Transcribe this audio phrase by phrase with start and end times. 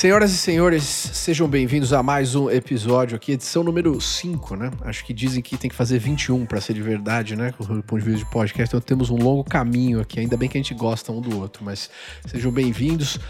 [0.00, 4.70] Senhoras e senhores, sejam bem-vindos a mais um episódio aqui, edição número 5, né?
[4.80, 7.52] Acho que dizem que tem que fazer 21 para ser de verdade, né?
[7.58, 10.56] Do ponto de vista de podcast, então temos um longo caminho aqui, ainda bem que
[10.56, 11.90] a gente gosta um do outro, mas
[12.24, 13.20] sejam bem-vindos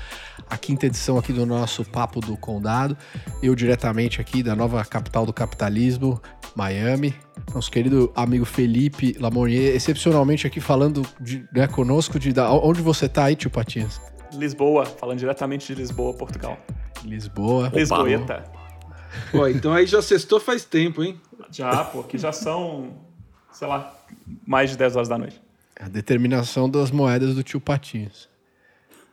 [0.49, 2.97] à quinta edição aqui do nosso Papo do Condado.
[3.43, 6.23] Eu diretamente aqui da nova capital do capitalismo,
[6.55, 7.13] Miami.
[7.53, 13.09] Nosso querido amigo Felipe Lamonier, excepcionalmente aqui falando de, né, conosco de da, onde você
[13.09, 14.01] tá aí, tio Patinhas?
[14.37, 16.59] Lisboa, falando diretamente de Lisboa, Portugal.
[17.05, 17.71] Lisboa.
[17.75, 18.45] Lisboeta.
[19.31, 21.21] Pô, então aí já sextou faz tempo, hein?
[21.51, 22.93] Já, pô, que já são,
[23.53, 23.93] sei lá,
[24.47, 25.41] mais de 10 horas da noite.
[25.79, 28.29] A determinação das moedas do tio Patinhas.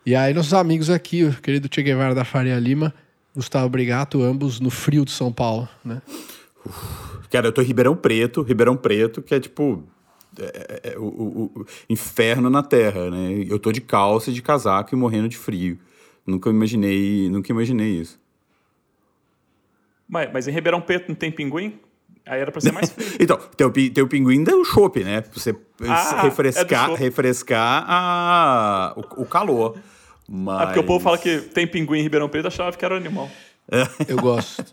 [0.05, 2.93] E aí, nossos amigos aqui, o querido Che Guevara da Faria Lima,
[3.35, 6.01] Gustavo Brigato, ambos no frio de São Paulo, né?
[7.29, 9.83] Cara, eu tô em Ribeirão Preto, Ribeirão Preto, que é tipo
[10.39, 13.45] é, é, o, o, o, inferno na terra, né?
[13.47, 15.77] Eu tô de calça, de casaco e morrendo de frio.
[16.25, 18.19] Nunca imaginei, nunca imaginei isso.
[20.07, 21.79] Mas, mas em Ribeirão Preto não tem pinguim?
[22.25, 23.07] Aí era pra ser mais frio.
[23.19, 25.21] então, tem o, tem o pinguim do chopp, né?
[25.21, 25.55] Pra você
[25.87, 29.77] ah, refrescar, é refrescar a, o, o calor.
[30.27, 30.61] Mas...
[30.61, 33.29] É porque o povo fala que tem pinguim em Ribeirão Preto, achava que era animal.
[34.07, 34.65] Eu gosto.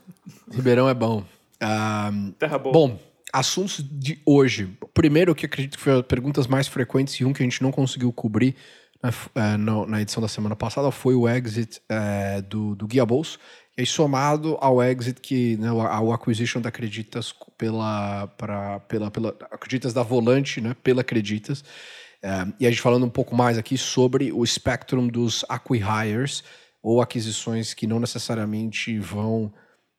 [0.51, 1.25] Ribeirão é bom.
[1.62, 2.73] Um, Terra boa.
[2.73, 2.99] Bom,
[3.35, 4.79] assuntos de hoje.
[4.95, 7.73] Primeiro, que acredito que foi as perguntas mais frequentes e um que a gente não
[7.73, 8.55] conseguiu cobrir
[9.03, 13.41] na, é, na edição da semana passada foi o exit é, do, do Guia Bolso.
[13.77, 19.31] E aí, somado ao exit que, né, ao acquisition da Acreditas pela, pra, pela, pela
[19.51, 21.65] Acreditas da Volante, né, pela Acreditas.
[22.23, 26.45] É, e a gente falando um pouco mais aqui sobre o spectrum dos acquihires
[26.81, 29.53] ou aquisições que não necessariamente vão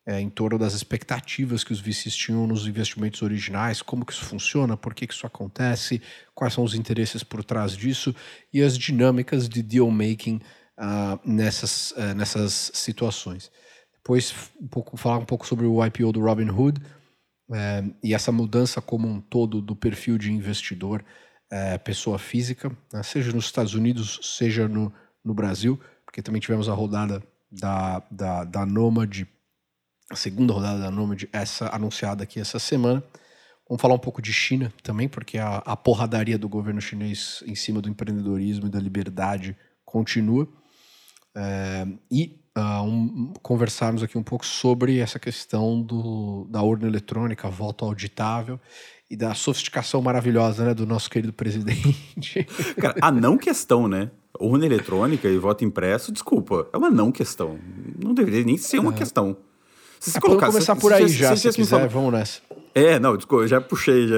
[0.08, 4.24] é, em torno das expectativas que os VCs tinham nos investimentos originais, como que isso
[4.24, 6.02] funciona, por que, que isso acontece,
[6.36, 8.16] quais são os interesses por trás disso
[8.54, 10.40] e as dinâmicas de deal making
[10.78, 13.52] uh, nessas, uh, nessas situações.
[13.96, 16.80] Depois um pouco, falar um pouco sobre o IPO do Robinhood
[17.50, 21.04] uh, e essa mudança como um todo do perfil de investidor
[21.86, 24.92] pessoa física, né, seja nos Estados Unidos, seja no,
[25.24, 29.26] no Brasil, porque também tivemos a rodada da, da, da Nomad
[30.16, 33.04] a segunda rodada da Nomad, essa anunciada aqui essa semana.
[33.68, 37.56] Vamos falar um pouco de China também, porque a, a porradaria do governo chinês em
[37.56, 40.48] cima do empreendedorismo e da liberdade continua.
[41.36, 47.50] É, e uh, um, conversarmos aqui um pouco sobre essa questão do, da urna eletrônica,
[47.50, 48.60] voto auditável
[49.10, 52.46] e da sofisticação maravilhosa né, do nosso querido presidente.
[52.80, 54.10] Cara, a não questão, né?
[54.40, 57.60] Urna eletrônica e voto impresso, desculpa, é uma não questão.
[58.02, 58.96] Não deveria nem ser uma é.
[58.96, 59.36] questão.
[60.00, 62.42] Se você colocar, começar por aí já, se, se quiser, vamos nessa.
[62.74, 64.06] É, não, desculpa, eu já puxei.
[64.06, 64.18] Já.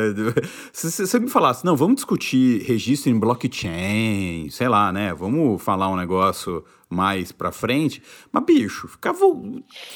[0.73, 5.13] Se você me falasse, não, vamos discutir registro em blockchain, sei lá, né?
[5.13, 8.01] Vamos falar um negócio mais pra frente.
[8.31, 9.19] Mas, bicho, ficava.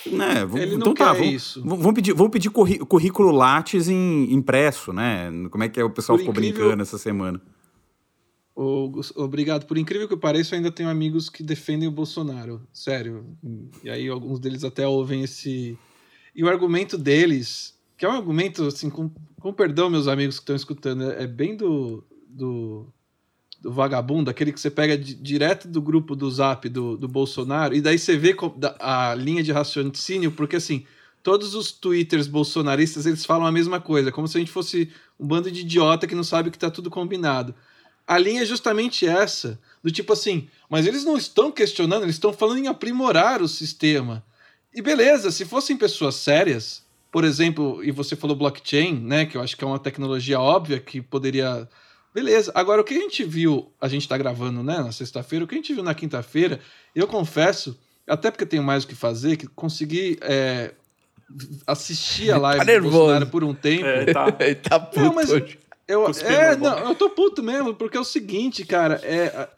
[0.06, 0.47] Né?
[0.53, 1.64] Ele então não tá, vamos, isso.
[1.66, 5.31] Vamos pedir, vamos pedir currículo Lattes em, impresso, né?
[5.50, 6.59] Como é que é, o pessoal por ficou incrível...
[6.66, 7.42] brincando essa semana?
[9.16, 9.66] Obrigado.
[9.66, 12.62] Por incrível que pareça, eu ainda tenho amigos que defendem o Bolsonaro.
[12.72, 13.26] Sério.
[13.84, 15.78] E aí alguns deles até ouvem esse.
[16.36, 20.44] E o argumento deles, que é um argumento, assim, com, com perdão, meus amigos que
[20.44, 22.88] estão escutando, é, bem do, do,
[23.60, 27.76] do, vagabundo, aquele que você pega de, direto do grupo do zap do, do Bolsonaro,
[27.76, 28.36] e daí você vê
[28.80, 30.86] a linha de raciocínio, porque assim,
[31.22, 34.90] todos os twitters bolsonaristas eles falam a mesma coisa, como se a gente fosse
[35.20, 37.54] um bando de idiota que não sabe que está tudo combinado
[38.12, 39.58] a linha é justamente essa.
[39.82, 44.22] Do tipo assim, mas eles não estão questionando, eles estão falando em aprimorar o sistema.
[44.76, 49.42] E beleza, se fossem pessoas sérias, por exemplo, e você falou blockchain, né, que eu
[49.42, 51.70] acho que é uma tecnologia óbvia que poderia.
[52.14, 52.52] Beleza.
[52.54, 55.56] Agora, o que a gente viu, a gente está gravando, né, na sexta-feira, o que
[55.56, 56.60] a gente viu na quinta-feira,
[56.94, 60.74] eu confesso, até porque tenho mais o que fazer, que consegui é,
[61.66, 63.86] assistir a live tá do Bolsonaro por um tempo.
[63.86, 64.30] É, tá,
[64.70, 65.58] tá puto não, mas, hoje.
[65.91, 69.50] Eu, é, não, eu tô puto mesmo, porque é o seguinte, cara, é,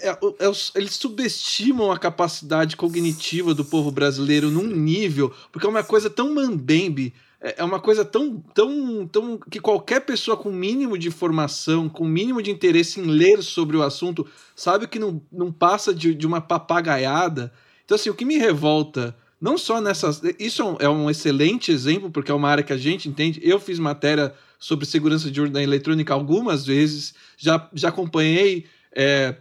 [0.00, 5.70] é, é, é, eles subestimam a capacidade cognitiva do povo brasileiro num nível, porque é
[5.70, 10.50] uma coisa tão mambembe, é, é uma coisa tão, tão, tão que qualquer pessoa com
[10.50, 14.26] mínimo de formação, com mínimo de interesse em ler sobre o assunto,
[14.56, 17.52] sabe que não, não passa de, de uma papagaiada.
[17.84, 20.20] Então, assim, o que me revolta não só nessas.
[20.38, 23.40] Isso é um excelente exemplo, porque é uma área que a gente entende.
[23.42, 29.36] Eu fiz matéria sobre segurança de urna eletrônica algumas vezes, já, já acompanhei, é,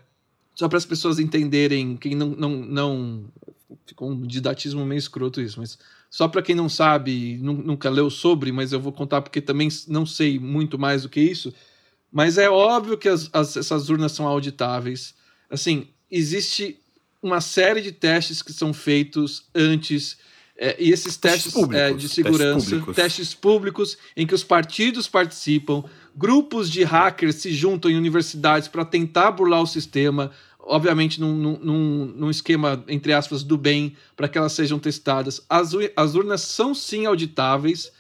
[0.53, 3.25] só para as pessoas entenderem, quem não, não, não.
[3.85, 5.77] Ficou um didatismo meio escroto isso, mas
[6.09, 10.05] só para quem não sabe, nunca leu sobre, mas eu vou contar porque também não
[10.05, 11.53] sei muito mais do que isso.
[12.11, 15.13] Mas é óbvio que as, as, essas urnas são auditáveis.
[15.49, 16.79] Assim, existe
[17.21, 20.17] uma série de testes que são feitos antes.
[20.59, 22.95] É, e esses testes, Testes é, públicos, de testes segurança, públicos.
[22.95, 25.83] testes públicos, em que os partidos participam,
[26.15, 32.05] grupos de hackers se juntam em universidades para tentar burlar o sistema, obviamente num, num-
[32.15, 35.41] num, esquema, entre aspas, do bem, para que elas sejam testadas.
[35.47, 37.91] As, as urnas são sim auditáveis.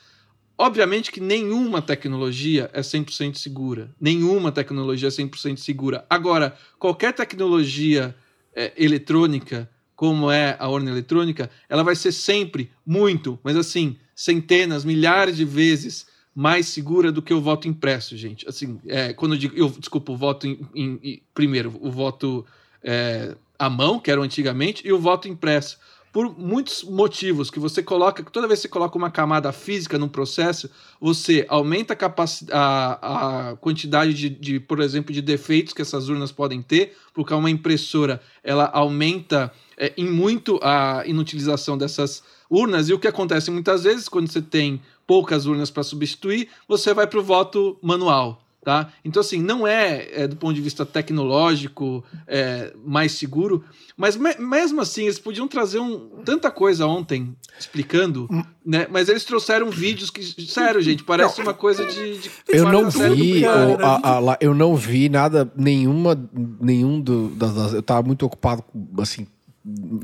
[0.57, 3.91] Obviamente que nenhuma tecnologia é 100% segura.
[4.01, 6.03] Nenhuma tecnologia é 100% segura.
[6.09, 8.15] Agora, qualquer tecnologia
[8.55, 14.85] é, eletrônica, como é a urna eletrônica, ela vai ser sempre muito, mas assim, centenas,
[14.85, 16.05] milhares de vezes
[16.35, 18.47] mais segura do que o voto impresso, gente.
[18.47, 22.45] Assim, é, quando eu digo, eu, desculpa, o voto em, em- em- primeiro, o voto
[22.83, 25.79] é, à mão, que era antigamente, e o voto impresso.
[26.11, 30.07] Por muitos motivos que você coloca, toda vez que você coloca uma camada física num
[30.07, 30.69] processo,
[30.99, 36.31] você aumenta a, a, a quantidade de, de, por exemplo, de defeitos que essas urnas
[36.31, 42.89] podem ter, porque uma impressora ela aumenta é, em muito a inutilização dessas urnas.
[42.89, 47.05] E o que acontece muitas vezes, quando você tem poucas urnas para substituir, você vai
[47.05, 48.46] para o voto manual.
[48.67, 48.89] Tá?
[49.05, 53.63] Então, assim, não é, é, do ponto de vista tecnológico é, mais seguro,
[53.95, 58.27] mas me- mesmo assim, eles podiam trazer um, tanta coisa ontem explicando,
[58.65, 58.85] né?
[58.91, 62.17] Mas eles trouxeram vídeos que, sério, gente, parece uma coisa de.
[62.17, 63.83] de Eu não vi, o- né?
[63.85, 66.19] a- a- lá- eu não vi nada, nenhuma,
[66.59, 69.25] nenhum do, das, das- eu tava muito ocupado com, assim,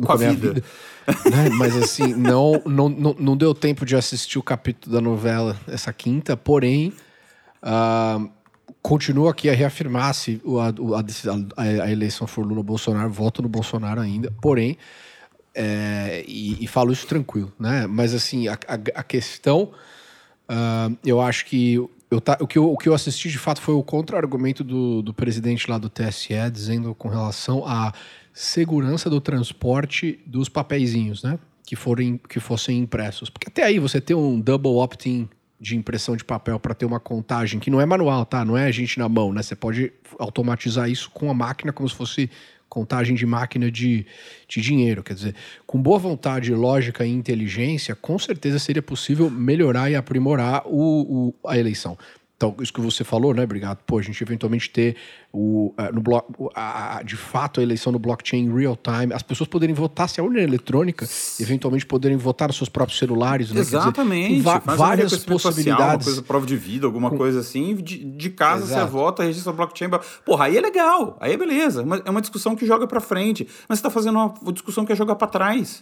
[0.05, 0.63] Com a minha vida.
[1.29, 1.49] né?
[1.57, 5.91] Mas assim, não, não, não, não deu tempo de assistir o capítulo da novela essa
[5.91, 6.93] quinta, porém,
[7.61, 8.25] ah,
[8.83, 11.01] continua aqui a reafirmar se a, a
[11.57, 14.77] a- a eleição for Lula Bolsonaro, voto no Bolsonaro ainda, porém,
[15.55, 17.87] é, e, e falo isso tranquilo, né?
[17.87, 19.71] Mas assim, a, a- questão,
[20.49, 21.75] ah, eu acho que
[22.11, 25.01] eu ta- o, que eu, o que eu assisti de fato foi o contra-argumento do,
[25.01, 27.91] do presidente lá do TSE, dizendo com relação à
[28.33, 31.39] segurança do transporte dos papeizinhos, né?
[31.65, 33.29] Que, forem, que fossem impressos.
[33.29, 35.29] Porque até aí você ter um double opt-in
[35.63, 38.43] de impressão de papel para ter uma contagem que não é manual, tá?
[38.43, 39.41] Não é a gente na mão, né?
[39.41, 42.29] Você pode automatizar isso com a máquina como se fosse
[42.67, 44.05] contagem de máquina de,
[44.47, 45.01] de dinheiro.
[45.01, 50.63] Quer dizer, com boa vontade, lógica e inteligência, com certeza seria possível melhorar e aprimorar
[50.65, 51.97] o, o- a eleição.
[52.45, 53.77] Então, isso que você falou, né, obrigado.
[53.87, 54.97] Pô, a gente eventualmente ter
[55.31, 56.03] o, eh, no
[56.53, 60.09] a- a- de fato a eleição no blockchain em real time, as pessoas poderem votar
[60.09, 61.07] se a urna é eletrônica,
[61.39, 63.49] eventualmente poderem votar nos seus próprios celulares.
[63.49, 63.61] Né?
[63.61, 64.39] Dizer, Exatamente.
[64.39, 64.41] um
[64.75, 66.05] várias possibilidades.
[66.07, 67.75] uma coisa, prova de vida, alguma coisa assim.
[67.77, 68.91] De, de casa você Exato.
[68.91, 69.89] vota, registra o blockchain.
[70.25, 71.17] Porra, aí é legal.
[71.21, 71.85] Aí é beleza.
[71.85, 73.47] Mas É uma discussão que joga pra frente.
[73.69, 75.81] Mas você tá fazendo uma discussão que é jogar pra trás.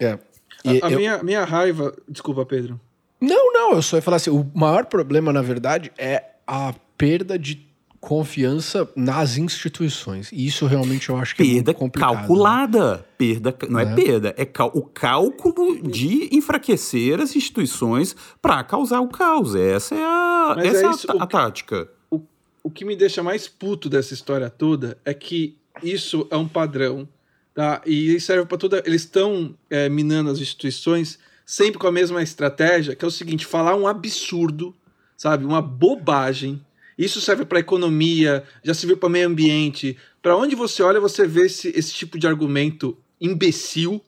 [0.00, 0.18] É.
[0.64, 1.94] E A, a eu- minha, minha raiva.
[2.08, 2.80] Desculpa, Pedro.
[3.20, 7.38] Não, não, eu só ia falar assim, o maior problema, na verdade, é a perda
[7.38, 7.66] de
[8.00, 10.30] confiança nas instituições.
[10.32, 12.10] E isso realmente eu acho que é Perda muito complicado.
[12.12, 12.18] né?
[12.20, 13.06] calculada.
[13.18, 13.94] Perda, não é, É.
[13.94, 19.54] perda, é cal- o cálculo de enfraquecer as instituições pra causar o caos.
[19.56, 21.88] Essa é a, Mas essa é é a isso, o- a tática.
[22.08, 22.20] o,
[22.62, 27.06] o que me deixa mais puto dessa história toda é que isso é um padrão,
[27.52, 27.82] tá?
[27.84, 28.80] E serve para toda.
[28.86, 33.46] Eles estão é, minando as instituições sempre com a mesma estratégia, que é o seguinte:
[33.46, 34.76] falar um absurdo,
[35.16, 35.46] sabe?
[35.46, 36.62] Uma bobagem.
[36.98, 39.96] Isso serve para economia, já serviu para meio ambiente.
[40.20, 44.04] Para onde você olha, você vê esse, esse tipo de argumento imbecil,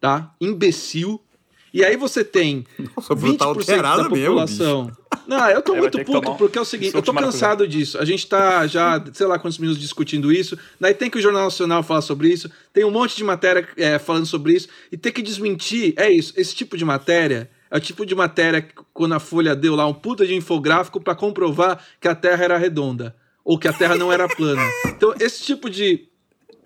[0.00, 0.32] tá?
[0.40, 1.20] Imbecil.
[1.78, 2.66] E aí você tem
[2.96, 4.90] Nossa, o Bruno tá 20% alterado da mesmo, população.
[5.28, 7.38] Não, eu tô Aí muito puto, porque é o seguinte, eu tô maracujá.
[7.38, 7.98] cansado disso.
[7.98, 10.58] A gente tá já, sei lá quantos minutos discutindo isso.
[10.80, 12.50] Daí tem que o Jornal Nacional falar sobre isso.
[12.72, 14.66] Tem um monte de matéria é, falando sobre isso.
[14.90, 16.32] E ter que desmentir, é isso.
[16.36, 19.86] Esse tipo de matéria é o tipo de matéria que, quando a Folha deu lá
[19.86, 23.14] um puta de infográfico para comprovar que a Terra era redonda.
[23.44, 24.62] Ou que a Terra não era plana.
[24.88, 26.08] Então, esse tipo de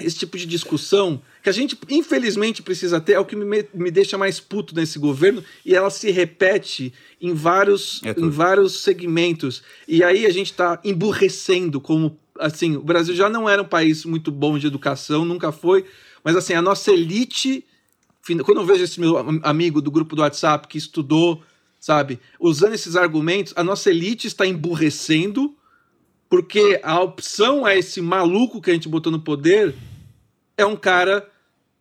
[0.01, 3.91] esse tipo de discussão que a gente, infelizmente, precisa ter, é o que me, me
[3.91, 9.63] deixa mais puto nesse governo, e ela se repete em vários, É em vários segmentos.
[9.89, 12.17] E aí a gente está emburrecendo como.
[12.39, 15.85] Assim, o Brasil já não era um país muito bom de educação, nunca foi,
[16.25, 17.65] mas assim, a nossa elite.
[18.45, 21.43] Quando eu vejo esse meu am- amigo do grupo do WhatsApp que estudou,
[21.81, 25.57] sabe, usando esses argumentos, a nossa elite está emburrecendo
[26.31, 29.75] porque a opção a esse maluco que a gente botou no poder
[30.57, 31.29] é um cara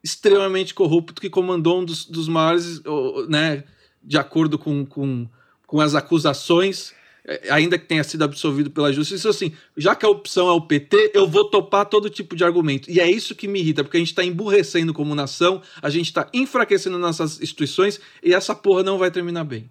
[0.03, 2.81] extremamente corrupto que comandou um dos, dos maiores,
[3.29, 3.63] né,
[4.03, 5.27] de acordo com, com,
[5.67, 6.93] com as acusações,
[7.23, 10.61] eh, ainda que tenha sido absolvido pela justiça, assim, já que a opção é o
[10.61, 12.89] PT, eu vou topar todo tipo de argumento.
[12.89, 16.07] E é isso que me irrita, porque a gente está emburrecendo como nação, a gente
[16.07, 19.69] está enfraquecendo nossas instituições e essa porra não vai terminar bem.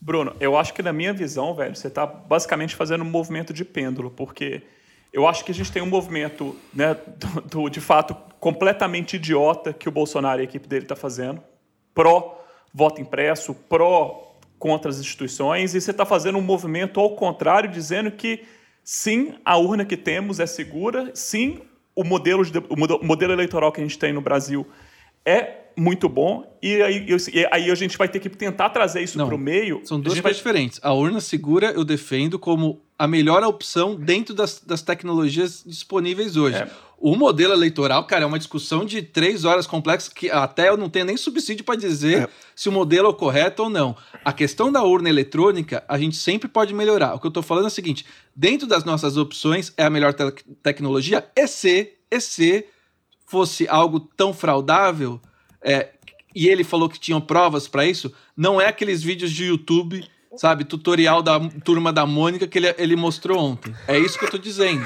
[0.00, 3.64] Bruno, eu acho que na minha visão, velho, você tá basicamente fazendo um movimento de
[3.64, 4.62] pêndulo, porque
[5.12, 9.72] Eu acho que a gente tem um movimento, né, do, do, de fato, completamente idiota
[9.72, 11.40] que o Bolsonaro e a equipe dele está fazendo,
[11.94, 12.44] pró
[12.74, 18.10] voto impresso, pró contra as instituições, e você está fazendo um movimento ao contrário, dizendo
[18.10, 18.42] que
[18.82, 21.60] sim, a urna que temos é segura, sim,
[21.94, 24.66] o modelo, de, o modelo eleitoral que a gente tem no Brasil
[25.24, 29.24] é muito bom, e aí, e aí a gente vai ter que tentar trazer isso
[29.24, 29.82] para o meio.
[29.84, 30.32] São duas coisas vai...
[30.32, 30.80] diferentes.
[30.82, 36.58] A urna segura eu defendo como a melhor opção dentro das, das tecnologias disponíveis hoje.
[36.58, 36.70] É.
[36.96, 40.88] O modelo eleitoral, cara, é uma discussão de três horas complexa que até eu não
[40.88, 42.28] tenho nem subsídio para dizer é.
[42.54, 43.96] se o modelo é o correto ou não.
[44.24, 47.14] A questão da urna eletrônica, a gente sempre pode melhorar.
[47.14, 48.06] O que eu estou falando é o seguinte:
[48.36, 50.22] dentro das nossas opções, é a melhor te
[50.62, 52.66] tecnologia, e se, e se
[53.26, 55.20] fosse algo tão fraudável,
[55.60, 55.88] é,
[56.32, 60.64] e ele falou que tinham provas para isso, não é aqueles vídeos de YouTube, sabe,
[60.64, 63.74] tutorial da turma da Mônica que ele, ele mostrou ontem.
[63.86, 64.84] É isso que eu estou dizendo.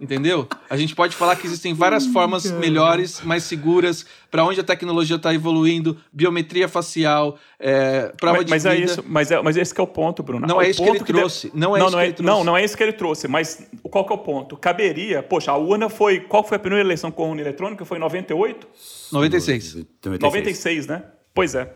[0.00, 0.48] Entendeu?
[0.68, 5.16] A gente pode falar que existem várias formas melhores, mais seguras, para onde a tecnologia
[5.16, 8.82] está evoluindo, biometria facial, é, prova mas, de mas é vida.
[8.82, 10.46] É isso, mas, é, mas esse é o ponto, Bruno.
[10.46, 11.50] Não é isso que ele que trouxe.
[11.54, 13.28] Não, é não, não, é, não, não é isso que ele trouxe.
[13.28, 14.56] Mas qual que é o ponto?
[14.56, 16.20] Caberia, poxa, a urna foi.
[16.20, 17.84] Qual foi a primeira eleição com urna eletrônica?
[17.84, 18.66] Foi em 98?
[19.12, 19.74] 96.
[20.04, 21.04] 96, 96 né?
[21.32, 21.72] Pois é.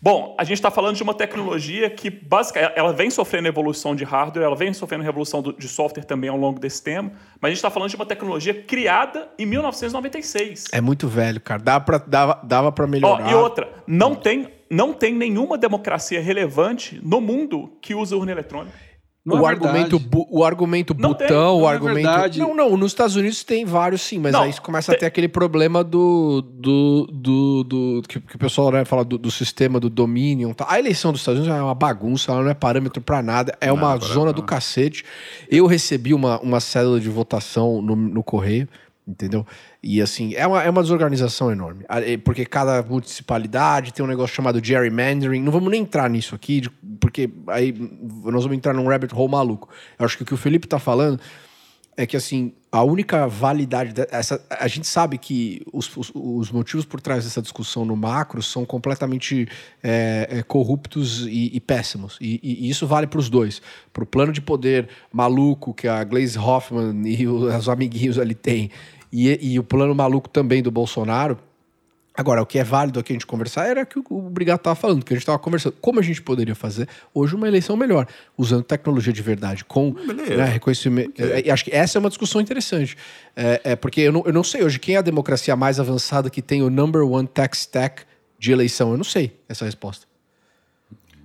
[0.00, 4.04] Bom, a gente está falando de uma tecnologia que basicamente ela vem sofrendo evolução de
[4.04, 7.58] hardware, ela vem sofrendo revolução de software também ao longo desse tempo, mas a gente
[7.58, 10.66] está falando de uma tecnologia criada em 1996.
[10.72, 11.60] É muito velho, cara.
[11.60, 13.30] Dava para dava, dava para melhorar.
[13.30, 18.87] E outra, não tem, não tem nenhuma democracia relevante no mundo que usa urna eletrônica.
[19.28, 22.08] Não o, é argumento, o argumento não botão, tem, não o é argumento.
[22.08, 24.96] É não, não, nos Estados Unidos tem vários sim, mas aí começa tem...
[24.96, 26.40] a ter aquele problema do.
[26.40, 30.54] do, do, do que, que, o pessoal né, fala do, do, sistema do Dominion.
[30.54, 30.66] Tá.
[30.66, 33.70] A eleição dos Estados Unidos é uma bagunça, ela não é parâmetro para nada, é
[33.70, 35.04] uma zona do cacete.
[35.50, 38.66] Eu recebi uma, uma cédula de votação no, no correio
[39.08, 39.46] entendeu?
[39.82, 41.84] E assim, é uma, é uma desorganização enorme,
[42.22, 46.62] porque cada municipalidade tem um negócio chamado gerrymandering, não vamos nem entrar nisso aqui,
[47.00, 47.74] porque aí
[48.24, 49.68] nós vamos entrar num rabbit hole maluco.
[49.98, 51.18] Eu acho que o que o Felipe está falando
[51.98, 54.40] é que assim, a única validade dessa.
[54.48, 58.64] A gente sabe que os, os, os, motivos por trás dessa discussão no macro são
[58.64, 59.48] completamente
[59.82, 62.16] é, é, corruptos e, e péssimos.
[62.20, 63.60] E, e, isso vale para os dois.
[63.92, 68.70] Para o plano de poder maluco que a Glaze Hoffman e os amiguinhos ali têm,
[69.12, 71.38] e, e o plano maluco também do Bolsonaro.
[72.18, 75.04] Agora, o que é válido aqui a gente conversar era que o Brigato estava falando,
[75.04, 75.76] que a gente estava conversando.
[75.80, 79.94] Como a gente poderia fazer hoje uma eleição melhor, usando tecnologia de verdade, com
[80.36, 81.10] né, reconhecimento.
[81.10, 81.44] Okay.
[81.46, 82.96] É, acho que essa é uma discussão interessante.
[83.36, 86.28] É, é porque eu não, eu não sei hoje quem é a democracia mais avançada
[86.28, 88.02] que tem o number one tech stack
[88.36, 88.90] de eleição.
[88.90, 90.04] Eu não sei essa resposta.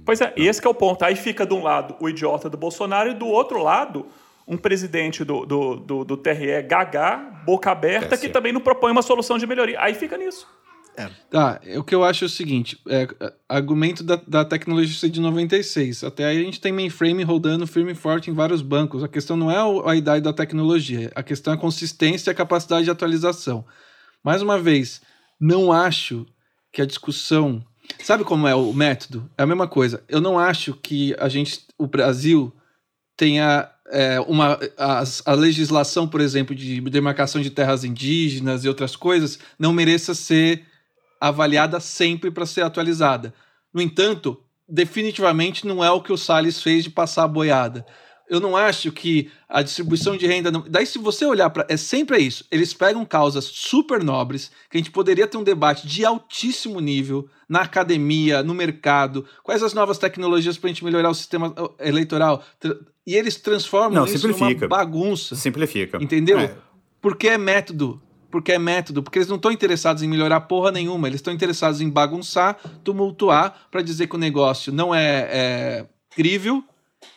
[0.06, 1.04] Pois é, e esse é o ponto.
[1.04, 4.06] Aí fica de um lado o idiota do Bolsonaro e do outro lado
[4.48, 8.92] um presidente do, do, do, do TRE gaga, boca aberta, é, que também não propõe
[8.92, 9.80] uma solução de melhoria.
[9.80, 10.48] Aí fica nisso.
[10.96, 11.10] É.
[11.30, 13.08] Tá, o que eu acho é o seguinte: é,
[13.50, 16.04] argumento da, da tecnologia de 96.
[16.04, 19.04] Até aí a gente tem mainframe rodando firme e forte em vários bancos.
[19.04, 19.58] A questão não é
[19.90, 23.66] a idade da tecnologia, a questão é a consistência e a capacidade de atualização.
[24.24, 25.02] Mais uma vez,
[25.40, 26.26] não acho
[26.72, 27.64] que a discussão.
[28.00, 29.30] Sabe como é o método?
[29.38, 30.04] É a mesma coisa.
[30.08, 32.54] Eu não acho que a gente, o Brasil,
[33.18, 38.96] tenha é, uma, a, a, legislação, por exemplo, de demarcação de terras indígenas e outras
[38.96, 40.66] coisas, não mereça ser
[41.20, 43.34] avaliada sempre para ser atualizada.
[43.74, 47.86] No entanto, definitivamente não é o que o Salles fez de passar a boiada.
[48.30, 50.50] Eu não acho que a distribuição de renda.
[50.50, 50.64] Não...
[50.68, 51.68] Daí, se você olhar para.
[51.70, 52.46] É sempre isso.
[52.50, 57.28] Eles pegam causas super nobres, que a gente poderia ter um debate de altíssimo nível
[57.50, 62.44] na academia, no mercado, quais as novas tecnologias para a gente melhorar o sistema eleitoral
[63.06, 65.36] e eles transformam Não, isso numa bagunça.
[65.36, 66.02] Simplifica.
[66.02, 66.40] Entendeu?
[66.40, 66.56] É.
[67.02, 68.02] Porque é método.
[68.32, 69.04] Porque é método.
[69.04, 71.08] Porque eles não estão interessados em melhorar porra nenhuma.
[71.08, 76.64] Eles estão interessados em bagunçar, tumultuar, para dizer que o negócio não é, é crível.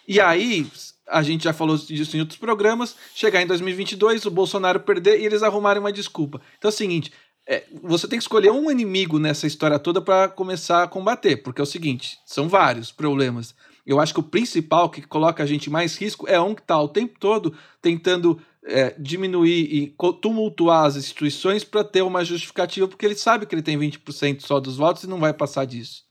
[0.09, 0.67] E aí,
[1.09, 5.27] a gente já falou disso em outros programas, chegar em 2022, o Bolsonaro perder e
[5.27, 6.41] eles arrumarem uma desculpa.
[6.59, 7.13] Então é o seguinte,
[7.47, 11.61] é, você tem que escolher um inimigo nessa história toda para começar a combater, porque
[11.61, 13.55] é o seguinte, são vários problemas.
[13.87, 16.81] Eu acho que o principal que coloca a gente mais risco é um que está
[16.81, 23.07] o tempo todo tentando é, diminuir e tumultuar as instituições para ter uma justificativa, porque
[23.07, 26.03] ele sabe que ele tem 20% só dos votos e não vai passar disso.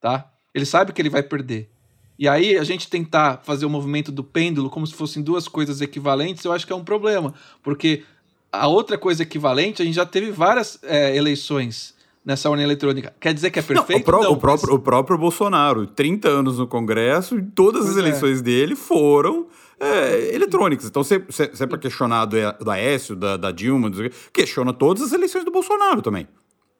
[0.00, 0.30] Tá?
[0.54, 1.68] Ele sabe que ele vai perder.
[2.16, 5.80] E aí a gente tentar fazer o movimento do pêndulo como se fossem duas coisas
[5.80, 8.04] equivalentes, eu acho que é um problema, porque
[8.52, 11.93] a outra coisa equivalente, a gente já teve várias é, eleições
[12.24, 13.14] nessa urna eletrônica.
[13.20, 14.10] Quer dizer que é perfeito?
[14.10, 14.76] Não, o, não, o, próprio, mas...
[14.76, 18.00] o próprio Bolsonaro, 30 anos no Congresso, todas pois as é.
[18.00, 18.42] eleições é.
[18.42, 19.46] dele foram
[19.78, 20.86] é, eletrônicas.
[20.86, 23.90] Então, se, se, se é para questionar do, do Aécio, da, da Dilma,
[24.32, 26.26] questiona todas as eleições do Bolsonaro também.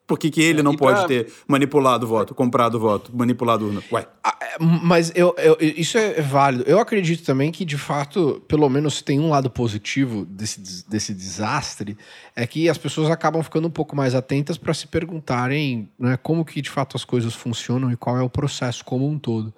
[0.07, 1.07] Por que, que ele é, não pode pra...
[1.07, 3.81] ter manipulado o voto, comprado o voto, manipulado urna?
[3.91, 4.07] Ué.
[4.23, 6.63] Ah, é, mas eu, eu, isso é válido.
[6.67, 11.97] Eu acredito também que, de fato, pelo menos tem um lado positivo desse, desse desastre,
[12.35, 16.45] é que as pessoas acabam ficando um pouco mais atentas para se perguntarem né, como
[16.45, 19.51] que, de fato, as coisas funcionam e qual é o processo como um todo.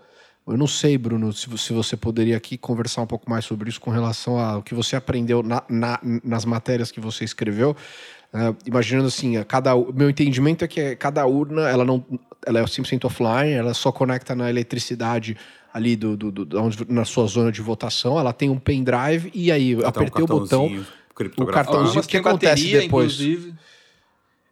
[0.47, 3.81] Eu não sei, Bruno, se, se você poderia aqui conversar um pouco mais sobre isso
[3.81, 7.75] com relação ao que você aprendeu na, na, nas matérias que você escreveu,
[8.33, 12.03] Uh, imaginando assim, a cada, meu entendimento é que cada urna ela não
[12.45, 15.37] ela é 100% offline, ela só conecta na eletricidade
[15.73, 19.51] ali do, do, do, onde, na sua zona de votação, ela tem um pendrive e
[19.51, 20.85] aí eu apertei um o botão,
[21.37, 23.13] o cartãozinho, o que acontece bateria, depois?
[23.13, 23.53] Inclusive.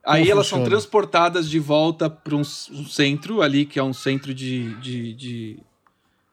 [0.06, 0.64] Aí Como elas funciona?
[0.64, 5.14] são transportadas de volta para um, um, centro ali, que é um centro de, de,
[5.14, 5.60] de,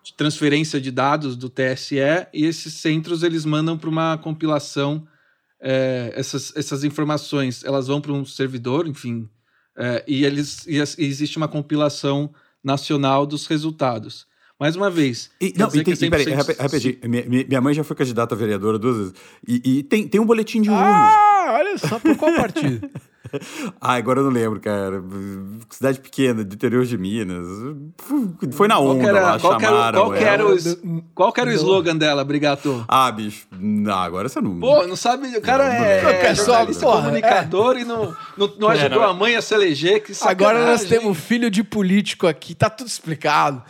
[0.03, 1.97] de transferência de dados do TSE,
[2.35, 5.07] e esses centros eles mandam para uma compilação
[5.62, 9.28] é, essas, essas informações elas vão para um servidor, enfim,
[9.76, 12.31] é, e, eles, e, existe uma compilação
[12.62, 14.26] nacional dos resultados.
[14.59, 15.31] Mais uma vez.
[15.40, 16.99] E, não, e tem, e, peraí, rapidinho.
[17.09, 19.14] Minha, minha mãe já foi candidata a vereadora duas vezes.
[19.47, 20.85] E, e tem, tem um boletim de urna.
[20.85, 22.89] Ah, olha só, por qual partido?
[23.81, 25.03] ah, agora eu não lembro, cara.
[25.71, 27.47] Cidade pequena, do interior de Minas.
[28.53, 30.01] Foi na onda era, lá, qual chamaram.
[30.01, 32.85] Qual, era o, qual era o slogan dela, Brigato?
[32.89, 33.47] Ah, bicho.
[33.51, 34.59] Não, agora você não.
[34.59, 35.29] Pô, não sabe.
[35.37, 37.81] O cara não, é, é, é só comunicador é.
[37.81, 40.03] e não, não, não ajudou a mãe a se eleger.
[40.03, 43.63] Que agora nós temos filho de político aqui, tá tudo explicado.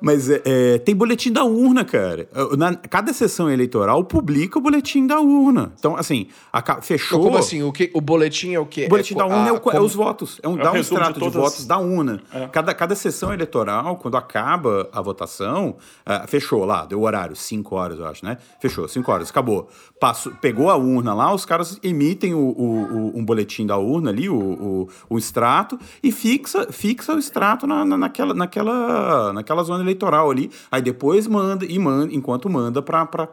[0.00, 2.28] Mas é, é, tem boletim da urna, cara.
[2.56, 5.72] Na, cada sessão eleitoral publica o boletim da urna.
[5.78, 7.20] Então, assim, a, fechou.
[7.20, 7.62] Como assim?
[7.62, 8.86] O, que, o boletim é o quê?
[8.86, 9.76] O boletim é, da urna a, é, o, como...
[9.76, 10.40] é, os votos.
[10.42, 11.32] É um, é dá um extrato de, todas...
[11.32, 12.20] de, votos da urna.
[12.32, 12.46] É.
[12.48, 15.76] Cada, cada sessão eleitoral, quando acaba a votação,
[16.06, 18.38] uh, fechou lá, deu o horário, 5 horas, eu acho, né?
[18.60, 19.68] Fechou, 5 horas, acabou.
[20.00, 24.28] Passou, pegou a urna lá, os caras emitem o, o, um boletim da urna ali,
[24.28, 29.87] o, o, extrato, e fixa, fixa o extrato na, na, naquela, naquela, naquela zona eleitoral
[30.30, 33.26] ali, aí depois manda e manda, enquanto manda para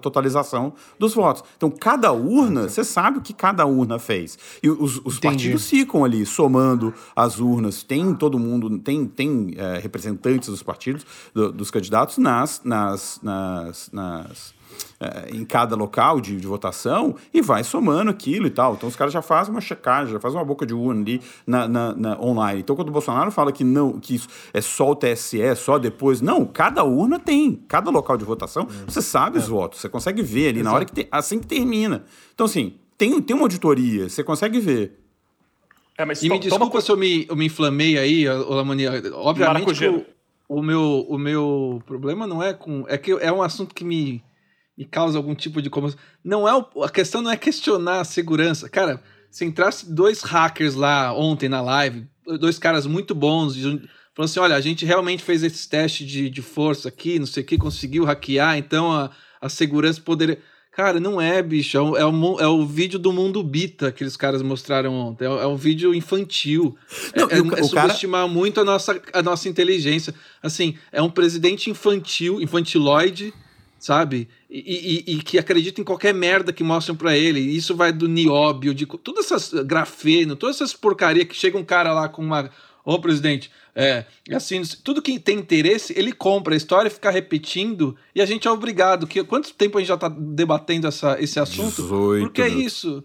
[0.00, 1.42] totalização dos votos.
[1.56, 4.38] Então, cada urna, você sabe o que cada urna fez.
[4.62, 9.78] E os, os partidos ficam ali somando as urnas, tem todo mundo, tem, tem é,
[9.78, 14.61] representantes dos partidos, do, dos candidatos nas, nas, nas, nas
[15.32, 18.74] em cada local de, de, votação e vai somando aquilo e tal.
[18.74, 21.66] Então os caras já fazem uma checagem, já fazem uma boca de urna ali na,
[21.66, 22.60] na, na, online.
[22.60, 25.78] Então quando o Bolsonaro fala que não, que isso é só o TSE, é só
[25.78, 28.90] depois, não, cada urna tem, cada local de votação, é.
[28.90, 29.48] você sabe os é.
[29.48, 30.64] votos, você consegue ver ali Exato.
[30.64, 32.04] na hora que te, assim que termina.
[32.34, 34.98] Então assim, tem, tem uma auditoria, você consegue ver.
[35.98, 39.02] É, mas e me desculpa se eu me, eu me inflamei aí, Lamania.
[39.14, 40.04] Obviamente o,
[40.48, 42.84] o, meu, o meu problema não é com.
[42.88, 44.22] É que é um assunto que me
[44.82, 48.04] e causa algum tipo de como não é o, a questão não é questionar a
[48.04, 52.06] segurança cara se entrasse dois hackers lá ontem na live
[52.40, 56.42] dois caras muito bons falando assim olha a gente realmente fez esse teste de, de
[56.42, 60.38] força aqui não sei o que conseguiu hackear então a, a segurança poderia
[60.72, 61.76] Cara, não é, bicho.
[61.76, 65.26] É o, é o, é o vídeo do mundo Bita que os caras mostraram ontem.
[65.26, 66.74] É, é um vídeo infantil.
[67.14, 68.32] Não, é, o, é, é subestimar cara...
[68.32, 70.14] muito a nossa, a nossa inteligência.
[70.42, 73.34] Assim, é um presidente infantil, infantiloide,
[73.82, 74.28] sabe?
[74.48, 77.40] E, e, e, que acredita em qualquer merda que mostram para ele.
[77.40, 81.92] Isso vai do nióbio, de todas essas grafeno, todas essas porcaria que chega um cara
[81.92, 82.48] lá com uma.
[82.84, 88.22] Ô, presidente, é, assim, tudo que tem interesse, ele compra a história, fica repetindo, e
[88.22, 89.04] a gente é obrigado.
[89.04, 91.82] Que, quanto tempo a gente já tá debatendo essa, esse assunto?
[91.82, 93.02] 18, Porque é isso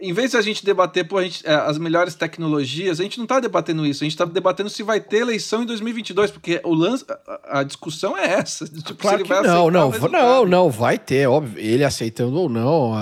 [0.00, 3.24] em vez de a gente debater pô, gente, é, as melhores tecnologias, a gente não
[3.24, 4.02] está debatendo isso.
[4.02, 7.62] A gente está debatando se vai ter eleição em 2022, porque o lance, a, a
[7.62, 8.66] discussão é essa.
[8.66, 11.58] Tipo, claro que não, não, não, não, vai ter, óbvio.
[11.58, 12.92] Ele aceitando ou não,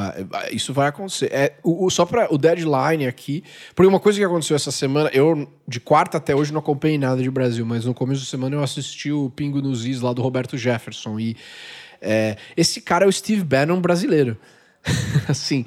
[0.51, 1.31] isso vai acontecer.
[1.33, 5.11] É, o, o só para o deadline aqui, porque uma coisa que aconteceu essa semana,
[5.13, 8.57] eu de quarta até hoje não acompanhei nada de Brasil, mas no começo da semana
[8.57, 11.37] eu assisti o Pingo nos Is lá do Roberto Jefferson e
[12.01, 14.37] é, esse cara é o Steve Bannon brasileiro.
[15.29, 15.65] assim,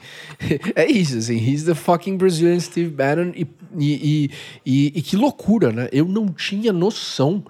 [0.75, 4.31] é isso, assim, he's the fucking Brazilian Steve Bannon e, e,
[4.65, 5.89] e, e, que loucura, né?
[5.91, 7.43] Eu não tinha noção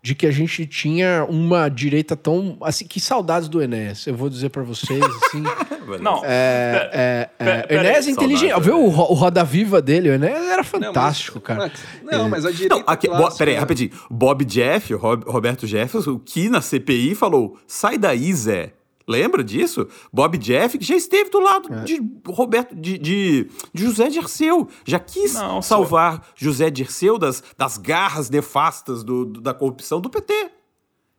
[0.00, 4.28] de que a gente tinha uma direita tão, assim, que saudades do Enéas, eu vou
[4.28, 5.42] dizer para vocês, assim.
[6.00, 10.46] não, é, é, é, Enéas é inteligente, viu o, o Roda Viva dele, o Enéas
[10.46, 12.18] era fantástico, não, mas, cara.
[12.18, 16.60] Não, mas a direita não, aqui, bo, Peraí, rapidinho, Bob Jeff, Roberto Jefferson, que na
[16.60, 18.72] CPI falou, sai daí, Zé,
[19.08, 19.88] Lembra disso?
[20.12, 21.84] Bob Jeff, que já esteve do lado é.
[21.84, 24.68] de Roberto, de, de, de, José Dirceu.
[24.84, 30.10] Já quis Não, salvar José Dirceu das, das garras nefastas do, do, da corrupção do
[30.10, 30.50] PT.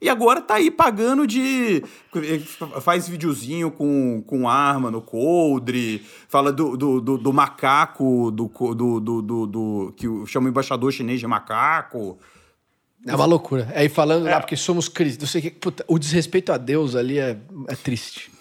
[0.02, 1.84] E agora tá aí pagando de.
[2.80, 9.00] Faz videozinho com, com arma no coldre, fala do, do, do, do macaco, do, do,
[9.00, 12.18] do, do, do, que chama o embaixador chinês de macaco.
[13.10, 13.68] É uma loucura.
[13.76, 14.32] Aí falando é.
[14.32, 15.22] lá, porque somos cristãos.
[15.22, 15.52] Não sei que.
[15.52, 18.32] Puta, o desrespeito a Deus ali é, é triste.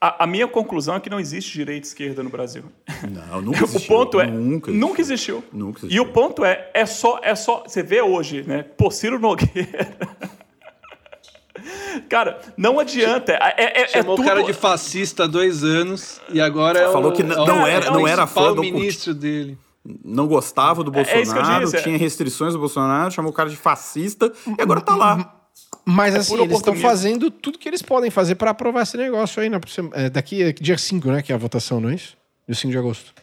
[0.00, 2.62] A, a, minha conclusão é que não existe direita e esquerda no Brasil.
[3.10, 3.96] Não, nunca existiu.
[3.96, 4.86] o ponto é nunca existiu.
[4.86, 5.44] Nunca existiu.
[5.52, 5.96] Nunca existiu.
[5.96, 8.62] E o ponto é é só é só você vê hoje, né?
[8.62, 9.96] Por Ciro Nogueira.
[12.08, 13.32] Cara, não adianta.
[13.32, 14.24] É, é, é Chamou tudo...
[14.24, 17.66] o cara de fascista há dois anos e agora é Falou o, que não, não
[17.66, 19.58] era, é não era fã do ministro dele.
[20.04, 24.60] Não gostava do Bolsonaro, disse, tinha restrições do Bolsonaro, chamou o cara de fascista e
[24.60, 25.34] agora tá lá.
[25.84, 29.48] Mas assim, eles estão fazendo tudo que eles podem fazer para aprovar esse negócio aí,
[29.48, 29.58] né?
[30.12, 31.22] Daqui dia 5, né?
[31.22, 32.16] Que é a votação, não é isso?
[32.46, 33.14] Dia 5 de agosto.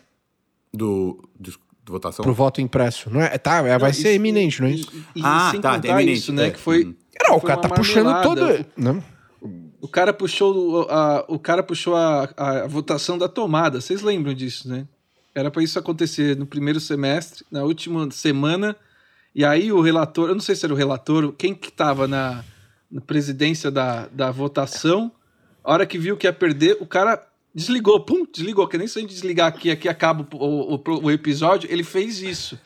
[0.74, 1.52] Do, do,
[1.84, 2.24] do votação?
[2.24, 3.10] Pro voto impresso.
[3.12, 3.38] Não é?
[3.38, 4.92] Tá, vai isso, ser eminente, não é isso?
[5.16, 6.20] E, e, ah, tá, é eminente.
[6.20, 6.48] Isso, né?
[6.48, 6.52] É.
[6.52, 6.86] Que foi.
[6.86, 6.96] Uhum.
[7.28, 8.66] Não, o cara tá puxando todo.
[8.76, 9.04] Não.
[9.80, 13.80] O cara puxou a, o cara puxou a, a votação da tomada.
[13.80, 14.88] Vocês lembram disso, né?
[15.36, 18.76] Era para isso acontecer no primeiro semestre, na última semana.
[19.36, 22.42] E aí o relator, eu não sei se era o relator, quem que estava na,
[22.90, 25.12] na presidência da, da votação,
[25.62, 27.22] a hora que viu que ia perder, o cara
[27.54, 31.12] desligou, pum, desligou, que nem se a gente desligar aqui, aqui acaba o, o, o
[31.12, 32.58] episódio, ele fez isso.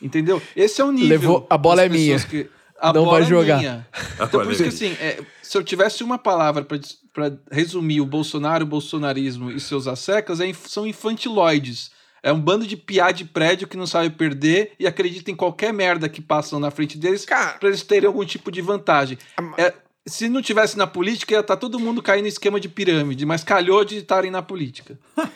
[0.00, 0.42] Entendeu?
[0.54, 1.08] Esse é o nível.
[1.08, 2.18] Levou, a bola é minha.
[2.20, 3.58] Que, a não vai é jogar.
[3.58, 3.86] Minha.
[4.20, 8.64] Então, por isso que assim, é, se eu tivesse uma palavra para resumir o Bolsonaro,
[8.64, 11.90] o bolsonarismo e seus assecas, é, são infantiloides.
[12.22, 15.72] É um bando de piá de prédio que não sabe perder e acredita em qualquer
[15.72, 19.18] merda que passam na frente deles para eles terem algum tipo de vantagem.
[19.56, 19.72] É,
[20.06, 23.24] se não tivesse na política, ia estar tá todo mundo caindo em esquema de pirâmide,
[23.24, 24.98] mas calhou de estarem na política.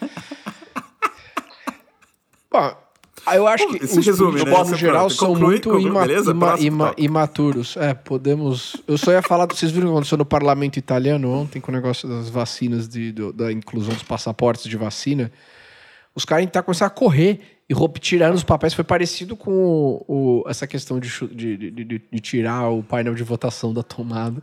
[2.50, 2.76] Bom,
[3.32, 4.50] eu acho que os resume, né?
[4.50, 7.76] modo geral, são conclui, muito conclui, ima beleza, ima ima imaturos.
[7.76, 8.76] É, podemos.
[8.86, 9.46] Eu só ia falar.
[9.46, 13.12] Vocês viram o que aconteceu no parlamento italiano ontem com o negócio das vacinas, de,
[13.12, 15.32] do, da inclusão dos passaportes de vacina?
[16.14, 18.74] Os caras tá começando a correr e tirando os papéis.
[18.74, 23.22] Foi parecido com o, o, essa questão de, de, de, de, tirar o painel de
[23.22, 24.40] votação da tomada.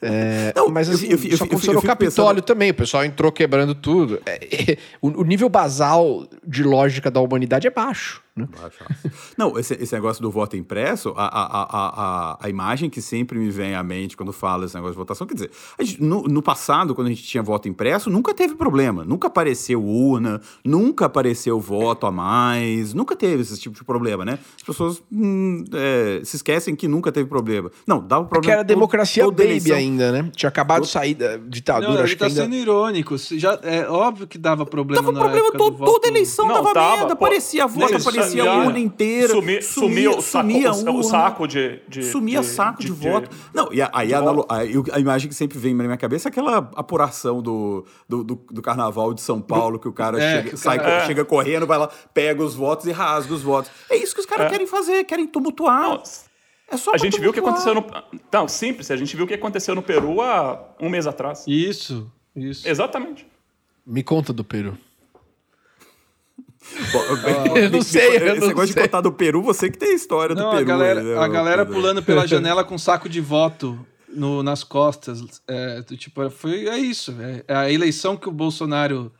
[0.00, 2.42] É, não, mas assim, eu, eu, isso aconteceu no Capitólio pensando...
[2.42, 4.20] também, o pessoal entrou quebrando tudo.
[4.26, 8.22] É, é, o, o, nível basal de lógica da humanidade é baixo.
[8.38, 8.48] Né?
[9.36, 13.50] Não, esse, esse, negócio do voto impresso, a, a, a, a, imagem que sempre me
[13.50, 16.94] vem à mente quando fala esse negócio de votação, quer dizer, gente, no, no, passado,
[16.94, 19.04] quando a gente tinha voto impresso, nunca teve problema.
[19.04, 24.38] Nunca apareceu urna, nunca apareceu voto a mais, nunca teve esse tipo de problema, né?
[24.56, 27.70] As pessoas hum, é, se esquecem que nunca teve problema.
[27.86, 28.28] Não, dava problema.
[28.28, 29.76] Porque era democracia todo, baby eleição.
[29.76, 30.30] ainda, né?
[30.34, 31.94] Tinha acabado de sair da ditadura.
[31.94, 32.42] Não, acho ele tá ainda...
[32.42, 33.16] sendo irônico.
[33.16, 37.16] Já, é óbvio que dava problema dava problema, todo, toda eleição não, dava, tava merda,
[37.16, 39.28] pô, aparecia voto, aparecia sumia a urna inteira.
[39.28, 43.30] Sumia, sumia, o, sumia saco, o, saco de, de Sumia de, saco de, de, voto.
[43.52, 44.58] Não, e aí a, a,
[44.92, 48.62] a, imagem que sempre vem na minha cabeça é aquela apuração do, do, do, do
[48.62, 51.06] carnaval de São Paulo, que o cara, é, chega, sai, é.
[51.06, 53.70] chega correndo, vai lá, pega os votos e rasga os votos.
[53.90, 54.50] É isso que os caras é.
[54.50, 55.82] querem fazer, querem tumultuar.
[55.82, 56.02] Não,
[56.70, 57.86] é só a gente viu o que aconteceu no.
[58.30, 61.44] Não, simples, a gente viu o que aconteceu no Peru há um mês atrás.
[61.46, 62.68] Isso, isso.
[62.68, 63.26] Exatamente.
[63.86, 64.76] Me conta do Peru.
[67.56, 70.34] Eu não sei, eu Esse negócio de contar do Peru, você que tem a história
[70.34, 70.62] não, do Peru.
[70.62, 71.18] A galera, né?
[71.18, 73.78] a galera pulando pela janela com saco de voto
[74.08, 75.42] no, nas costas.
[75.46, 77.14] É, tipo, foi, é isso.
[77.20, 79.12] É, é, a eleição que o Bolsonaro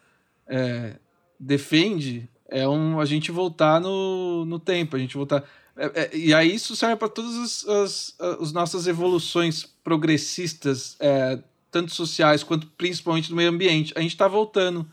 [0.47, 0.95] é,
[1.39, 5.45] defende é um, a gente voltar no, no tempo, a gente voltar.
[5.77, 11.39] É, é, e aí isso serve para todas as, as, as, nossas evoluções progressistas, é,
[11.71, 13.93] tanto sociais quanto principalmente no meio ambiente.
[13.97, 14.87] A gente está voltando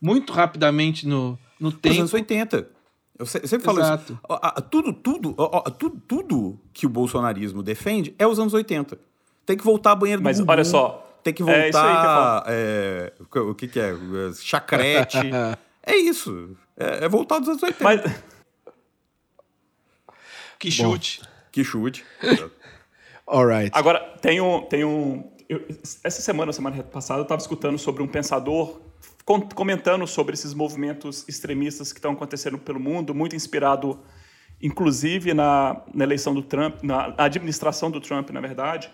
[0.00, 1.88] muito rapidamente no, no tempo.
[1.88, 2.68] Nos anos 80.
[3.18, 4.14] Eu sempre falo Exato.
[4.14, 4.62] isso.
[4.70, 5.34] Tudo, tudo,
[5.78, 8.98] tudo, tudo que o bolsonarismo defende é os anos 80.
[9.44, 11.06] Tem que voltar a banheiro do Mas olha só.
[11.22, 12.44] Tem que voltar.
[12.46, 13.92] É que é, o que, que é?
[14.40, 15.18] Chacrete.
[15.84, 16.56] é isso.
[16.76, 17.84] É, é voltar dos anos 80.
[17.84, 18.22] Mas...
[20.58, 21.20] Que chute.
[21.20, 22.04] Bom, que chute.
[23.26, 23.70] Alright.
[23.74, 24.62] Agora, tem um.
[24.62, 25.66] Tem um eu,
[26.04, 28.80] essa semana, semana passada, eu estava escutando sobre um pensador
[29.54, 34.00] comentando sobre esses movimentos extremistas que estão acontecendo pelo mundo, muito inspirado,
[34.60, 38.90] inclusive, na, na eleição do Trump, na administração do Trump, na verdade,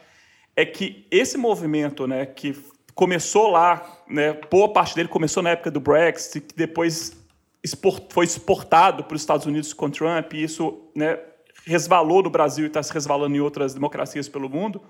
[0.55, 2.57] é que esse movimento, né, que
[2.94, 7.16] começou lá, né, boa parte dele começou na época do Brexit, que depois
[7.62, 11.18] export, foi exportado para os Estados Unidos com Trump, e isso né,
[11.66, 14.81] resvalou no Brasil e está se resvalando em outras democracias pelo mundo.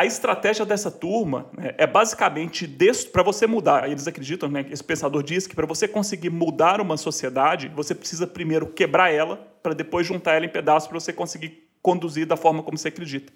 [0.00, 2.66] A estratégia dessa turma né, é basicamente
[3.12, 3.86] para você mudar.
[3.86, 8.26] Eles acreditam, né, esse pensador diz que para você conseguir mudar uma sociedade, você precisa
[8.26, 12.62] primeiro quebrar ela, para depois juntar ela em pedaços para você conseguir conduzir da forma
[12.62, 13.30] como você acredita.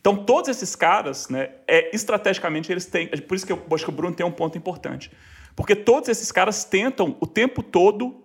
[0.00, 3.08] Então, todos esses caras, né, é, estrategicamente, eles têm.
[3.08, 5.10] Por isso que eu acho que o Bruno tem um ponto importante.
[5.54, 8.24] Porque todos esses caras tentam o tempo todo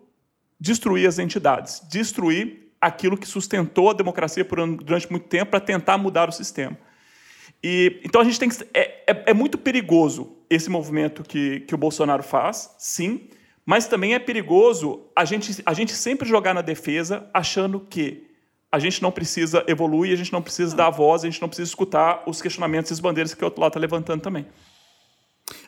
[0.57, 5.97] destruir as entidades, destruir aquilo que sustentou a democracia por, durante muito tempo para tentar
[5.97, 6.77] mudar o sistema.
[7.63, 8.57] E, então a gente tem que.
[8.73, 13.29] É, é, é, muito perigoso esse movimento que, que o Bolsonaro faz, sim,
[13.65, 18.27] mas também é perigoso a gente, a gente sempre jogar na defesa achando que
[18.69, 21.69] a gente não precisa evoluir, a gente não precisa dar voz, a gente não precisa
[21.69, 24.45] escutar os questionamentos e as bandeiras que o outro lado está levantando também.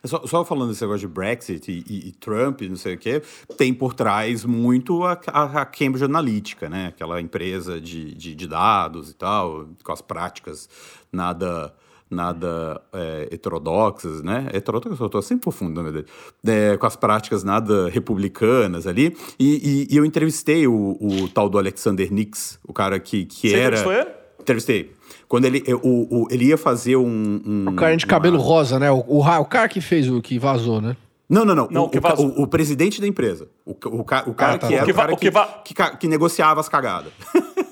[0.03, 2.97] É só, só, falando desse negócio de Brexit e, e, e, Trump, não sei o
[2.97, 3.21] quê,
[3.57, 6.87] tem por trás muito a, a, Cambridge Analytica, né?
[6.87, 10.69] Aquela empresa de, de, de, dados e tal, com as práticas
[11.11, 11.73] nada
[12.09, 14.47] nada é, heterodoxas, né?
[14.53, 16.07] Heterodoxas, eu tô sempre profundo, na verdade.
[16.45, 19.15] É, com as práticas nada republicanas ali.
[19.39, 23.49] E, e, e eu entrevistei o, o, tal do Alexander Nix, o cara que, que
[23.49, 23.79] Você era...
[23.79, 24.09] Ele?
[24.39, 24.93] Entrevistei.
[25.27, 28.43] Quando ele, o, o, ele ia fazer um, um O cara de cabelo uma...
[28.43, 28.91] rosa, né?
[28.91, 30.95] O, o, o cara que fez o que vazou, né?
[31.27, 31.67] Não, não, não.
[31.71, 33.47] não o, o, o, presidente da empresa.
[33.65, 36.59] O, o, o cara ah, tá que era o, cara que, que, que, que, negociava
[36.59, 37.11] as cagadas.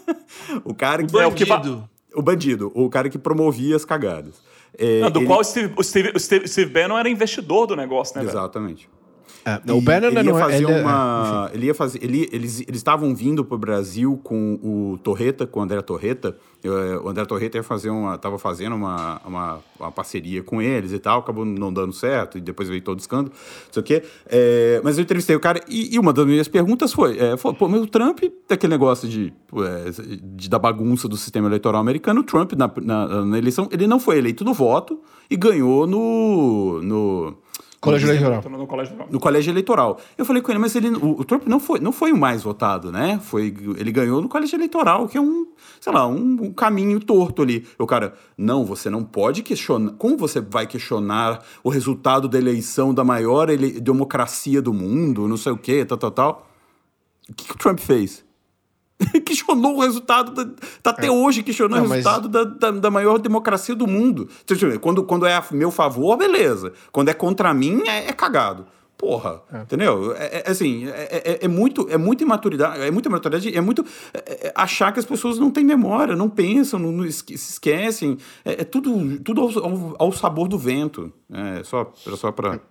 [0.66, 1.16] o cara que...
[1.16, 1.88] É, o bandido.
[2.16, 2.72] O bandido.
[2.74, 4.42] O cara que promovia as cagadas.
[4.78, 5.28] É, não, do ele...
[5.28, 8.28] qual o Steve, o, Steve, o Steve, Steve Bannon era investidor do negócio, né?
[8.28, 8.88] Exatamente.
[8.88, 9.03] Velho?
[9.46, 12.66] É, o ele ia não é- fazer ele, é- uma, ele ia fazer, ele, eles
[12.70, 16.36] estavam vindo para o Brasil com o Torreta, com o André Torreta.
[17.04, 21.00] O André Torreta ia fazer uma, tava fazendo uma, uma, uma, parceria com eles e
[21.00, 24.04] tal, acabou não dando certo e depois veio todo o escândalo, não sei o quê.
[24.28, 27.54] É, mas eu entrevistei o cara e, e, uma das minhas perguntas foi, é, foi
[27.54, 29.92] pô, mas o Trump, daquele negócio de, é,
[30.24, 34.00] de da bagunça do sistema eleitoral americano, o Trump na, na, na eleição, ele não
[34.00, 37.43] foi eleito no voto e ganhou no, no
[37.84, 38.42] Colégio eleitoral.
[38.50, 39.08] No colégio eleitoral.
[39.12, 40.00] No colégio eleitoral.
[40.18, 42.42] Eu falei com ele, mas ele, o, o, Trump não foi, não foi o mais
[42.42, 43.20] votado, né?
[43.22, 45.48] Foi, ele ganhou no colégio eleitoral, que é um,
[45.82, 47.68] sei lá, um, um caminho torto ali.
[47.78, 49.92] O cara, não, você não pode questionar.
[49.98, 55.36] Como você vai questionar o resultado da eleição da maior ele, democracia do mundo, não
[55.36, 56.48] sei o quê, tal, tal, tal?
[57.30, 58.24] O que, que o Trump fez?
[59.26, 60.52] questionou o resultado, da,
[60.82, 61.12] tá até é.
[61.12, 62.60] hoje questionando não, o resultado mas...
[62.60, 64.30] da, da, da, maior democracia do mundo.
[64.82, 66.74] Quando, quando é a meu favor, beleza.
[66.92, 68.66] Quando é contra mim, é, é cagado.
[68.98, 69.62] Porra, é.
[69.64, 70.14] entendeu?
[70.16, 73.86] É, é assim, é, é, é, muito, é muita imaturidade, é muita imaturidade, é muito
[74.56, 78.18] achar que as pessoas não têm memória, não pensam, não, não se esquecem.
[78.46, 81.12] É, tudo, tudo ao, ao, sabor do vento.
[81.30, 82.62] É só, só para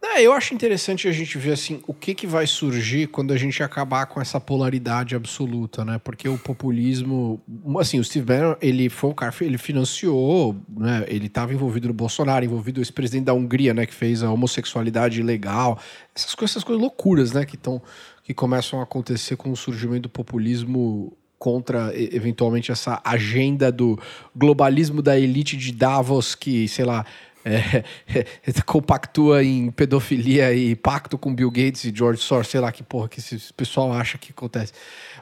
[0.00, 3.36] é, eu acho interessante a gente ver assim o que, que vai surgir quando a
[3.36, 6.00] gente acabar com essa polaridade absoluta, né?
[6.02, 7.40] Porque o populismo,
[7.80, 11.04] assim, o Steve Bannon, ele foi um cara, ele financiou, né?
[11.08, 13.86] Ele estava envolvido no Bolsonaro, envolvido o ex-presidente da Hungria, né?
[13.86, 15.80] Que fez a homossexualidade ilegal,
[16.14, 17.44] essas coisas, essas coisas loucuras, né?
[17.44, 17.82] Que estão,
[18.22, 23.98] que começam a acontecer com o surgimento do populismo contra eventualmente essa agenda do
[24.34, 27.06] globalismo da elite de Davos que, sei lá,
[27.48, 32.82] é, compactua em pedofilia e pacto com Bill Gates e George Soros, sei lá que
[32.82, 34.72] porra que esse pessoal acha que acontece.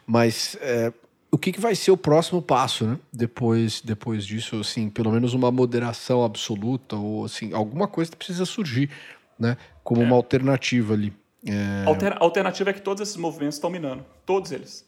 [0.05, 0.93] Mas é,
[1.31, 2.99] o que, que vai ser o próximo passo, né?
[3.13, 8.91] Depois, depois disso, assim, pelo menos uma moderação absoluta ou assim, alguma coisa precisa surgir,
[9.39, 9.57] né?
[9.85, 10.17] Como uma é.
[10.17, 11.13] alternativa ali.
[11.47, 11.85] É...
[11.87, 14.05] Alter, a alternativa é que todos esses movimentos estão minando.
[14.25, 14.85] Todos eles.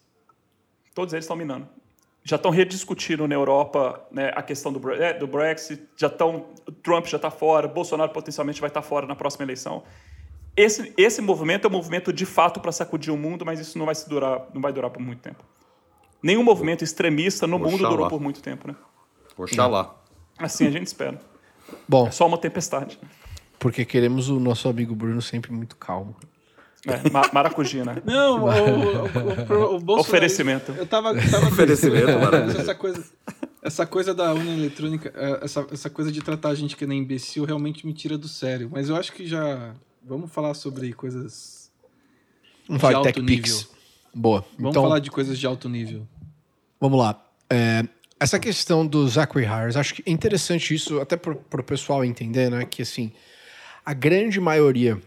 [0.92, 1.68] Todos eles estão minando
[2.28, 6.48] já estão rediscutindo na Europa né, a questão do, é, do Brexit, já estão,
[6.82, 9.82] Trump já está fora, Bolsonaro potencialmente vai estar tá fora na próxima eleição.
[10.54, 13.86] Esse, esse movimento é um movimento de fato para sacudir o mundo, mas isso não
[13.86, 15.42] vai, se durar, não vai durar por muito tempo.
[16.22, 17.72] Nenhum movimento extremista no Oxalá.
[17.72, 18.76] mundo durou por muito tempo, né?
[19.34, 19.94] Oxalá.
[20.38, 21.18] Assim a gente espera.
[21.88, 22.98] Bom, é só uma tempestade.
[23.58, 26.14] Porque queremos o nosso amigo Bruno sempre muito calmo.
[26.86, 28.00] É, ma maracujina.
[28.04, 30.72] Não, o, o, o, o Oferecimento.
[30.72, 32.08] Eu tava, tava Oferecimento.
[32.58, 33.04] Essa coisa,
[33.62, 37.00] essa coisa da urna eletrônica, é, essa, essa coisa de tratar a gente que nem
[37.00, 38.70] imbecil realmente me tira do sério.
[38.72, 39.74] Mas eu acho que já.
[40.04, 41.70] Vamos falar sobre coisas.
[42.66, 43.42] Vamos falar de alto nível.
[43.42, 43.68] Pix.
[44.14, 44.44] Boa.
[44.56, 46.06] Vamos então, falar de coisas de alto nível.
[46.80, 47.20] Vamos lá.
[47.50, 47.84] É,
[48.20, 52.64] essa questão dos acquihires, acho que é interessante isso, até para o pessoal entender, né?
[52.64, 53.12] Que assim,
[53.84, 55.00] a grande maioria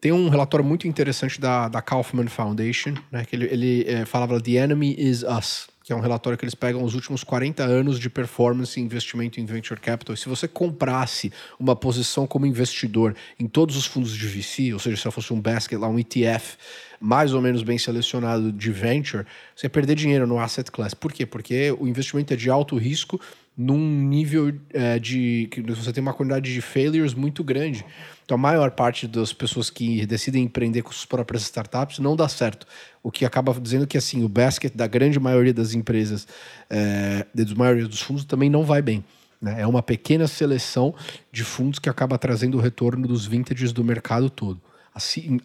[0.00, 4.40] tem um relatório muito interessante da, da Kaufman Foundation, né, que ele, ele é, falava
[4.40, 7.98] The Enemy is Us, que é um relatório que eles pegam os últimos 40 anos
[7.98, 10.14] de performance e investimento em venture capital.
[10.14, 14.78] E se você comprasse uma posição como investidor em todos os fundos de VC, ou
[14.78, 16.56] seja, se fosse um basket lá, um ETF
[17.00, 20.94] mais ou menos bem selecionado de venture, você ia perder dinheiro no asset class.
[20.94, 21.24] Por quê?
[21.24, 23.20] Porque o investimento é de alto risco
[23.56, 25.48] num nível é, de.
[25.50, 27.84] que você tem uma quantidade de failures muito grande.
[28.24, 32.28] Então, a maior parte das pessoas que decidem empreender com suas próprias startups não dá
[32.28, 32.66] certo.
[33.02, 36.26] O que acaba dizendo que, assim, o basket da grande maioria das empresas,
[36.68, 39.04] é, dos maioria dos fundos, também não vai bem.
[39.40, 39.60] Né?
[39.60, 40.94] É uma pequena seleção
[41.30, 44.60] de fundos que acaba trazendo o retorno dos vintages do mercado todo.
[44.94, 45.38] Assim,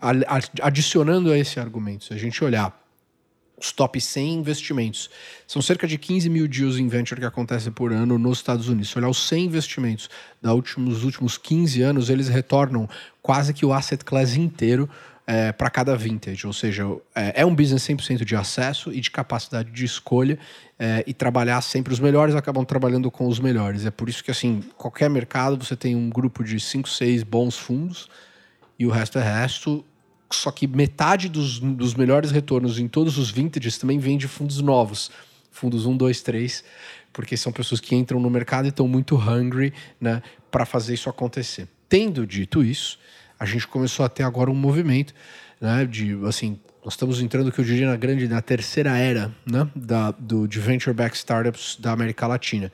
[0.61, 2.81] adicionando a esse argumento, se a gente olhar
[3.61, 5.09] os top 100 investimentos.
[5.47, 8.89] São cerca de 15 mil deals em venture que acontecem por ano nos Estados Unidos.
[8.89, 10.09] Se olhar os 100 investimentos
[10.41, 12.89] dos últimos, últimos 15 anos, eles retornam
[13.21, 14.89] quase que o asset class inteiro
[15.27, 16.47] é, para cada vintage.
[16.47, 20.39] Ou seja, é, é um business 100% de acesso e de capacidade de escolha
[20.79, 21.93] é, e trabalhar sempre.
[21.93, 23.85] Os melhores acabam trabalhando com os melhores.
[23.85, 27.57] É por isso que, assim, qualquer mercado você tem um grupo de 5, 6 bons
[27.57, 28.09] fundos
[28.77, 29.85] e o resto é resto
[30.35, 34.61] só que metade dos, dos melhores retornos em todos os vintages também vem de fundos
[34.61, 35.11] novos.
[35.51, 36.63] Fundos 1, 2, 3,
[37.11, 41.09] porque são pessoas que entram no mercado e estão muito hungry né, para fazer isso
[41.09, 41.67] acontecer.
[41.89, 42.97] Tendo dito isso,
[43.37, 45.13] a gente começou a ter agora um movimento
[45.59, 49.69] né, de, assim, nós estamos entrando, que eu diria, na grande, na terceira era né,
[49.75, 52.71] da, do, de venture back startups da América Latina.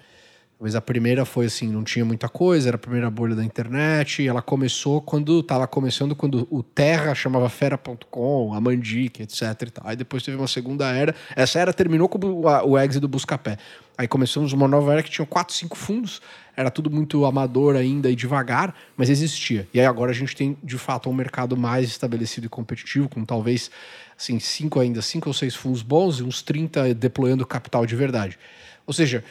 [0.57, 4.27] Talvez a primeira foi assim, não tinha muita coisa, era a primeira bolha da internet,
[4.27, 9.87] ela começou quando estava começando, quando o Terra chamava Fera.com, a Mandic, etc e tal.
[9.87, 13.59] Aí depois teve uma segunda era, essa era terminou com o, o exit do Buscapé.
[13.95, 16.23] Aí começamos uma nova era que tinha quatro, cinco fundos,
[16.55, 19.67] era tudo muito amador ainda e devagar, mas existia.
[19.71, 23.23] E aí agora a gente tem, de fato, um mercado mais estabelecido e competitivo, com
[23.23, 23.69] talvez,
[24.17, 28.39] assim, cinco ainda, cinco ou seis fundos bons e uns 30 deployando capital de verdade.
[28.87, 29.23] Ou seja,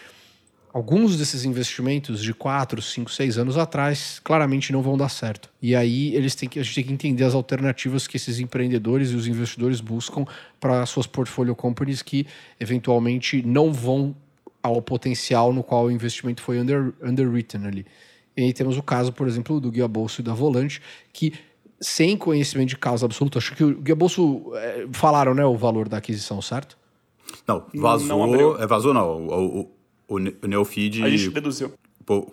[0.76, 5.48] alguns desses investimentos de 4, 5, 6 anos atrás claramente não vão dar certo.
[5.62, 9.10] E aí eles têm que, a gente tem que entender as alternativas que esses empreendedores
[9.10, 10.26] e os investidores buscam
[10.60, 12.26] para suas portfolio companies que
[12.60, 14.14] eventualmente não vão
[14.62, 17.86] ao potencial no qual o investimento foi under, underwritten ali.
[18.36, 21.32] E aí temos o caso, por exemplo, do Guia Bolso e da Volante, que
[21.80, 25.88] sem conhecimento de causa absoluta, acho que o Guia Bolso é, falaram, né, o valor
[25.88, 26.76] da aquisição, certo?
[27.46, 29.26] Não, vazou, não é, vazou não.
[29.26, 29.75] O, o,
[30.08, 31.02] o, Neofeed.
[31.02, 31.72] A gente deduziu.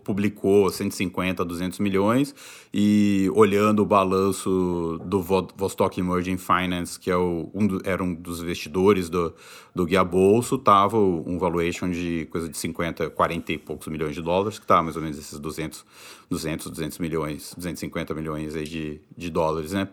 [0.03, 2.35] Publicou 150, 200 milhões
[2.71, 8.13] e olhando o balanço do Vostok Emerging Finance, que é o, um do, era um
[8.13, 9.33] dos investidores do,
[9.73, 14.21] do Guia Bolso, tava um valuation de coisa de 50, 40 e poucos milhões de
[14.21, 15.83] dólares, que tá mais ou menos esses 200,
[16.29, 19.89] 200, 200 milhões, 250 milhões aí de, de dólares, né?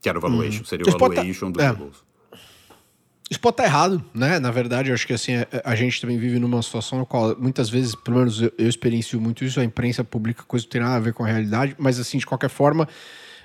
[0.00, 0.64] Que era o valuation, hum.
[0.64, 1.64] seria o valuation do é.
[1.64, 2.09] Guia Bolso.
[3.30, 4.40] Isso pode estar errado, né?
[4.40, 7.70] Na verdade, eu acho que assim, a, gente também vive numa situação na qual muitas
[7.70, 10.80] vezes, pelo menos eu, eu experiencio muito isso, a imprensa publica coisa que não tem
[10.80, 12.88] nada a ver com a realidade, mas assim, de qualquer forma,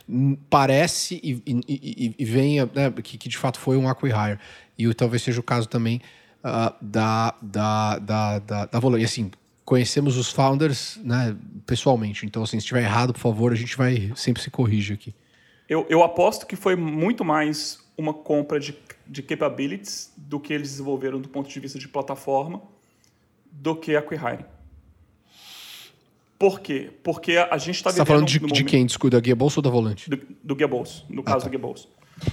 [0.10, 4.39] hum, parece e, e, e, e venha né, que, que, de fato foi um acquihire.
[4.76, 6.02] E talvez seja o caso também
[6.43, 9.00] uh, da, da, da, da, da.
[9.00, 9.30] E assim,
[9.63, 14.12] conhecemos os founders né, pessoalmente, então assim, se estiver errado, por favor, a gente vai
[14.15, 15.13] sempre se corrige aqui.
[15.69, 18.73] Eu, eu aposto que foi muito mais uma compra de
[19.08, 22.62] de capabilities do que eles desenvolveram do ponto de vista de plataforma
[23.51, 24.45] do que a Acquihiring.
[26.38, 26.91] Por quê?
[27.03, 27.95] Porque a gente está vivendo...
[27.95, 28.86] Você está falando de, de quem?
[28.86, 30.10] Desculpa, da Guia Bolso ou da Volante?
[30.10, 31.43] Do, do Guia Bolso, no ah, caso tá.
[31.45, 31.88] do Guia Bolso.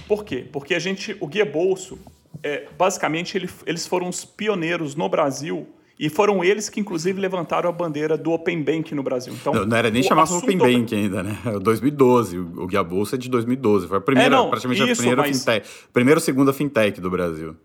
[0.07, 0.45] Por quê?
[0.51, 1.97] Porque a gente, o Guia Bolso,
[2.41, 5.67] é, basicamente, ele, eles foram os pioneiros no Brasil
[5.99, 9.33] e foram eles que, inclusive, levantaram a bandeira do Open Bank no Brasil.
[9.33, 11.37] Então, não, não era nem chamar Open Bank ainda, né?
[11.61, 12.37] 2012.
[12.37, 13.87] O Guia Bolsa é de 2012.
[13.87, 15.37] Foi a primeira, é, não, praticamente isso, a primeira mas...
[15.37, 15.67] fintech.
[15.91, 17.55] Primeira ou segunda fintech do Brasil.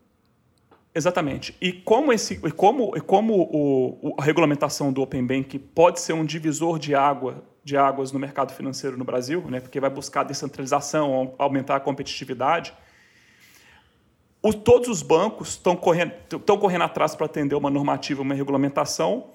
[0.94, 1.56] Exatamente.
[1.60, 6.78] E como, esse, como, como o, a regulamentação do Open Bank pode ser um divisor
[6.78, 9.60] de água de águas no mercado financeiro no Brasil, né?
[9.60, 12.72] porque vai buscar descentralização, aumentar a competitividade,
[14.42, 16.12] o, todos os bancos estão correndo,
[16.60, 19.30] correndo atrás para atender uma normativa, uma regulamentação,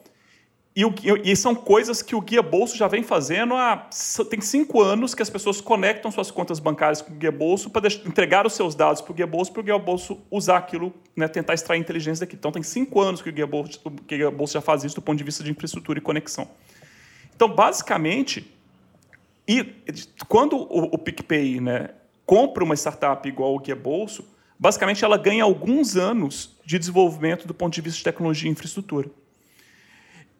[0.76, 3.88] e, o, e, são coisas que o Guia Bolso já vem fazendo há.
[4.28, 7.88] Tem cinco anos que as pessoas conectam suas contas bancárias com o Guia Bolso para
[7.88, 11.28] entregar os seus dados para o Guia Bolso, para o Guia Bolso usar aquilo, né,
[11.28, 12.36] tentar extrair inteligência daqui.
[12.36, 15.02] Então, tem cinco anos que o, Guia Bolso, o Guia Bolso já faz isso do
[15.04, 16.48] ponto de vista de infraestrutura e conexão.
[17.36, 18.52] Então, basicamente,
[19.48, 19.76] e
[20.28, 21.90] quando o, o PicPay né,
[22.26, 24.26] compra uma startup igual o Guia Bolso,
[24.64, 29.10] basicamente ela ganha alguns anos de desenvolvimento do ponto de vista de tecnologia e infraestrutura.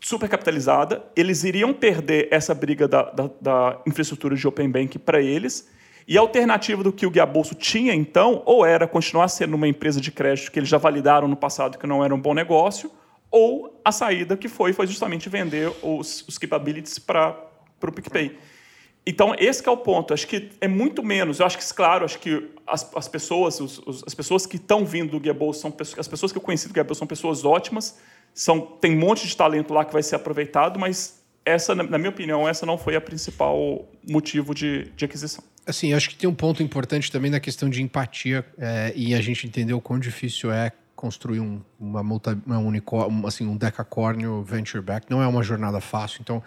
[0.00, 1.04] Super capitalizada.
[1.14, 5.68] Eles iriam perder essa briga da, da, da infraestrutura de Open Bank para eles
[6.08, 9.68] e a alternativa do que o Guia Bolso tinha, então, ou era continuar sendo uma
[9.68, 12.90] empresa de crédito que eles já validaram no passado que não era um bom negócio,
[13.30, 17.38] ou a saída que foi foi justamente vender os, os capabilities para
[17.82, 18.38] o PicPay.
[19.06, 20.14] Então, esse é o ponto.
[20.14, 21.40] Acho que é muito menos.
[21.40, 24.86] Eu acho que, claro, acho que as, as pessoas, os, os, as pessoas que estão
[24.86, 27.98] vindo do Guiabol são as pessoas que eu conheci do Guiabol são pessoas ótimas.
[28.32, 32.10] São, tem um monte de talento lá que vai ser aproveitado, mas essa, na minha
[32.10, 35.42] opinião, essa não foi a principal motivo de, de aquisição.
[35.68, 39.20] Assim, acho que tem um ponto importante também na questão de empatia é, e a
[39.20, 44.42] gente entendeu o quão difícil é construir um, uma multa, uma unicórnio, assim, um decacórnio
[44.42, 45.06] venture back.
[45.08, 46.20] Não é uma jornada fácil.
[46.22, 46.42] Então,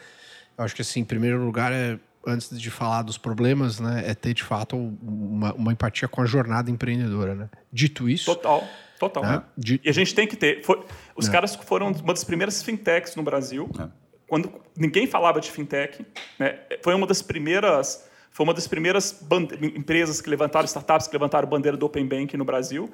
[0.57, 4.13] eu acho que assim, em primeiro lugar é antes de falar dos problemas, né, é
[4.13, 7.49] ter de fato uma, uma empatia com a jornada empreendedora, né?
[7.71, 8.67] Dito isso, total,
[8.99, 9.23] total.
[9.23, 9.43] Né?
[9.83, 10.63] E a gente tem que ter.
[10.63, 10.83] Foi,
[11.15, 11.31] os é.
[11.31, 13.69] caras foram uma das primeiras fintechs no Brasil.
[13.79, 13.87] É.
[14.27, 16.05] Quando ninguém falava de fintech,
[16.39, 16.59] né?
[16.81, 18.07] Foi uma das primeiras,
[18.41, 19.23] foi uma das primeiras
[19.61, 22.89] empresas que levantaram startups que levantaram bandeira do open bank no Brasil.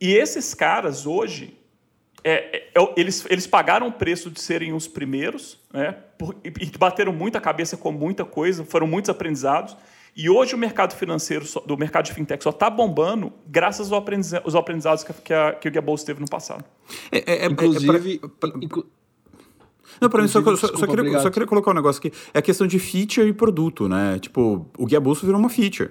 [0.00, 1.56] E esses caras hoje
[2.24, 5.92] é, é, é eles, eles pagaram o preço de serem os primeiros, né?
[6.18, 9.76] Por, e, e bateram muita cabeça com muita coisa, foram muitos aprendizados.
[10.16, 14.56] E hoje o mercado financeiro, do mercado de fintech, só está bombando graças aos aprendizados,
[14.56, 16.64] aprendizados que, que, a, que o Guia teve no passado.
[17.12, 18.18] É, é, é Inclusive.
[18.40, 18.84] Pra, inclu...
[20.00, 22.12] Não, para mim, só, só, só, queria, só, queria, colocar um negócio aqui.
[22.34, 24.18] É a questão de feature e produto, né?
[24.18, 25.90] Tipo, o Guia Bolso virou uma feature.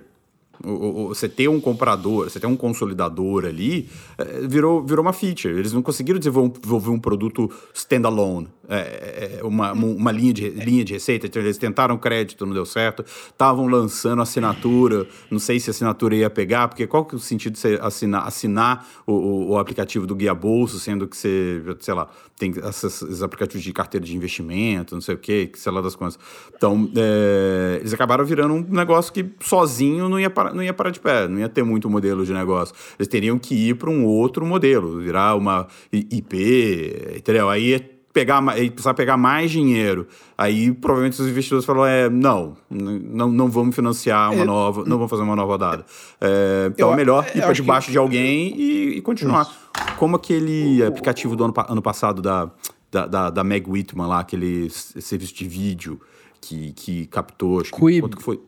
[1.07, 3.87] Você ter um comprador, você ter um consolidador ali,
[4.17, 5.57] é, virou, virou uma feature.
[5.57, 10.93] Eles não conseguiram desenvolver um produto standalone, é, é, uma, uma linha, de, linha de
[10.93, 11.25] receita.
[11.25, 13.03] Então, eles tentaram crédito, não deu certo.
[13.03, 17.19] Estavam lançando assinatura, não sei se a assinatura ia pegar, porque qual que é o
[17.19, 21.93] sentido de você assinar, assinar o, o, aplicativo do Guia Bolso, sendo que você, sei
[21.93, 22.07] lá,
[22.37, 26.19] tem esses aplicativos de carteira de investimento, não sei o quê, sei lá das coisas.
[26.55, 30.89] Então, é, eles acabaram virando um negócio que sozinho não ia parar não ia parar
[30.89, 32.75] de pé, não ia ter muito modelo de negócio.
[32.97, 37.49] Eles teriam que ir para um outro modelo, virar uma IP, entendeu?
[37.49, 40.07] Aí ia pegar, ia precisar pegar mais dinheiro.
[40.37, 44.97] Aí provavelmente os investidores falaram: é, não, não, não vamos financiar uma é, nova, não
[44.97, 45.85] vamos fazer uma nova rodada.
[46.19, 47.91] É, então eu, é melhor ir para debaixo que...
[47.93, 49.43] de alguém e, e continuar.
[49.43, 49.69] Isso.
[49.97, 52.49] Como aquele aplicativo do ano, ano passado da,
[52.91, 55.99] da, da, da Meg Whitman lá, aquele serviço de vídeo
[56.41, 58.39] que, que captou, acho que, quanto que foi?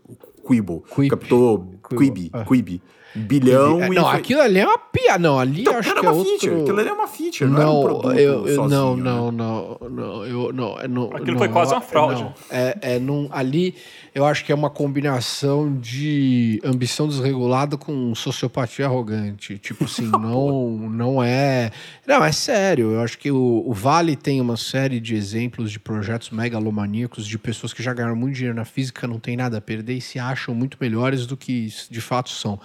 [0.46, 0.84] Quibo.
[0.94, 1.10] Quib.
[1.10, 2.32] Captou Quibi.
[2.48, 2.82] Quibi.
[2.84, 3.84] Ah bilhão.
[3.84, 4.20] É, não, foi...
[4.20, 5.20] aquilo ali é uma piada.
[5.20, 6.39] Não, ali então, acho era que é uma outro...
[6.39, 6.62] feature.
[6.62, 9.03] Aquilo ali é uma feature, não, não era um produto eu, eu, sozinho, não, né?
[9.03, 11.03] não, não, não, eu, não, é, não.
[11.05, 12.24] Aquilo não, foi quase uma fraude.
[12.24, 13.76] Não, é, é num, ali
[14.14, 19.57] eu acho que é uma combinação de ambição desregulada com sociopatia arrogante.
[19.57, 21.72] Tipo assim, não, não é.
[22.05, 22.91] Não, é sério.
[22.91, 27.38] Eu acho que o, o Vale tem uma série de exemplos de projetos megalomaníacos de
[27.38, 30.20] pessoas que já ganharam muito dinheiro na física, não tem nada a perder e se
[30.20, 32.59] acham muito melhores do que de fato são.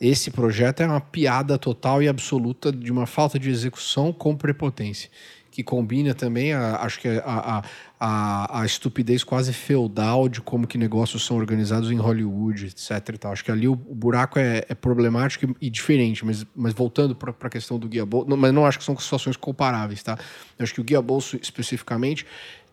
[0.00, 5.10] Esse projeto é uma piada total e absoluta de uma falta de execução com prepotência,
[5.50, 7.62] que combina também, a, acho que a,
[7.98, 13.24] a, a, estupidez quase feudal de como que negócios são organizados em Hollywood, etc.
[13.24, 17.16] Acho que ali o, o buraco é, é, problemático e, e, diferente, mas, mas voltando
[17.16, 20.16] para a questão do guia bolso, mas não acho que são situações comparáveis, tá?
[20.56, 22.24] Acho que o guia bolso especificamente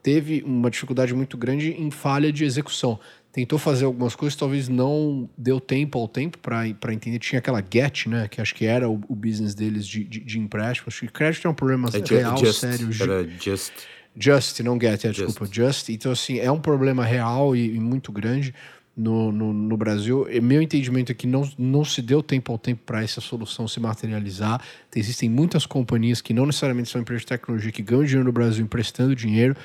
[0.03, 2.99] teve uma dificuldade muito grande em falha de execução
[3.35, 7.19] tentou fazer algumas coisas, talvez não deu tempo ao tempo para entender.
[7.19, 8.29] Tinha aquela Get, né?
[8.29, 10.85] Que acho que era o, o business deles de, de, de empréstimo.
[10.87, 12.89] Acho que crédito é um problema é, real, just, sério.
[12.97, 13.73] Era just.
[14.17, 15.89] Just, não Get, é, desculpa, Just.
[15.89, 18.53] Então, assim, é um problema real e, e muito grande
[18.95, 20.25] no, no, no, Brasil.
[20.29, 23.67] E meu entendimento é que não, não se deu tempo ao tempo para essa solução
[23.67, 24.61] se materializar.
[24.95, 28.63] Existem muitas companhias que não necessariamente são empresas de tecnologia que ganham dinheiro no Brasil
[28.63, 29.55] emprestando dinheiro.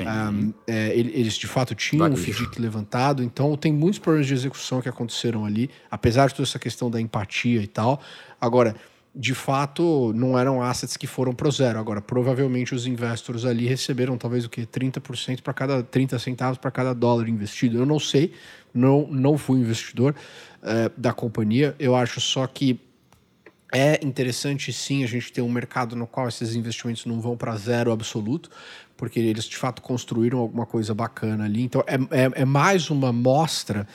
[0.00, 4.80] Um, é, eles de fato tinham um FDIC levantado, então tem muitos problemas de execução
[4.80, 8.00] que aconteceram ali, apesar de toda essa questão da empatia e tal.
[8.40, 8.76] Agora,
[9.18, 11.78] de fato, não eram assets que foram pro zero.
[11.78, 16.70] Agora, provavelmente os investors ali receberam talvez o que 30% para cada 30 centavos para
[16.70, 17.78] cada dólar investido.
[17.78, 18.34] Eu não sei,
[18.76, 20.14] não, não fui investidor
[20.62, 21.74] uh, da companhia.
[21.78, 22.80] Eu acho só que
[23.72, 27.56] é interessante sim a gente ter um mercado no qual esses investimentos não vão para
[27.56, 28.50] zero absoluto,
[28.96, 31.62] porque eles de fato construíram alguma coisa bacana ali.
[31.62, 33.86] Então é, é, é mais uma mostra,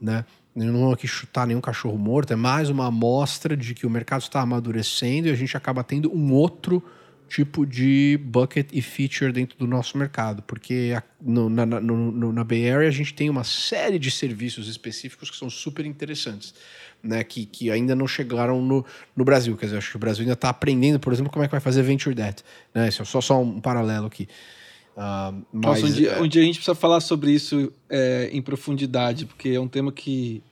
[0.00, 0.24] né?
[0.54, 4.22] não vou aqui chutar nenhum cachorro morto, é mais uma amostra de que o mercado
[4.22, 6.82] está amadurecendo e a gente acaba tendo um outro
[7.32, 12.44] tipo de bucket e feature dentro do nosso mercado, porque a, no, na, no, na
[12.44, 16.54] Bay Area a gente tem uma série de serviços específicos que são super interessantes,
[17.02, 18.84] né, que, que ainda não chegaram no,
[19.16, 21.48] no Brasil, quer dizer, acho que o Brasil ainda está aprendendo, por exemplo, como é
[21.48, 24.28] que vai fazer Venture Debt, né, isso é só, só um paralelo aqui.
[24.94, 28.42] Uh, mas, Nossa, um, dia, um dia a gente precisa falar sobre isso é, em
[28.42, 30.42] profundidade, porque é um tema que,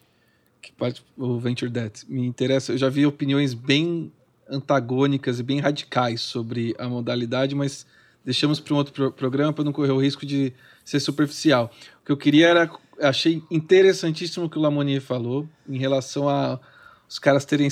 [0.62, 2.72] que parte o Venture Debt me interessa.
[2.72, 4.10] Eu já vi opiniões bem
[4.50, 7.86] antagônicas e bem radicais sobre a modalidade, mas
[8.24, 10.52] deixamos para um outro pro programa para não correr o risco de
[10.84, 11.70] ser superficial.
[12.02, 12.70] O que eu queria era.
[13.00, 16.60] Achei interessantíssimo o que o Lamonier falou em relação a
[17.08, 17.68] os caras terem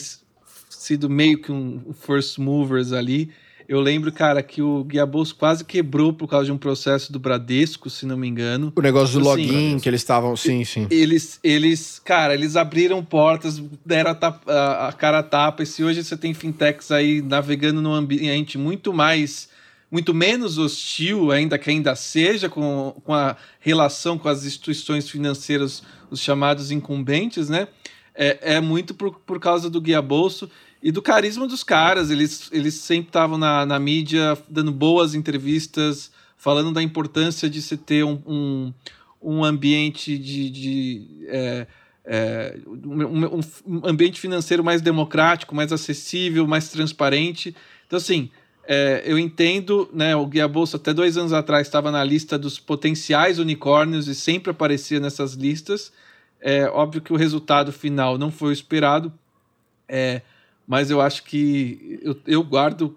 [0.71, 3.31] sido meio que um first movers ali
[3.69, 7.19] eu lembro, cara, que o Guia Bolso quase quebrou por causa de um processo do
[7.19, 8.73] Bradesco, se não me engano.
[8.75, 10.35] O negócio do assim, login, que eles estavam.
[10.35, 10.87] Sim, sim.
[10.91, 15.63] Eles, eles, cara, eles abriram portas, deram a, tapa, a, a cara a tapa.
[15.63, 19.51] E se hoje você tem fintechs aí navegando num ambiente muito mais
[19.91, 25.83] muito menos hostil, ainda que ainda seja, com, com a relação com as instituições financeiras,
[26.11, 27.69] os chamados incumbentes, né?
[28.15, 30.51] É, é muito por, por causa do guia bolso
[30.83, 32.11] e do carisma dos caras.
[32.11, 37.77] Eles, eles sempre estavam na, na mídia dando boas entrevistas, falando da importância de se
[37.77, 38.73] ter um, um,
[39.21, 40.51] um ambiente de.
[40.51, 41.67] de é,
[42.11, 47.55] é, um, um, ambiente financeiro mais democrático, mais acessível, mais transparente.
[47.87, 48.31] Então, assim,
[48.67, 52.59] é, eu entendo, né, o Guia Bolsa até dois anos atrás estava na lista dos
[52.59, 55.93] potenciais unicórnios e sempre aparecia nessas listas.
[56.41, 59.13] É óbvio que o resultado final não foi o esperado.
[59.89, 60.23] É,
[60.69, 62.95] mas eu acho que eu, eu guardo,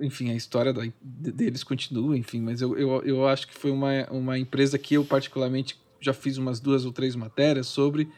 [0.00, 4.08] enfim, a história da, deles continua, enfim, mas eu, eu, eu acho que foi uma,
[4.10, 8.08] uma empresa que eu particularmente já fiz umas duas ou três matérias sobre.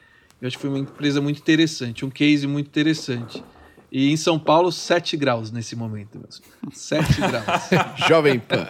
[0.40, 3.44] Eu acho que foi uma empresa muito interessante, um case muito interessante.
[3.92, 6.26] E em São Paulo, 7 graus nesse momento.
[6.72, 7.46] 7 graus.
[8.08, 8.66] Jovem Pan.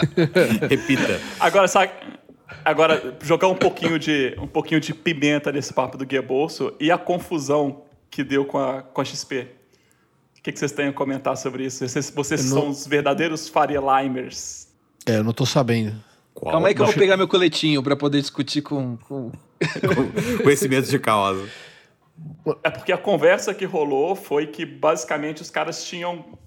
[0.68, 1.20] Repita.
[1.38, 1.92] Agora, sabe,
[2.64, 6.90] agora, jogar um pouquinho, de, um pouquinho de pimenta nesse papo do Guia Bolso e
[6.90, 9.48] a confusão que deu com a, com a XP.
[10.38, 11.88] O que, que vocês têm a comentar sobre isso?
[11.88, 12.60] Vocês, vocês não...
[12.60, 14.68] são os verdadeiros Faria Limers.
[15.06, 15.96] É, eu não tô sabendo.
[16.34, 16.52] Qual?
[16.52, 19.32] Calma aí que eu vou pegar meu coletinho para poder discutir com, com...
[20.42, 21.48] conhecimento de causa.
[22.62, 26.38] É porque a conversa que rolou foi que basicamente os caras tinham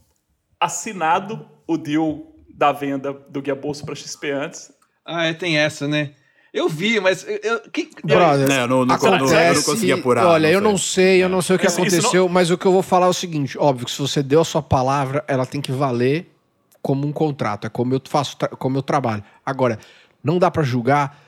[0.60, 4.72] assinado o deal da venda do Guia Bolso para XP antes.
[5.04, 6.14] Ah, é, tem essa, né?
[6.56, 7.26] Eu vi, mas.
[7.28, 10.26] Eu, que, Brother, não, não, não, acontece, eu não consegui apurar.
[10.26, 12.30] Olha, não eu não sei, eu não sei o que aconteceu, não...
[12.30, 14.46] mas o que eu vou falar é o seguinte: óbvio que se você deu a
[14.46, 16.34] sua palavra, ela tem que valer
[16.82, 17.68] como um contrato.
[17.68, 19.22] É como eu faço, como eu trabalho.
[19.46, 19.78] Agora,
[20.24, 21.22] não dá para julgar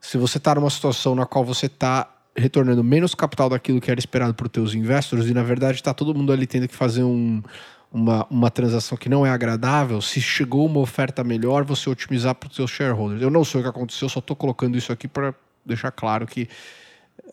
[0.00, 4.00] se você tá numa situação na qual você tá retornando menos capital daquilo que era
[4.00, 7.40] esperado por teus investors e na verdade está todo mundo ali tendo que fazer um,
[7.92, 12.48] uma, uma transação que não é agradável, se chegou uma oferta melhor, você otimizar para
[12.48, 13.20] os seus shareholders.
[13.20, 15.34] Eu não sei o que aconteceu, só estou colocando isso aqui para
[15.64, 16.48] deixar claro que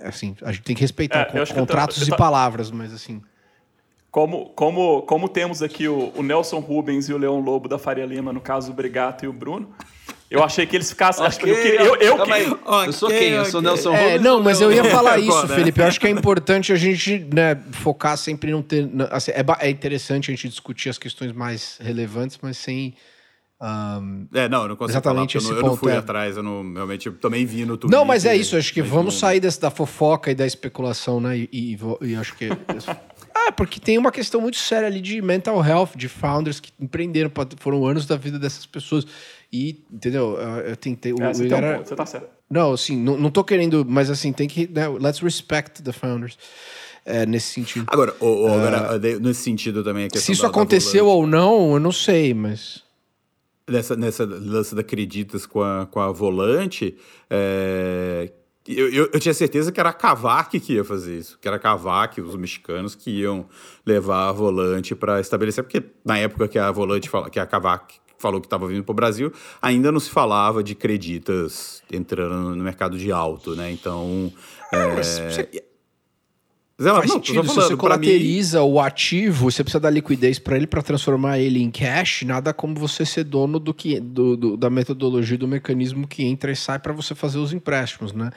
[0.01, 3.21] assim, a gente tem que respeitar é, contratos tô, e palavras, mas assim.
[4.11, 8.05] Como, como, como temos aqui o, o, Nelson Rubens e o Leão Lobo da Faria
[8.05, 9.69] Lima, no caso o Brigato e o Bruno,
[10.29, 11.25] eu achei que eles ficassem.
[11.25, 13.29] Okay, eu, eu, eu, eu, eu sou quem?
[13.29, 14.21] Eu sou Nelson é, Rubens.
[14.21, 15.55] Não, mas eu ia falar isso, né?
[15.55, 15.81] Felipe.
[15.81, 18.87] Eu acho que é importante a gente né, focar sempre em não ter.
[19.09, 22.93] Assim, é, é interessante a gente discutir as questões mais relevantes, mas sem.
[23.59, 25.97] Um, é, não, eu não consigo exatamente falar, esse eu, não, eu não fui é.
[25.97, 27.99] atrás, eu não, realmente eu também vi no Twitter.
[27.99, 29.19] Não, mas é isso, acho que vamos não...
[29.19, 31.39] sair desse, da fofoca e da especulação, né?
[31.39, 31.77] E, e,
[32.07, 32.49] e acho que.
[33.35, 37.31] ah, porque tem uma questão muito séria ali de mental health, de founders que empreenderam,
[37.57, 39.07] foram anos da vida dessas pessoas.
[39.51, 40.37] E, entendeu?
[40.65, 41.11] Eu tentei.
[41.11, 41.79] É, você, era...
[41.79, 42.29] um você tá certo.
[42.49, 44.67] Não, assim, não, não tô querendo, mas assim, tem que.
[44.67, 46.37] Né, let's respect the founders.
[47.05, 47.85] É, nesse sentido.
[47.87, 50.07] Agora, o, o, uh, nesse sentido também.
[50.13, 52.83] se isso da, aconteceu da ou não, eu não sei, mas.
[53.67, 56.95] Nessa, nessa lance da Acreditas com a, com a volante,
[57.29, 58.31] é,
[58.67, 61.57] eu, eu, eu, tinha certeza que era a Cavac que ia fazer isso, que era
[61.57, 63.47] a Cavac, os mexicanos que iam
[63.85, 68.39] levar a volante para estabelecer, porque na época que a volante que a Cavac falou
[68.39, 72.97] que estava vindo para o Brasil, ainda não se falava de creditas entrando no mercado
[72.97, 73.71] de alto, né?
[73.71, 74.31] Então.
[74.71, 74.95] É, é...
[74.95, 75.63] Você...
[76.81, 78.67] Zé, Faz não, sentido, falando, se você colateriza mim...
[78.67, 82.73] o ativo, você precisa dar liquidez para ele para transformar ele em cash, nada como
[82.75, 86.79] você ser dono do que, do, do da metodologia, do mecanismo que entra e sai
[86.79, 88.29] para você fazer os empréstimos, né?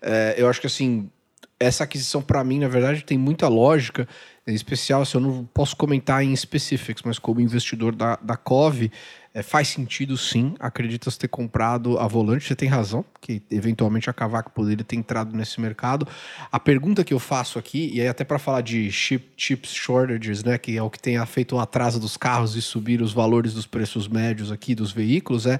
[0.00, 1.10] É, eu acho que assim,
[1.58, 4.08] essa aquisição para mim, na verdade, tem muita lógica,
[4.46, 8.90] em especial, se eu não posso comentar em specifics, mas como investidor da, da COV,
[9.32, 14.12] é, faz sentido sim, acreditas ter comprado a volante, você tem razão, que eventualmente a
[14.12, 16.06] Cavaco poderia ter entrado nesse mercado.
[16.50, 20.42] A pergunta que eu faço aqui, e aí até para falar de chip, chips shortages,
[20.42, 23.54] né, que é o que tem feito o atraso dos carros e subir os valores
[23.54, 25.58] dos preços médios aqui dos veículos, é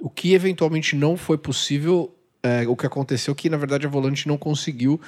[0.00, 4.26] o que eventualmente não foi possível, é, o que aconteceu que na verdade a volante
[4.26, 5.00] não conseguiu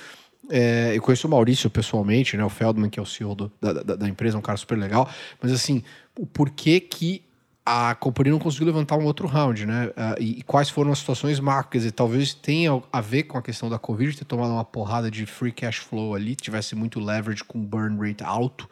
[0.49, 2.45] é, eu conheço o Maurício pessoalmente, né?
[2.45, 5.09] O Feldman, que é o CEO do, da, da, da, empresa, um cara super legal.
[5.41, 5.85] Mas assim,
[6.19, 7.23] o porquê que
[7.65, 9.89] a companhia não conseguiu levantar um outro round, né?
[9.89, 11.85] Uh, e, quais foram as situações marcas?
[11.85, 15.27] E talvez tenha a ver com a questão da Covid, ter tomado uma porrada de
[15.27, 18.69] free cash flow ali, tivesse muito leverage com burn rate alto.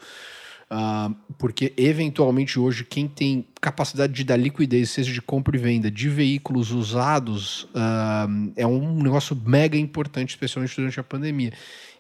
[0.71, 5.91] Uh, porque, eventualmente, hoje, quem tem capacidade de dar liquidez, seja de compra e venda,
[5.91, 11.53] de veículos usados, uh, é um negócio mega importante, especialmente durante a pandemia.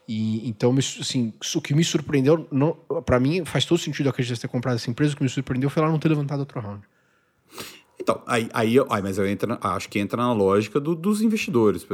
[0.08, 2.48] E, então, assim, o que me surpreendeu,
[3.04, 5.12] para mim, faz todo sentido acreditar ter comprado essa empresa.
[5.12, 6.82] O que me surpreendeu foi ela não ter levantado outro round.
[8.00, 11.86] Então, aí, aí, aí mas eu entro, acho que entra na lógica do, dos investidores.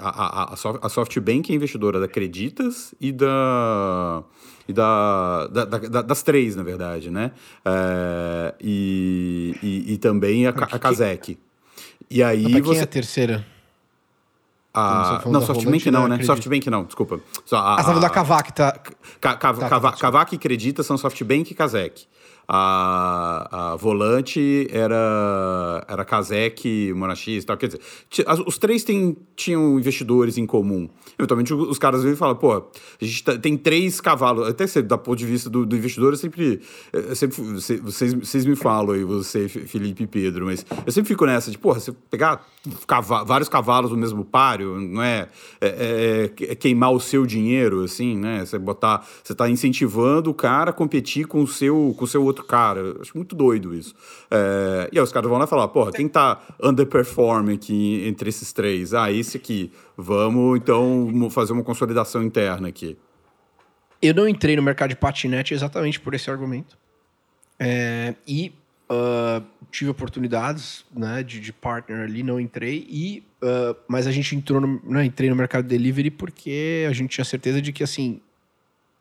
[0.00, 4.22] A, a, a SoftBank é investidora da Creditas e da.
[4.68, 7.32] E da, da, da das três, na verdade, né?
[7.64, 11.38] É, e, e, e, também a, a Kazek.
[12.10, 12.80] E aí quem você.
[12.80, 13.46] é a terceira?
[14.72, 15.22] A...
[15.26, 16.22] Não, SoftBank não, né?
[16.22, 17.20] SoftBank não, desculpa.
[17.44, 18.80] Só a, ah, a, da Kavak, tá?
[19.20, 22.06] Kavak e Credita são SoftBank e Kazek
[22.52, 27.56] a, a volante era, era Kazek, Monachis tal.
[27.56, 27.80] Quer dizer,
[28.44, 30.88] os três tem, tinham investidores em comum.
[31.16, 32.64] Eventualmente os caras vêm e falam, pô, a
[33.04, 34.48] gente tá, tem três cavalos.
[34.48, 36.60] Até se, da ponto de vista do, do investidor, eu sempre.
[36.92, 41.24] Eu sempre vocês, vocês me falam aí, você, Felipe e Pedro, mas eu sempre fico
[41.26, 42.44] nessa de, porra, você pegar
[43.24, 45.28] vários cavalos no mesmo páreo, não é,
[45.60, 48.44] é, é, é, queimar o seu dinheiro, assim, né?
[48.44, 49.06] Você botar.
[49.22, 52.46] Você tá incentivando o cara a competir com o seu, com o seu outro outro
[52.46, 52.96] cara.
[53.00, 53.94] Acho muito doido isso.
[54.30, 58.52] É, e aí os caras vão lá falar, porra, quem tá underperforming aqui entre esses
[58.52, 58.94] três?
[58.94, 59.70] Ah, esse aqui.
[59.96, 62.96] Vamos, então, fazer uma consolidação interna aqui.
[64.02, 66.78] Eu não entrei no mercado de patinete exatamente por esse argumento.
[67.58, 68.54] É, e
[68.90, 72.86] uh, tive oportunidades né, de, de, partner ali, não entrei.
[72.88, 76.92] E, uh, mas a gente entrou no, não, entrei no mercado de delivery porque a
[76.94, 78.22] gente tinha certeza de que, assim,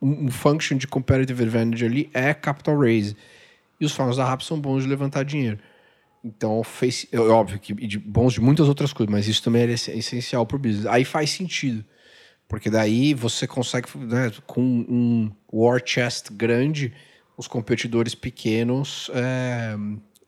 [0.02, 3.16] um, function de competitive advantage ali é capital raise.
[3.80, 5.60] E os fundos da RAP são bons de levantar dinheiro.
[6.24, 9.72] Então, fez, é óbvio que de, bons de muitas outras coisas, mas isso também é
[9.72, 10.86] essencial para o business.
[10.86, 11.84] Aí faz sentido,
[12.48, 16.94] porque daí você consegue, né, com um war chest grande,
[17.38, 19.78] os competidores pequenos é,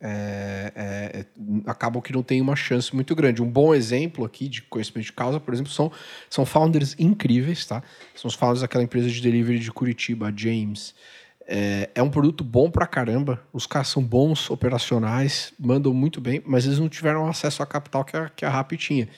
[0.04, 1.26] é, é,
[1.64, 3.40] acabam que não tem uma chance muito grande.
[3.40, 5.92] Um bom exemplo aqui de conhecimento de causa, por exemplo, são,
[6.28, 7.82] são founders incríveis, tá?
[8.14, 10.92] São os founders daquela empresa de delivery de Curitiba, a James.
[11.46, 13.40] É, é, um produto bom pra caramba.
[13.52, 18.04] Os caras são bons operacionais, mandam muito bem, mas eles não tiveram acesso à capital
[18.04, 19.08] que a, que a Rappi tinha.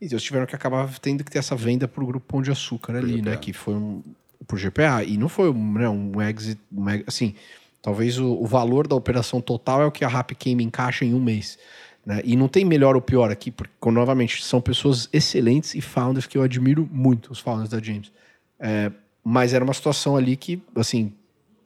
[0.00, 2.96] E eles tiveram que acabar tendo que ter essa venda pro grupo Pão de Açúcar
[2.96, 3.36] ali, né?
[3.36, 4.02] Que foi um,
[4.46, 5.04] pro GPA.
[5.04, 7.34] E não foi um, né, um exit, um, assim,
[7.82, 11.14] Talvez o, o, valor da operação total é o que a Rap Game encaixa em
[11.14, 11.58] um mês.
[12.04, 12.20] Né?
[12.24, 16.36] E não tem melhor ou pior aqui, porque, novamente, são pessoas excelentes e founders que
[16.36, 18.12] eu admiro muito, os founders da James.
[18.58, 18.92] É,
[19.24, 21.12] mas era uma situação ali que, assim,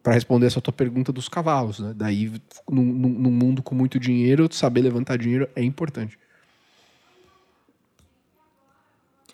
[0.03, 1.93] para responder essa tua pergunta dos cavalos, né?
[1.97, 2.31] Daí,
[2.71, 6.19] num, num mundo com muito dinheiro, saber levantar dinheiro é importante.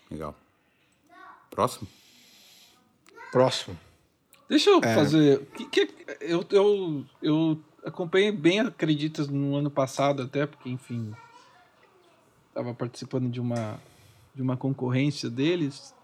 [0.09, 0.35] Legal.
[1.49, 1.87] Próximo?
[3.31, 3.77] Próximo.
[4.51, 4.93] Deixa eu é.
[4.93, 5.45] fazer.
[5.55, 5.87] Que, que,
[6.19, 11.13] eu, eu, eu acompanhei bem Acreditas no ano passado, até, porque, enfim.
[12.49, 13.79] Estava participando de uma,
[14.35, 15.95] de uma concorrência deles.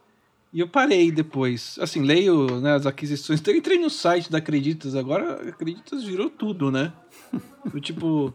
[0.53, 1.77] E eu parei depois.
[1.81, 3.45] Assim, leio né, as aquisições.
[3.45, 5.49] Eu entrei no site da Acreditas agora.
[5.49, 6.93] Acreditas virou tudo, né?
[7.73, 8.33] Eu, tipo.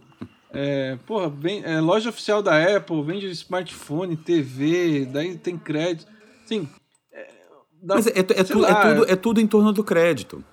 [0.50, 6.12] É, porra, vem, é, loja oficial da Apple, vende smartphone, TV, daí tem crédito.
[6.44, 6.68] Sim,
[7.82, 10.44] da, Mas é, é, é, tu, é, tudo, é tudo em torno do crédito.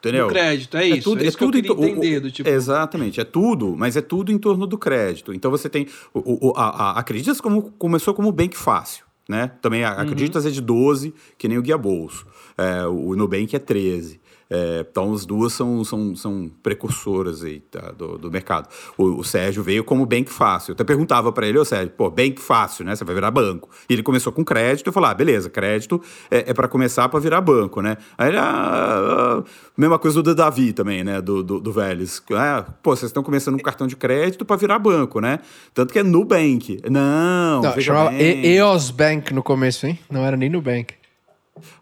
[0.00, 0.26] Entendeu?
[0.26, 0.98] Do crédito, é isso.
[0.98, 2.48] É tudo, é, isso tudo que eu entender, do tipo...
[2.48, 5.32] Exatamente, é tudo, mas é tudo em torno do crédito.
[5.32, 5.86] Então você tem.
[6.12, 9.04] O, o, a, a Acreditas como, começou como Bank Fácil.
[9.28, 9.52] Né?
[9.62, 10.50] Também a Acreditas uhum.
[10.50, 12.26] é de 12, que nem o Guia Bolso.
[12.58, 14.20] É, o Nubank é 13.
[14.54, 18.68] É, então, as duas são, são, são precursoras aí, tá, do, do mercado.
[18.98, 20.72] O, o, Sérgio veio como bank fácil.
[20.72, 22.94] Eu até perguntava para ele, ô Sérgio, pô, bank fácil, né?
[22.94, 23.70] Você vai virar banco.
[23.88, 24.88] E ele começou com crédito.
[24.88, 27.96] Eu falei, ah, beleza, crédito é, é para começar para virar banco, né?
[28.18, 29.44] Aí ele, ah, ah,
[29.74, 31.22] mesma coisa do Davi também, né?
[31.22, 32.22] Do, do, do Vélez.
[32.32, 35.38] Ah, pô, vocês estão começando com cartão de crédito para virar banco, né?
[35.72, 36.78] Tanto que é Nubank.
[36.90, 39.98] Não, Não chamava EOS Bank no começo, hein?
[40.10, 40.92] Não era nem Nubank.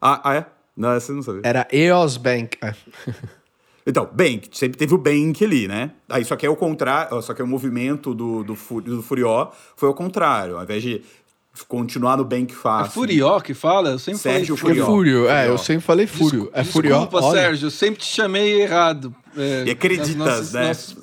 [0.01, 0.60] Ah, ah é?
[0.77, 1.43] Não, essa eu não sabia.
[1.45, 2.59] Era EOS Bank.
[2.63, 2.75] É.
[3.87, 5.93] Então, Bank, sempre teve o Bank ali, né?
[6.09, 9.51] Aí só que é o contrário, só que é o movimento do, do, do Furió
[9.75, 10.59] foi o contrário.
[10.59, 11.03] Ao invés de
[11.67, 12.91] continuar no Bank fácil.
[12.91, 13.91] É Furió que fala?
[13.91, 14.87] Eu sempre Sérgio falei Furió.
[14.87, 16.31] Fúrio, é, eu sempre falei Fúrio.
[16.31, 16.99] Desculpa, é Furió.
[17.01, 17.41] Desculpa, Olha.
[17.41, 19.15] Sérgio, eu sempre te chamei errado.
[19.37, 20.69] É, e acreditas, nossos, né?
[20.69, 20.97] Nossos...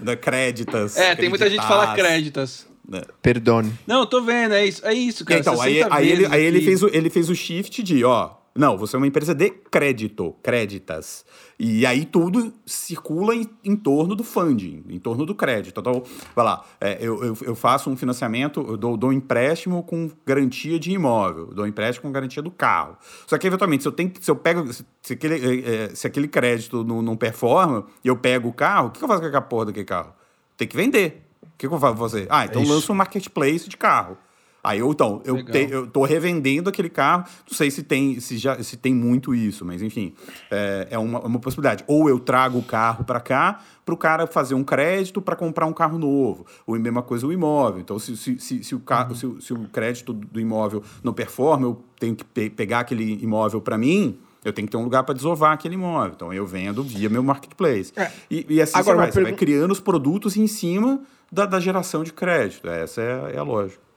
[0.00, 0.96] da créditas.
[0.96, 2.66] É, tem muita gente que fala créditas.
[2.88, 3.02] Né?
[3.20, 3.72] Perdone.
[3.86, 5.40] Não, tô vendo, é isso, é isso cara.
[5.40, 8.76] Então, aí, aí, ele, aí ele, fez o, ele fez o shift de, ó, Não,
[8.76, 11.24] você é uma empresa de crédito, créditas.
[11.60, 15.78] E aí tudo circula em, em torno do funding, em torno do crédito.
[15.78, 16.02] Então,
[16.34, 20.10] vai lá, é, eu, eu, eu, faço um financiamento, eu dou, dou um empréstimo com
[20.26, 22.96] garantia de imóvel, dou um empréstimo com garantia do carro.
[23.28, 26.08] Só que, eventualmente, se eu, tenho, se eu pego, se, se aquele, é, é, se
[26.08, 29.28] aquele crédito não, não performa e eu pego o carro, o que eu faço com
[29.28, 30.12] aquela porra daquele carro?
[30.56, 31.22] Tem que vender.
[31.44, 32.26] O que eu faço fazer?
[32.28, 34.18] Ah, então é lanço um marketplace de carro.
[34.62, 38.36] Aí eu, então, eu, te, eu tô revendendo aquele carro, não sei se tem, se
[38.36, 40.12] já, se tem muito isso, mas enfim,
[40.50, 41.84] é, é uma, uma possibilidade.
[41.86, 45.64] Ou eu trago o carro para cá, para o cara fazer um crédito para comprar
[45.66, 46.44] um carro novo.
[46.66, 47.80] Ou a mesma coisa o imóvel.
[47.80, 49.40] Então, se, se, se, se o, carro, uhum.
[49.40, 53.60] se, se, o crédito do imóvel não performa, eu tenho que pe pegar aquele imóvel
[53.60, 56.12] para mim, eu tenho que ter um lugar para desovar aquele imóvel.
[56.14, 57.92] Então, eu vendo via meu marketplace.
[57.96, 58.10] É.
[58.30, 61.00] E, e, assim Agora, você, vai, você vai criando os produtos em cima
[61.30, 62.68] da, da geração de crédito.
[62.68, 63.87] Essa é, é a lógica.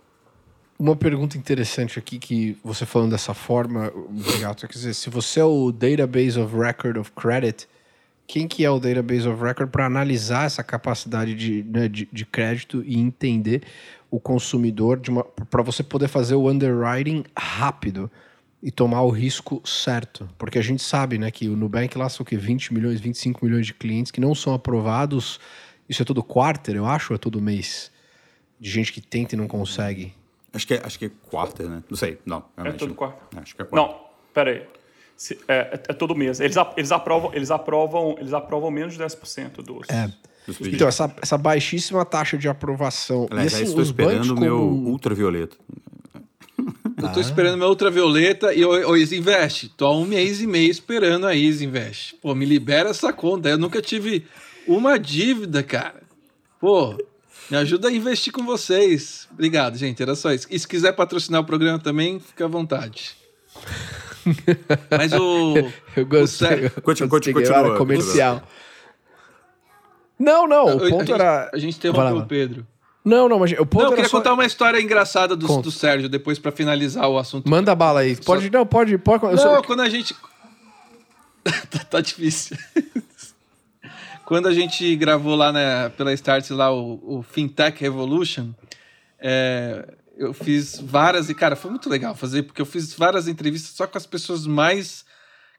[0.82, 5.44] Uma pergunta interessante aqui que você falando dessa forma, obrigado, quer dizer, se você é
[5.44, 7.68] o Database of Record of Credit,
[8.26, 12.26] quem que é o Database of Record para analisar essa capacidade de, né, de, de,
[12.26, 13.62] crédito e entender
[14.10, 15.00] o consumidor
[15.52, 18.10] para você poder fazer o underwriting rápido
[18.60, 22.24] e tomar o risco certo, porque a gente sabe, né, que o Nubank lá são
[22.24, 25.40] o que 20 milhões, 25 milhões de clientes que não são aprovados.
[25.88, 27.92] Isso é todo quarter, eu acho, ou é todo mês?
[28.60, 30.20] De gente que tenta e não consegue.
[30.54, 31.84] Acho que é, acho que é quarta, né?
[31.90, 32.20] Não sei.
[32.26, 33.40] Não, É todo quarta.
[33.40, 33.76] Acho que é quarta.
[33.76, 34.00] Não,
[34.34, 34.68] pera aí.
[35.16, 36.40] Se, é, é, é, todo mês.
[36.40, 39.90] Eles, eles, aprovam, eles, aprovam, eles aprovam menos de 10% dos.
[39.90, 40.12] É.
[40.48, 43.28] Dos então, essa, essa baixíssima taxa de aprovação.
[43.30, 44.90] Aliás, assim, estou esperando o meu como...
[44.90, 45.56] ultravioleta.
[47.02, 49.70] Eu tô esperando meu ultravioleta e o, o Isinvest.
[49.78, 52.16] Tô há um mês e meio esperando a Isinvest.
[52.22, 53.50] Pô, me libera essa conta.
[53.50, 54.26] Eu nunca tive
[54.68, 56.02] uma dívida, cara.
[56.60, 56.98] Pô,
[57.52, 59.28] me ajuda a investir com vocês.
[59.30, 60.02] Obrigado, gente.
[60.02, 60.48] Era só isso.
[60.50, 63.12] E se quiser patrocinar o programa também, fica à vontade.
[64.90, 65.56] Mas o.
[65.98, 66.68] Eu gostei.
[66.68, 68.42] O continua, continua, continua, comercial.
[70.18, 70.78] Não, não.
[70.78, 71.52] O ponto a era.
[71.54, 72.68] a gente interrompeu o Pedro.
[73.04, 74.18] Não, não, mas o ponto não, eu queria só...
[74.20, 77.50] contar uma história engraçada do, do Sérgio depois para finalizar o assunto.
[77.50, 78.16] Manda bala aí.
[78.16, 78.52] Pode, só...
[78.52, 79.24] não, pode, pode.
[79.26, 79.62] Não, só...
[79.64, 80.16] quando a gente.
[81.44, 82.56] tá, tá difícil.
[84.26, 88.54] Quando a gente gravou lá né, pela Start lá o, o Fintech Revolution,
[89.20, 93.76] é, eu fiz várias e cara, foi muito legal fazer porque eu fiz várias entrevistas
[93.76, 95.06] só com as pessoas mais,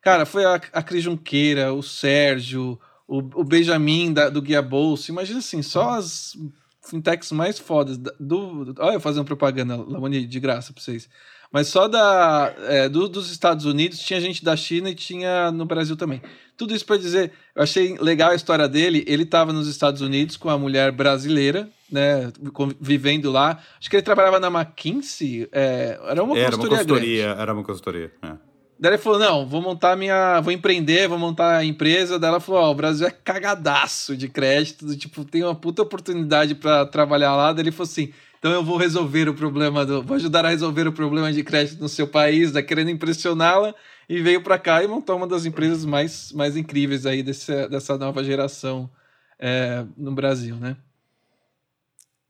[0.01, 5.11] cara, foi a, a Cris Junqueira, o Sérgio, o, o Benjamin da, do Guia Bolsa,
[5.11, 6.37] imagina assim, só as
[6.83, 11.09] fintechs mais fodas do, do olha eu fazendo propaganda, Lamoni, de graça para vocês.
[11.53, 15.67] Mas só da, é, do, dos Estados Unidos tinha gente da China e tinha no
[15.67, 16.23] Brasil também.
[16.57, 19.05] Tudo isso para dizer, eu achei legal a história dele.
[19.07, 22.33] Ele estava nos Estados Unidos com a mulher brasileira, né,
[22.81, 23.59] vivendo lá.
[23.79, 25.47] Acho que ele trabalhava na McKinsey.
[25.53, 28.13] É, era uma era consultoria, uma consultoria Era uma consultoria.
[28.23, 28.53] É.
[28.83, 30.41] Daí ele falou: não, vou montar minha.
[30.41, 32.19] Vou empreender, vou montar a empresa.
[32.19, 35.83] Daí ela falou: ó, oh, o Brasil é cagadaço de crédito, tipo, tem uma puta
[35.83, 37.53] oportunidade para trabalhar lá.
[37.53, 38.13] Daí ele falou assim:
[38.43, 40.03] então eu vou resolver o problema do.
[40.03, 43.73] Vou ajudar a resolver o problema de crédito no seu país, tá querendo impressioná-la,
[44.09, 47.97] e veio para cá e montou uma das empresas mais, mais incríveis aí desse, dessa
[47.97, 48.91] nova geração
[49.39, 50.77] é, no Brasil, né?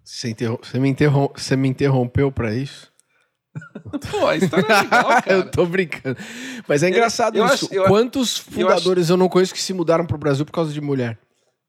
[0.05, 0.59] Você, interrom...
[0.63, 1.31] Você, me, interrom...
[1.35, 2.93] Você me interrompeu para isso?
[4.11, 5.33] Pô, a história é legal, cara.
[5.33, 6.19] eu tô brincando.
[6.69, 7.65] Mas é engraçado eu, eu isso.
[7.65, 9.15] Acho, eu, Quantos fundadores eu, acho...
[9.15, 11.19] eu não conheço que se mudaram pro Brasil por causa de mulher?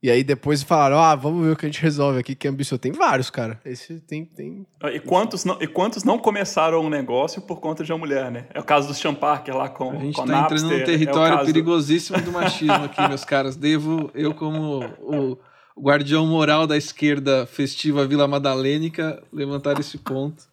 [0.04, 2.78] E aí depois falaram, ah, vamos ver o que a gente resolve aqui, que ambicioso.
[2.78, 3.58] Tem vários, cara.
[3.64, 4.26] Esse tem.
[4.26, 4.68] tem...
[4.82, 8.30] Ah, e, quantos não, e quantos não começaram um negócio por conta de uma mulher,
[8.30, 8.46] né?
[8.54, 10.78] É o caso do Sean Parker lá com A gente com tá Napster, entrando num
[10.78, 13.56] é território é perigosíssimo do machismo aqui, meus caras.
[13.56, 15.38] Devo, eu como o,
[15.74, 20.44] o guardião moral da esquerda festiva Vila Madalênica, levantar esse ponto.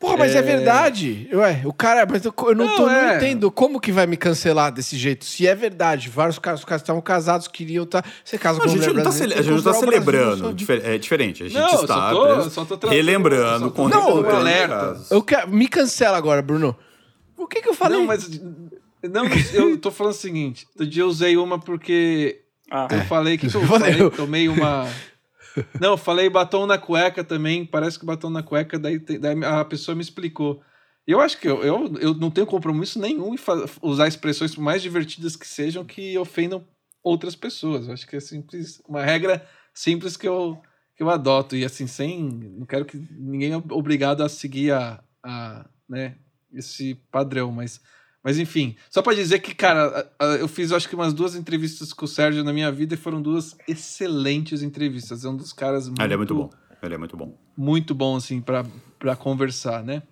[0.00, 1.28] Porra, mas é, é verdade.
[1.30, 2.06] Ué, o cara.
[2.10, 3.02] Mas eu, eu não, não, tô, é.
[3.02, 5.26] não entendo como que vai me cancelar desse jeito.
[5.26, 8.00] Se é verdade, vários caras, os caras estavam casados, queriam estar.
[8.00, 10.48] Tá, você casa com a gente não tá A gente não tá celebrando.
[10.48, 11.42] é diferente.
[11.42, 13.70] A gente não, está só tô, só tô relembrando.
[13.70, 14.98] Tô, não, alerta.
[15.10, 16.74] Eu quero, me cancela agora, Bruno.
[17.36, 17.98] O que que eu falei?
[17.98, 18.40] Não, mas.
[19.02, 20.66] Não, eu tô falando o seguinte.
[20.74, 22.40] Do dia eu usei uma porque.
[22.70, 23.04] Ah, eu é.
[23.04, 24.88] falei que eu falei, tomei uma.
[25.80, 27.64] Não, falei batom na cueca também.
[27.64, 30.62] Parece que batom na cueca, daí, daí a pessoa me explicou.
[31.06, 33.38] Eu acho que eu, eu, eu não tenho compromisso nenhum em
[33.82, 36.64] usar expressões mais divertidas que sejam que ofendam
[37.02, 37.86] outras pessoas.
[37.86, 40.60] Eu acho que é simples, uma regra simples que eu,
[40.96, 41.56] que eu adoto.
[41.56, 42.22] E assim, sem.
[42.56, 46.16] Não quero que ninguém é obrigado a seguir a, a, né,
[46.52, 47.80] esse padrão, mas
[48.22, 52.04] mas enfim, só para dizer que, cara, eu fiz acho que umas duas entrevistas com
[52.04, 55.24] o Sérgio na minha vida e foram duas excelentes entrevistas.
[55.24, 56.02] É um dos caras muito.
[56.02, 56.50] Ele é muito bom.
[56.82, 57.38] Ele é muito bom.
[57.56, 60.02] Muito bom, assim, para conversar, né?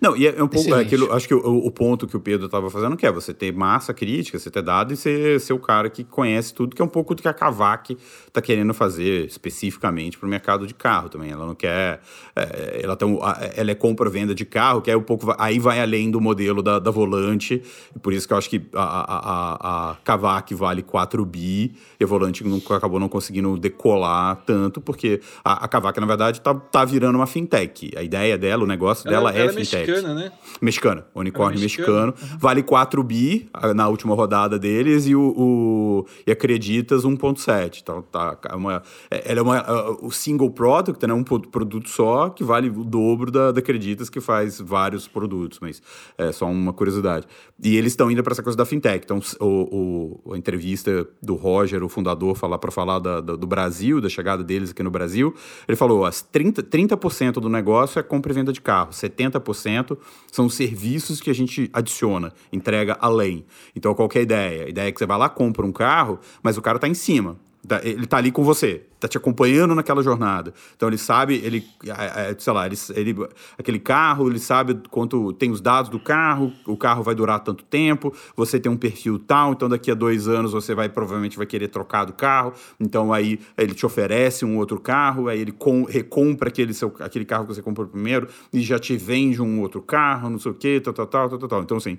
[0.00, 2.46] Não, e é um pouco é aquilo, acho que o, o, ponto que o Pedro
[2.46, 5.58] estava fazendo que é você ter massa crítica, você ter dado e ser, ser o
[5.58, 7.96] cara que conhece tudo, que é um pouco do que a Kavak
[8.26, 11.30] está querendo fazer especificamente para o mercado de carro também.
[11.30, 12.00] Ela não quer.
[12.34, 13.18] É, ela, tem,
[13.56, 15.34] ela é compra-venda de carro, que é um pouco.
[15.38, 17.62] Aí vai além do modelo da, da volante,
[17.94, 21.74] e por isso que eu acho que a, a, a, a Kavak vale 4 bi
[21.98, 26.38] e a volante nunca, acabou não conseguindo decolar tanto, porque a, a Kavak, na verdade,
[26.38, 27.90] está tá virando uma fintech.
[27.96, 30.32] A ideia dela, o negócio ela, dela é ela é mexicana, né?
[30.60, 32.14] Mexicana, unicórnio é mexicano.
[32.20, 32.38] Uhum.
[32.38, 37.80] Vale 4 bi na última rodada deles e o, o e acreditas 1.7.
[37.82, 42.28] Então tá, é uma, é, ela é uma, o single product, né, um produto só
[42.28, 45.80] que vale o dobro da, da acreditas que faz vários produtos, mas
[46.18, 47.26] é só uma curiosidade.
[47.62, 49.04] E eles estão indo para essa coisa da fintech.
[49.04, 53.46] Então o, o, a entrevista do Roger, o fundador, falar para falar da, da, do
[53.46, 55.34] Brasil, da chegada deles aqui no Brasil,
[55.68, 59.96] ele falou: as 30, 30% do negócio é compra e venda de carro, 70% 50%
[60.30, 63.44] são serviços que a gente adiciona, entrega além.
[63.74, 64.64] Então, qual é a ideia?
[64.66, 66.94] A ideia é que você vai lá, compra um carro, mas o cara está em
[66.94, 67.36] cima.
[67.82, 70.54] Ele tá ali com você, tá te acompanhando naquela jornada.
[70.74, 73.16] Então ele sabe, ele, é, é, sei lá, ele, ele,
[73.58, 77.62] aquele carro, ele sabe quanto tem os dados do carro, o carro vai durar tanto
[77.64, 81.46] tempo, você tem um perfil tal, então daqui a dois anos você vai provavelmente vai
[81.46, 85.84] querer trocar do carro, então aí ele te oferece um outro carro, aí ele com,
[85.84, 89.82] recompra aquele, seu, aquele carro que você comprou primeiro e já te vende um outro
[89.82, 91.62] carro, não sei o que, tal, tal, tal, tal, tal.
[91.62, 91.98] Então assim,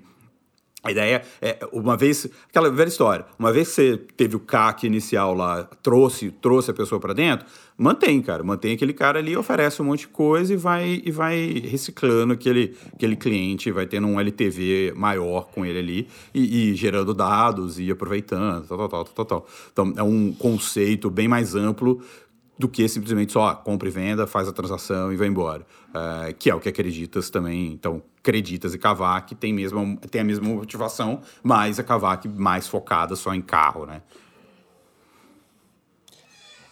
[0.82, 4.86] a ideia é, uma vez, aquela velha história, uma vez que você teve o CAC
[4.86, 7.46] inicial lá, trouxe, trouxe a pessoa para dentro,
[7.78, 11.62] mantém, cara, mantém aquele cara ali, oferece um monte de coisa e vai, e vai
[11.64, 17.14] reciclando aquele, aquele cliente, vai tendo um LTV maior com ele ali e, e gerando
[17.14, 19.46] dados e aproveitando, tal, tal, tal, tal, tal.
[19.72, 22.02] Então é um conceito bem mais amplo
[22.58, 25.66] do que simplesmente só ah, compra e venda, faz a transação e vai embora.
[25.88, 27.72] Uh, que é o que acreditas também.
[27.72, 33.16] Então, acreditas e Cavac tem, mesmo, tem a mesma motivação, mas a Cavac mais focada
[33.16, 34.02] só em carro, né?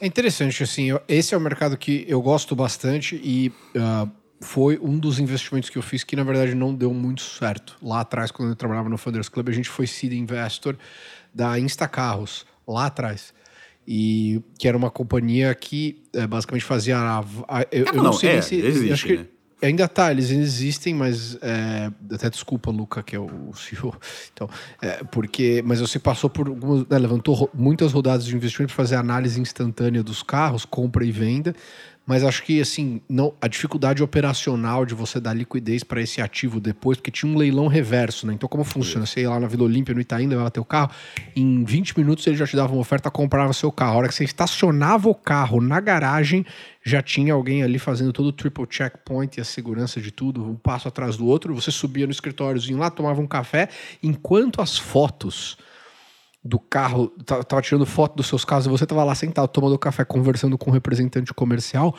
[0.01, 4.11] É interessante, assim, esse é o mercado que eu gosto bastante e uh,
[4.41, 7.76] foi um dos investimentos que eu fiz que, na verdade, não deu muito certo.
[7.83, 10.76] Lá atrás, quando eu trabalhava no Funders Club, a gente foi seed investor
[11.35, 13.35] da Instacarros, lá atrás
[13.93, 17.18] e que era uma companhia que é, basicamente fazia a,
[17.49, 19.26] a, eu, eu, não, não sei é, se existe, acho que né?
[19.61, 23.93] ainda tá, eles existem, mas é, até desculpa, Luca, que é o CEO.
[24.32, 24.49] Então,
[24.80, 28.95] é, porque, mas você passou por algumas, né, levantou muitas rodadas de investimento para fazer
[28.95, 31.53] análise instantânea dos carros, compra e venda
[32.07, 36.59] mas acho que assim, não, a dificuldade operacional de você dar liquidez para esse ativo
[36.59, 38.34] depois, porque tinha um leilão reverso, né?
[38.34, 39.07] Então, como funciona?
[39.07, 40.90] Você ia lá na Vila Olímpia, no Itaim, levava teu carro,
[41.36, 43.92] em 20 minutos ele já te dava uma oferta, comprava seu carro.
[43.92, 46.44] A hora que você estacionava o carro na garagem,
[46.82, 50.57] já tinha alguém ali fazendo todo o triple checkpoint e a segurança de tudo, um
[50.57, 51.55] passo atrás do outro.
[51.55, 53.68] Você subia no escritóriozinho lá, tomava um café,
[54.03, 55.57] enquanto as fotos
[56.43, 60.05] do carro, tava tirando foto dos seus carros e você tava lá sentado tomando café,
[60.05, 61.95] conversando com um representante comercial,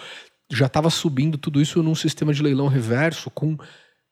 [0.51, 3.57] já tava subindo tudo isso num sistema de leilão reverso com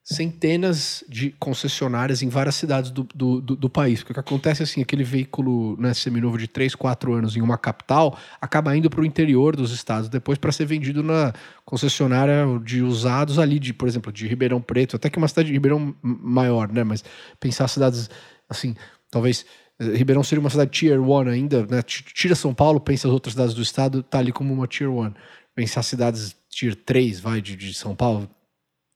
[0.02, 4.00] centenas de concessionárias em várias cidades do, do, do, do país.
[4.00, 7.42] Porque o que acontece é assim, aquele veículo né, seminovo de 3, 4 anos em
[7.42, 11.32] uma capital acaba indo para o interior dos estados depois para ser vendido na
[11.64, 15.52] concessionária de usados ali, de, por exemplo, de Ribeirão Preto, até que uma cidade de
[15.52, 16.82] Ribeirão maior, né?
[16.82, 17.04] Mas
[17.38, 18.08] pensar cidades
[18.48, 18.74] assim,
[19.10, 19.44] talvez
[19.80, 21.82] Ribeirão seria uma cidade tier 1 ainda, né?
[21.82, 25.14] Tira São Paulo, pensa as outras cidades do estado, tá ali como uma tier 1.
[25.54, 28.28] Pensar cidades tier 3, vai, de, de São Paulo,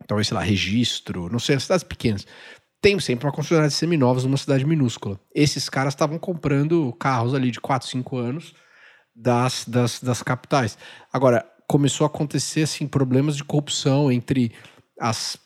[0.07, 2.27] talvez, sei lá, registro, não sei, cidades pequenas.
[2.83, 5.19] Tem sempre uma concessionária de seminovos numa cidade minúscula.
[5.35, 8.55] Esses caras estavam comprando carros ali de 4, 5 anos
[9.17, 10.77] das, das, das capitais.
[11.11, 14.53] Agora, começou a acontecer, assim, problemas de corrupção entre
[15.01, 15.39] as,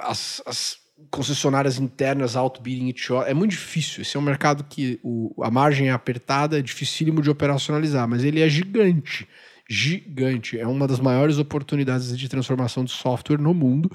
[0.00, 0.78] as, as
[1.10, 3.30] concessionárias internas each other.
[3.30, 4.02] É muito difícil.
[4.02, 8.24] Esse é um mercado que o, a margem é apertada, é dificílimo de operacionalizar, mas
[8.24, 9.28] ele é gigante.
[9.68, 10.58] Gigante.
[10.58, 13.90] É uma das maiores oportunidades de transformação de software no mundo.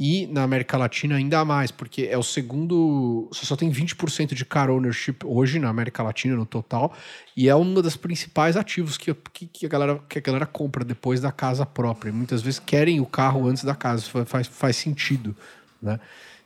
[0.00, 3.28] E na América Latina ainda mais, porque é o segundo.
[3.32, 6.94] Você só tem 20% de car ownership hoje na América Latina no total.
[7.36, 10.84] E é uma das principais ativos que, que, que a, galera, que a galera compra
[10.84, 12.12] depois da casa própria.
[12.12, 14.04] Muitas vezes querem o carro antes da casa.
[14.24, 15.34] Faz, faz sentido.
[15.80, 15.98] Né?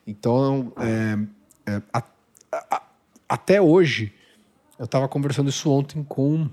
[0.06, 1.18] Então, é,
[1.72, 2.02] é, a,
[2.70, 2.82] a,
[3.28, 4.12] até hoje,
[4.78, 6.48] eu estava conversando isso ontem com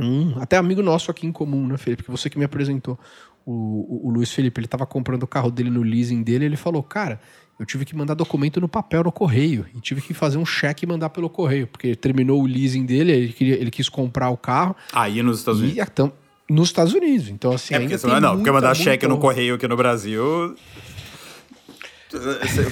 [0.00, 2.02] um, até amigo nosso aqui em comum, né, Felipe?
[2.02, 2.98] Porque você que me apresentou,
[3.44, 6.56] o, o, o Luiz Felipe, ele estava comprando o carro dele no leasing dele, ele
[6.56, 7.20] falou, cara,
[7.58, 10.84] eu tive que mandar documento no papel no correio e tive que fazer um cheque
[10.84, 14.36] e mandar pelo correio, porque terminou o leasing dele, ele, queria, ele quis comprar o
[14.36, 14.76] carro.
[14.92, 15.78] Aí nos Estados Unidos?
[15.78, 17.28] E, nos Estados Unidos.
[17.28, 19.66] Então, assim, É ainda porque, senão, não, porque muita, mandar muita- cheque no correio aqui
[19.66, 20.54] no Brasil.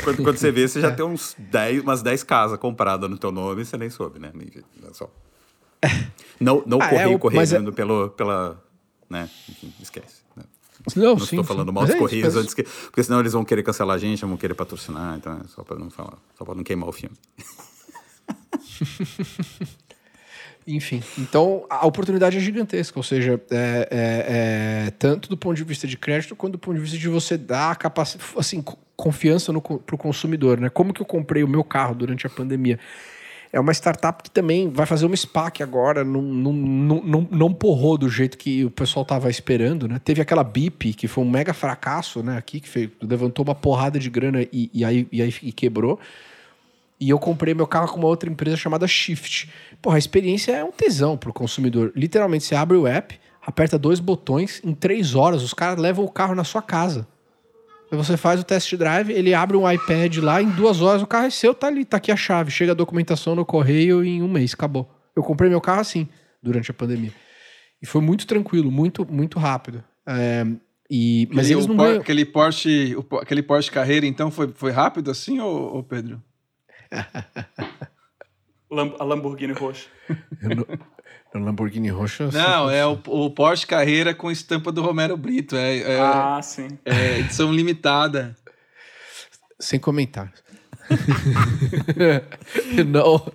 [0.03, 3.33] Quando, quando você vê, você já tem uns 10, umas 10 casas compradas no teu
[3.33, 4.31] nome e você nem soube, né?
[4.93, 5.11] Só.
[6.41, 8.63] Não, não Ah, é, correio o- correio mas é- pelo, pela.
[9.11, 9.29] Né?
[9.49, 10.23] Enfim, esquece.
[10.37, 10.45] né?
[10.97, 11.75] Não, Não sim, estou falando sim.
[11.75, 12.63] mal dos é correios antes que.
[12.63, 15.79] Porque senão eles vão querer cancelar a gente, vão querer patrocinar, então é só para
[15.79, 17.17] não falar, só para não queimar o filme.
[20.67, 25.63] Enfim, então a oportunidade é gigantesca, ou seja, é, é- é tanto do ponto de
[25.65, 28.65] vista de crédito quanto do ponto de vista de você dar a capacidade, assim,
[28.97, 30.69] confiança co- pro consumidor, né?
[30.69, 32.79] Como que eu comprei o meu carro durante a pandemia?
[33.53, 38.65] É uma startup que também vai fazer uma SPAC agora, não, porrou do jeito que
[38.65, 40.01] o pessoal estava esperando, né?
[40.05, 42.37] Teve aquela BIP, que foi um mega fracasso, né?
[42.37, 46.01] Aqui, que fez- levantou uma porrada de grana e, e aí, e aí e quebrou.
[46.99, 49.49] E eu comprei meu carro com uma outra empresa chamada Shift.
[49.81, 51.93] Porra, a experiência é um tesão pro consumidor.
[51.95, 56.11] Literalmente, você abre o app, aperta dois botões, em três horas os caras levam o
[56.11, 57.07] carro na sua casa.
[57.91, 61.27] Você faz o test drive, ele abre um iPad lá, em duas horas o carro
[61.27, 62.51] é seu, tá ali, tá aqui a chave.
[62.51, 64.91] Chega a documentação no correio em um mês, acabou.
[65.15, 66.09] Eu comprei meu carro assim,
[66.43, 67.13] durante a pandemia.
[67.81, 69.85] E foi muito tranquilo, muito, muito rápido.
[70.07, 70.45] É,
[70.91, 72.01] e, mas Aquele- eles o não Por- ganham.
[72.01, 76.21] Aquele Porsche, o aquele Porsche Carreira, então, foi, foi rápido assim, ô, ô Pedro?
[78.99, 79.87] A Lamborghini roxa.
[81.35, 82.23] No Lamborghini roxo.
[82.25, 85.57] assim, Não, é o, o Porsche Carreira com estampa do Romero Brito.
[85.57, 86.69] É, é- Ah, sim.
[86.85, 88.37] é edição limitada.
[89.59, 90.43] Sem comentários.
[92.87, 93.27] não.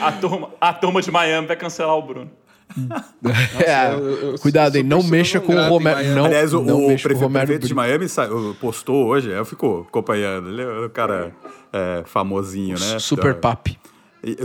[0.00, 2.30] A turma, a turma de Miami vai cancelar o Bruno.
[3.66, 4.82] É, eu- eu- eu cuidado, hein?
[4.84, 6.02] Não mexa com o Romero.
[6.14, 7.74] Não, Aliás, o, não o o prefeito de.
[7.74, 8.06] Miami
[8.60, 10.48] postou hoje, eu ficou acompanhando.
[10.48, 11.32] Ele é um cara
[11.72, 12.98] é, famosinho, né?
[12.98, 13.78] Super Da- papi.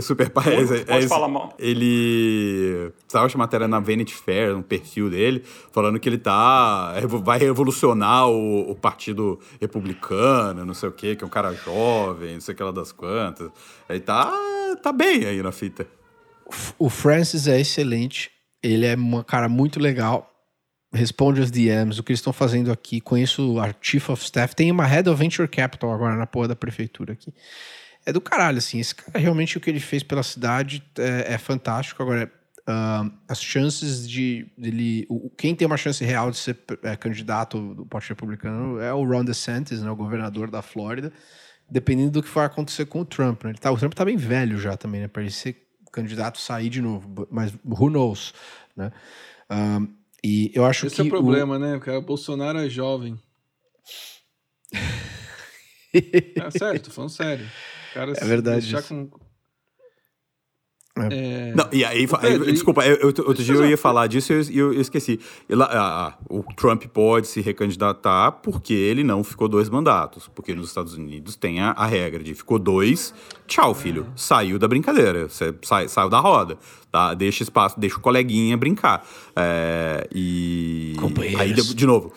[0.00, 0.44] Super pai.
[0.44, 1.08] Pode- é- é pode isso.
[1.08, 1.54] falar mal.
[1.58, 2.92] Ele.
[3.08, 6.94] Saiu essa matéria na Vanity Fair, no perfil dele, falando que ele tá.
[7.22, 12.34] vai revolucionar o, o Partido Republicano, não sei o quê, que é um cara jovem,
[12.34, 13.50] não sei o que lá das quantas.
[13.88, 14.32] Ele tá,
[14.82, 15.86] tá bem aí na fita.
[16.78, 18.30] O Francis é excelente.
[18.62, 20.32] Ele é um cara muito legal.
[20.94, 23.00] Responde as DMs, o que eles estão fazendo aqui.
[23.00, 24.54] Conheço a Chief of Staff.
[24.56, 27.34] Tem uma Head of Venture Capital agora na porra da prefeitura aqui.
[28.06, 28.78] É do caralho, assim.
[28.78, 32.00] Esse cara, realmente, o que ele fez pela cidade é, é fantástico.
[32.02, 32.32] Agora,
[32.66, 35.06] ah, as chances de dele.
[35.10, 39.04] o- Quem tem uma chance real de ser é, candidato do Partido Republicano é o
[39.04, 41.12] Ron DeSantis, né, o governador da Flórida.
[41.68, 43.42] Dependendo do que for acontecer com o Trump.
[43.42, 43.50] Né?
[43.50, 45.08] Ele tá, o Trump tá bem velho já também, né?
[45.08, 45.56] Pra ele ser
[45.92, 47.26] candidato sair de novo.
[47.28, 48.32] Mas who knows,
[48.76, 48.92] né?
[50.22, 51.02] E eu acho Esse que.
[51.02, 51.74] é o problema, né?
[51.74, 53.18] Porque o Bolsonaro é jovem.
[55.94, 57.46] É sério, tô falando sério.
[57.96, 59.08] O cara É verdade deixar com...
[60.98, 61.50] É.
[61.50, 64.32] É, Não, e aí, Pedro, e- desculpa, eu, eu- outro dia eu ia falar disso
[64.32, 65.20] e eu, eu- esqueci.
[65.50, 70.26] Lá, ah, ah, o Trump pode se recandidatar porque ele não ficou dois mandatos.
[70.34, 73.12] Porque nos Estados Unidos tem a, a regra de ficou dois,
[73.46, 74.10] tchau, filho.
[74.16, 76.56] Saiu da brincadeira, você sai, saiu da roda.
[76.96, 77.12] Tá?
[77.12, 79.06] Deixa espaço, deixa o coleguinha brincar.
[79.36, 80.94] É, e.
[80.98, 81.40] Companheiros.
[81.42, 82.10] Aí, de, de novo,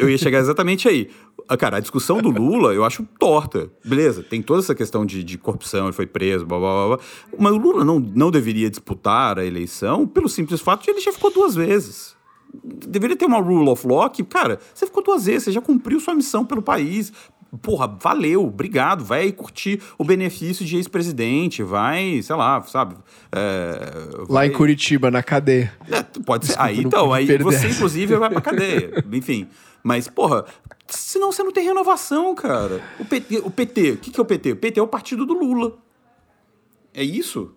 [0.00, 1.08] eu ia chegar exatamente aí.
[1.48, 3.70] Ah, Cara, a discussão do Lula eu acho torta.
[3.84, 6.96] Beleza, tem toda essa questão de, de corrupção, ele foi preso, blá blá blá.
[6.96, 7.06] blá.
[7.38, 11.12] Mas o Lula não, não deveria disputar a eleição pelo simples fato de ele já
[11.12, 12.16] ficou duas vezes.
[12.64, 16.00] Deveria ter uma rule of law que, cara, você ficou duas vezes, você já cumpriu
[16.00, 17.12] sua missão pelo país.
[17.62, 19.02] Porra, valeu, obrigado.
[19.04, 22.96] Vai curtir o benefício de ex-presidente, vai, sei lá, sabe?
[23.32, 23.80] é,
[24.20, 25.72] Lá vai- em Curitiba, na cadeia.
[25.90, 26.52] é, pode ser.
[26.52, 29.02] Desculpa, Aí, então, aí perder você, inclusive, vai pra cadeia.
[29.12, 29.48] Enfim.
[29.82, 30.44] Mas, porra,
[30.88, 32.82] senão você não tem renovação, cara.
[32.98, 34.52] O PT, o PT, o que, que é o PT?
[34.52, 35.78] O PT é o partido do Lula.
[36.92, 37.54] É isso?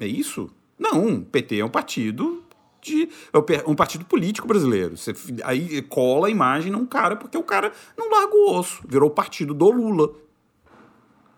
[0.00, 0.50] É isso?
[0.78, 2.42] Não, o PT é um partido
[2.82, 3.08] de.
[3.32, 4.96] É um partido político brasileiro.
[4.96, 5.14] Você,
[5.44, 8.80] aí cola a imagem num cara, porque o cara não larga o osso.
[8.86, 10.10] Virou o partido do Lula.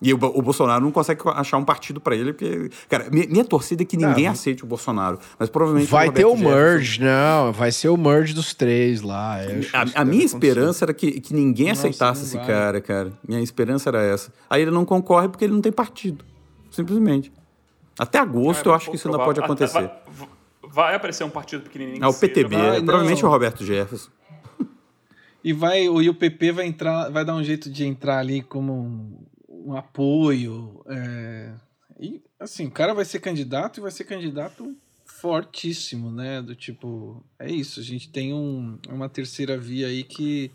[0.02, 2.70] E o, o Bolsonaro não consegue achar um partido pra ele, porque.
[2.88, 5.18] Cara, minha, minha torcida é que ninguém Ah, aceite o Bolsonaro.
[5.38, 5.90] Mas provavelmente.
[5.90, 7.52] Vai ter o merge, não.
[7.52, 9.36] Vai ser o merge dos três lá.
[9.36, 10.24] A, a minha acontecer.
[10.24, 13.12] esperança era que, que ninguém Nossa, aceitasse não esse cara, cara.
[13.26, 14.32] Minha esperança era essa.
[14.50, 16.24] Aí ele não concorre porque ele não tem partido.
[16.70, 17.32] Simplesmente.
[17.98, 19.78] Até agosto eu acho que isso ainda pode acontecer.
[19.78, 20.28] até Vai,
[20.74, 22.02] vai aparecer um partido pequenininho.
[22.04, 23.28] É o PTB, vai- provavelmente não.
[23.28, 24.10] o Roberto Jefferson.
[25.42, 28.42] E vai, o- e o PP vai entrar, vai dar um jeito de entrar ali
[28.42, 29.18] como um,
[29.48, 30.82] um apoio.
[30.88, 31.52] é,
[32.00, 36.40] e assim, o cara vai ser candidato e vai ser candidato fortíssimo, né?
[36.42, 40.50] Do tipo, é isso, a gente tem um, uma terceira via aí que,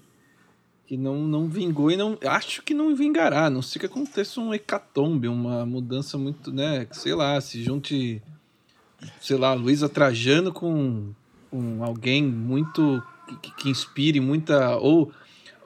[0.86, 2.18] que não, não vingou e não.
[2.26, 6.88] Acho que não vingará, a não sei que aconteça um hecatombe, uma mudança muito, né?
[6.92, 8.22] Sei lá, se junte
[9.22, 11.12] sei lá, Luísa Trajano com,
[11.52, 13.02] com alguém muito
[13.42, 15.12] que, que inspire muita ou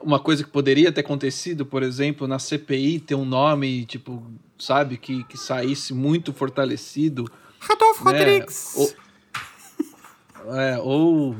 [0.00, 4.22] uma coisa que poderia ter acontecido, por exemplo, na CPI ter um nome, tipo,
[4.58, 7.24] sabe, que, que saísse muito fortalecido.
[7.58, 8.18] Radolfo né?
[8.18, 8.74] Rodrigues.
[8.76, 11.36] Ou, é, ou,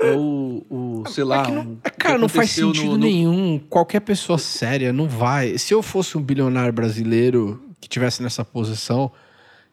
[0.00, 1.42] ou, ou sei lá.
[1.44, 3.58] É não- um- é, cara, não faz aconteceu no- sentido no- nenhum.
[3.68, 5.58] Qualquer pessoa séria não vai.
[5.58, 9.10] Se eu fosse um bilionário brasileiro que tivesse nessa posição,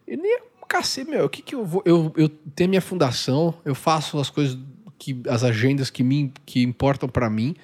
[0.08, 1.26] eu nem ia cacete, meu.
[1.26, 1.82] O que que eu vou.
[1.86, 4.58] Eu, eu tenho minha fundação, eu faço as coisas,
[4.98, 7.56] que as agendas que, me, que importam pra mim.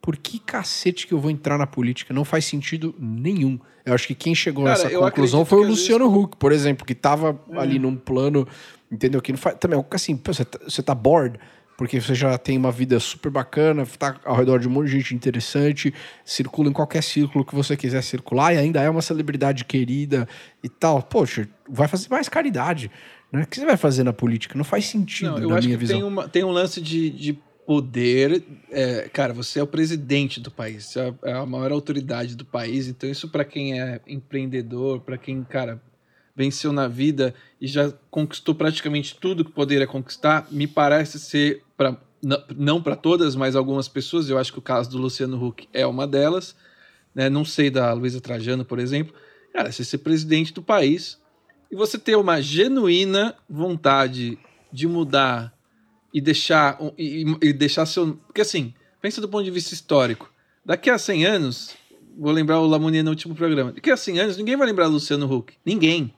[0.00, 2.14] Por que cacete que eu vou entrar na política?
[2.14, 3.58] Não faz sentido nenhum.
[3.84, 6.94] Eu acho que quem chegou Cara, nessa conclusão foi o Luciano Huck, por exemplo, que
[6.94, 7.58] tava É.
[7.58, 8.46] ali num plano,
[8.90, 9.20] entendeu?
[9.20, 9.56] Que não faz.
[9.58, 11.40] Também, assim, você tá, você tá bored,
[11.76, 14.92] porque você já tem uma vida super bacana, tá ao redor de um monte de
[14.98, 15.92] gente interessante,
[16.24, 20.26] circula em qualquer círculo que você quiser circular e ainda é uma celebridade querida
[20.62, 21.02] e tal.
[21.02, 22.90] Poxa, vai fazer mais caridade.
[23.30, 23.42] Né?
[23.42, 24.56] O que você vai fazer na política?
[24.56, 25.98] Não faz sentido, Não, eu na acho minha que visão.
[26.00, 28.42] tem, uma, tem um lance de, de poder.
[28.70, 32.36] é, cara, você é o presidente do país, você é a- é a maior autoridade
[32.36, 32.86] do país.
[32.86, 35.82] Então, isso para quem é empreendedor, para quem, cara,
[36.36, 41.96] venceu na vida e já conquistou praticamente tudo que poderia conquistar, me parece ser para
[42.56, 44.28] não para todas, mas algumas pessoas.
[44.28, 46.56] Eu acho que o caso do Luciano Huck é uma delas.
[47.14, 47.30] Né?
[47.30, 49.14] Não sei da Luísa Trajano, por exemplo.
[49.52, 51.18] Cara, você ser presidente do país
[51.70, 54.38] e você ter uma genuína vontade
[54.72, 55.54] de mudar
[56.12, 60.32] e deixar e, e- deixar seu porque assim pensa do ponto de vista histórico
[60.64, 61.76] daqui a 100 anos
[62.16, 65.30] vou lembrar o Lamonier no último programa daqui a 100 anos ninguém vai lembrar Luciano
[65.32, 66.14] Huck ninguém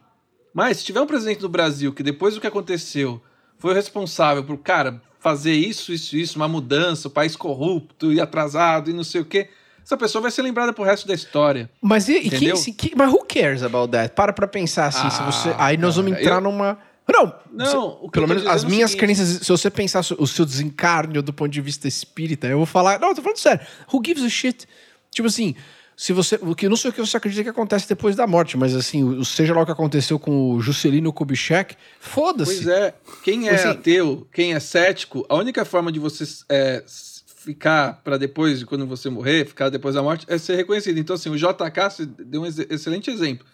[0.53, 3.21] mas se tiver um presidente do Brasil que depois do que aconteceu
[3.57, 8.21] foi o responsável por cara fazer isso isso isso uma mudança o país corrupto e
[8.21, 9.49] atrasado e não sei o quê
[9.83, 12.95] essa pessoa vai ser lembrada pro resto da história Mas e, e quem, se- que-
[12.95, 14.13] mas who cares about that?
[14.13, 16.77] Para pra pensar assim, se Ah, você, aí nós vamos entrar eu- numa
[17.11, 20.45] não, Não, se- pelo menos as é minhas seguinte- crenças, se você pensar o seu
[20.45, 23.65] desencarne do ponto de vista espírita, eu vou falar, não, eu tô falando sério.
[23.91, 24.67] Who gives a shit?
[25.09, 25.55] Tipo assim,
[26.01, 28.25] se você, o que eu não sei o que você acredita que acontece depois da
[28.25, 32.53] morte, mas assim, o- seja lá o que aconteceu com o Juscelino Kubitschek, foda-se.
[32.63, 36.81] Pois é, quem é Assim- ateu, quem é cético, a única forma de você é,
[36.87, 40.97] ficar para depois, quando você morrer, ficar depois da morte, é ser reconhecido.
[40.99, 43.45] Então, assim, o JK deu um ex- excelente exemplo.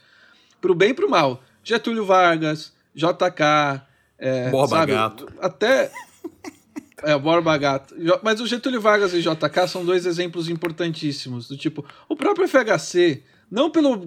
[0.62, 1.42] Pro bem e pro mal.
[1.64, 3.82] Getúlio Vargas, JK,
[4.20, 5.28] é, Borba sabe, Gato.
[5.40, 5.92] Até.
[7.04, 7.94] É, Borba Gato.
[8.24, 11.48] Mas o Getúlio Vargas e o JK são dois exemplos importantíssimos.
[11.48, 13.22] Do tipo, o próprio FHC,
[13.52, 14.00] não, pelo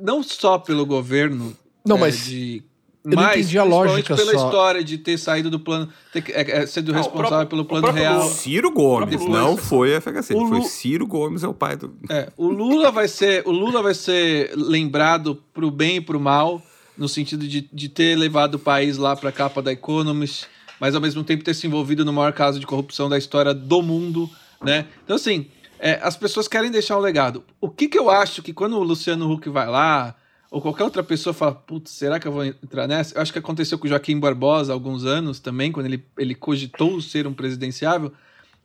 [0.00, 1.56] não só pelo governo
[1.86, 2.62] Não, é, mas de.
[3.04, 4.44] eu não mas entendi a lógica pela só.
[4.46, 7.62] história de ter saído do plano, ter, é, é, sendo Ah, o responsável próprio- pelo
[7.62, 8.28] o plano real.
[8.28, 11.94] Ciro Gomes, não foi FHC, O foi Ciro Gomes, é o pai do.
[12.10, 16.60] É, o Lula vai ser, o Lula vai ser lembrado pro bem e pro mal,
[16.98, 20.46] no sentido de, de ter levado o país lá para a capa da Economist,
[20.84, 23.80] mas ao mesmo tempo ter se envolvido no maior caso de corrupção da história do
[23.80, 24.28] mundo,
[24.62, 24.86] né?
[25.02, 25.46] Então assim,
[25.78, 27.42] é, as pessoas querem deixar um legado.
[27.58, 30.14] O que que eu acho que quando o Luciano Huck vai lá
[30.50, 33.16] ou qualquer outra pessoa fala, putz, será que eu vou entrar nessa?
[33.16, 36.34] Eu acho que aconteceu com o Joaquim Barbosa há alguns anos também, quando ele, ele
[36.34, 38.12] cogitou ser um presidenciável.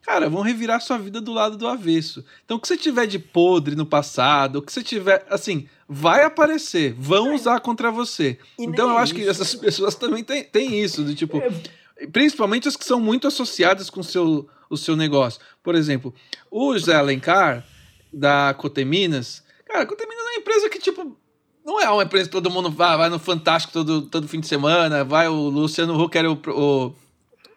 [0.02, 2.22] Cara, vão revirar sua vida do lado do avesso.
[2.44, 6.22] Então, o que você tiver de podre no passado, o que você tiver, assim, vai
[6.24, 8.38] aparecer, vão usar contra você.
[8.58, 11.42] Então, eu acho que essas pessoas também têm, têm isso, do tipo,
[12.12, 15.40] principalmente as que são muito associadas com o seu, o seu negócio.
[15.62, 16.14] Por exemplo,
[16.50, 17.64] o José Alencar,
[18.12, 21.16] da Coteminas, cara, a Coteminas é uma empresa que, tipo,
[21.64, 24.46] não é uma empresa que todo mundo vai, vai no Fantástico todo, todo fim de
[24.48, 26.94] semana, vai o Luciano Huck era o, o,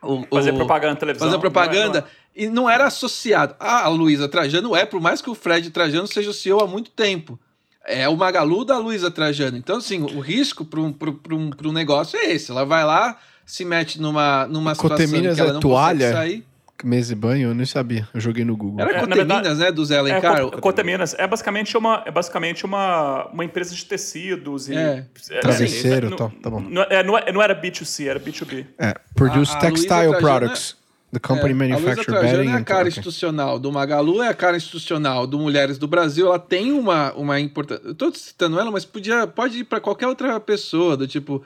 [0.01, 1.27] o- Fazer o- propaganda na televisão.
[1.27, 2.01] fazer propaganda.
[2.01, 3.55] Não é- E não era associado.
[3.59, 6.67] Ah, a Luísa Trajano é, por mais que o Fred Trajano seja o CEO há
[6.67, 7.39] muito tempo.
[7.85, 9.57] É o Magalu da Luísa Trajano.
[9.57, 12.49] Então, assim, o risco para um, um, pra um, pra um negócio é esse.
[12.49, 16.07] Ela vai lá, se mete numa, numa situação Coteminas que ela é não toalha?
[16.07, 16.45] consegue sair.
[16.83, 18.05] Mesa e banho, eu nem sabia.
[18.13, 18.81] Eu joguei no Google.
[18.81, 20.41] Era É, na Coteminas, verdade- né, do Zé É, Alencar?
[20.49, 25.05] Co- Coteminas é basicamente uma, é basicamente uma, uma empresa de tecidos e É.
[25.39, 26.59] Travesseiro e não- tal, tá bom.
[26.59, 28.65] Não, é, não, é- não era B2C, era B2B.
[28.77, 30.75] É, produce A- a textile products.
[31.13, 32.49] The company É, a manufacture Trajano bedding.
[32.49, 36.25] é a and- cara institucional do Magalu, é a cara institucional do Mulheres do Brasil.
[36.25, 37.83] Ela tem uma, uma importância.
[37.85, 41.43] Eu tô citando ela, mas podia, pode ir para qualquer outra pessoa, do tipo.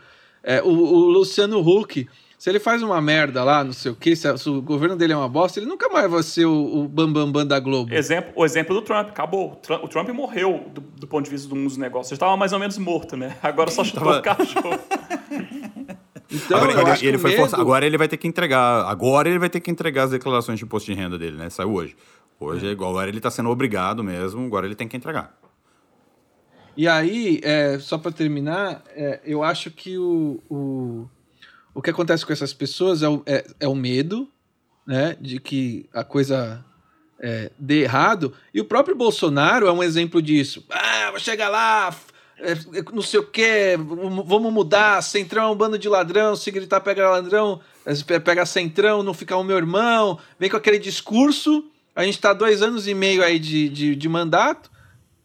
[0.48, 2.08] É, o, o Luciano Huck,
[2.38, 5.12] se ele faz uma merda lá, não sei o quê, se, se o governo dele
[5.12, 7.94] é uma bosta, ele nunca mais vai ser o, o bambambam bam, bam da Globo.
[7.94, 9.52] Exemplo, o exemplo do Trump, acabou.
[9.52, 12.12] O Trump, o Trump morreu do, do ponto de vista dos negócios.
[12.12, 13.36] Ele estava mais ou menos morto, né?
[13.44, 14.80] Agora só chutou o cachorro.
[16.30, 17.62] Então, agora, ele, foi medo- forçado.
[17.62, 18.86] agora ele vai ter que entregar.
[18.86, 21.50] Agora ele vai ter que entregar as declarações de imposto de renda dele, né?
[21.50, 21.96] Saiu hoje.
[22.38, 22.72] Hoje, é.
[22.72, 25.34] agora ele tá sendo obrigado mesmo, agora ele tem que entregar.
[26.78, 31.10] E aí, é, só para terminar, é, eu acho que o, o,
[31.74, 34.30] o que acontece com essas pessoas é o, é, é o medo,
[34.86, 36.64] né, de que a coisa
[37.20, 38.32] é, dê errado.
[38.54, 40.64] E o próprio Bolsonaro é um exemplo disso.
[40.70, 41.96] Ah, vou chegar lá,
[42.40, 46.52] é, é, não sei o quê, vamos mudar, Centrão é um bando de ladrão, se
[46.52, 51.66] gritar pega ladrão, é, pega Centrão, não fica o meu irmão, vem com aquele discurso,
[51.96, 54.70] a gente está dois anos e meio aí de, de, de mandato,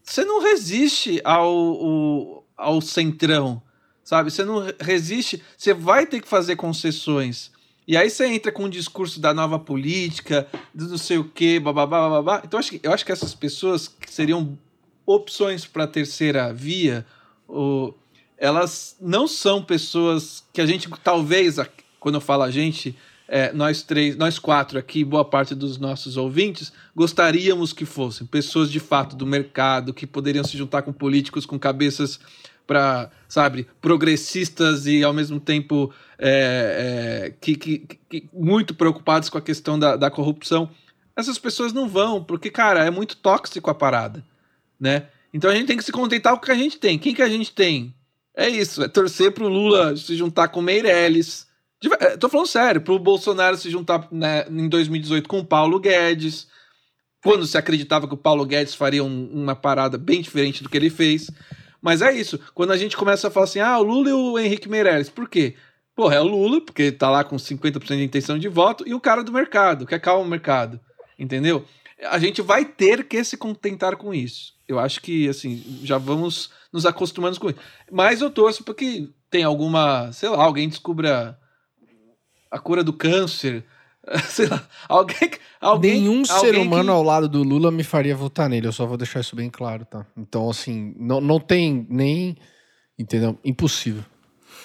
[0.02, 3.62] você não resiste ao, ao, ao Centrão,
[4.02, 4.30] sabe?
[4.30, 7.50] Você não resiste, você vai ter que fazer concessões.
[7.86, 11.58] E aí você entra com o discurso da nova política, do não sei o quê,
[11.58, 12.42] bababá, babá.
[12.44, 14.56] Então eu acho, que, eu acho que essas pessoas que seriam
[15.04, 17.04] opções para a terceira via,
[17.48, 17.96] ou,
[18.38, 21.56] elas não são pessoas que a gente talvez,
[21.98, 22.96] quando eu falo a gente,
[23.34, 28.70] é, nós três, nós quatro aqui, boa parte dos nossos ouvintes, gostaríamos que fossem pessoas
[28.70, 32.20] de fato do mercado, que poderiam se juntar com políticos com cabeças
[32.66, 37.78] para, sabe, progressistas e ao mesmo tempo é, é, que, que,
[38.08, 40.68] que, muito preocupados com a questão da, da corrupção.
[41.16, 44.22] Essas pessoas não vão, porque, cara, é muito tóxico a parada
[44.82, 45.06] né?
[45.32, 46.98] Então a gente tem que se contentar com o que a gente tem.
[46.98, 47.94] Quem que a gente tem?
[48.36, 51.46] É isso, é torcer pro Lula se juntar com Meirelles.
[52.00, 56.46] É, tô falando sério, pro Bolsonaro se juntar né, em 2018 com o Paulo Guedes,
[57.22, 60.76] quando se acreditava que o Paulo Guedes faria um, uma parada bem diferente do que
[60.76, 61.30] ele fez.
[61.80, 64.38] Mas é isso, quando a gente começa a falar assim, ah, o Lula e o
[64.38, 65.56] Henrique Meirelles, por quê?
[65.96, 69.00] Porra, é o Lula, porque tá lá com 50% de intenção de voto, e o
[69.00, 70.80] cara do mercado, que acalma o mercado,
[71.18, 71.64] entendeu?
[72.04, 74.54] A gente vai ter que se contentar com isso.
[74.66, 77.58] Eu acho que, assim, já vamos nos acostumando com isso.
[77.90, 81.38] Mas eu torço para que tenha alguma, sei lá, alguém descubra
[82.52, 83.64] a cura do câncer.
[84.28, 85.30] Sei lá, alguém.
[85.60, 86.90] alguém Nenhum alguém ser humano que...
[86.90, 89.84] ao lado do Lula me faria votar nele, eu só vou deixar isso bem claro,
[89.84, 90.04] tá?
[90.16, 92.36] Então, assim, não, não tem nem.
[92.98, 93.38] Entendeu?
[93.44, 94.04] Impossível.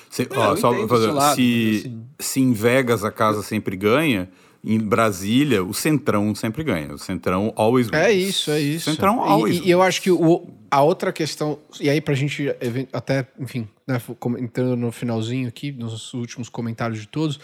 [0.10, 2.06] Se, ó, só fazer, lado, se, assim...
[2.20, 4.30] se em Vegas a casa sempre ganha,
[4.64, 6.94] em Brasília, o Centrão sempre ganha.
[6.94, 8.00] O Centrão always wins.
[8.00, 8.90] É isso, é isso.
[8.90, 12.48] Centrão always E, e eu acho que o, a outra questão, e aí pra gente
[12.92, 14.02] até, enfim, né,
[14.40, 17.40] entrando no finalzinho aqui, nos últimos comentários de todos,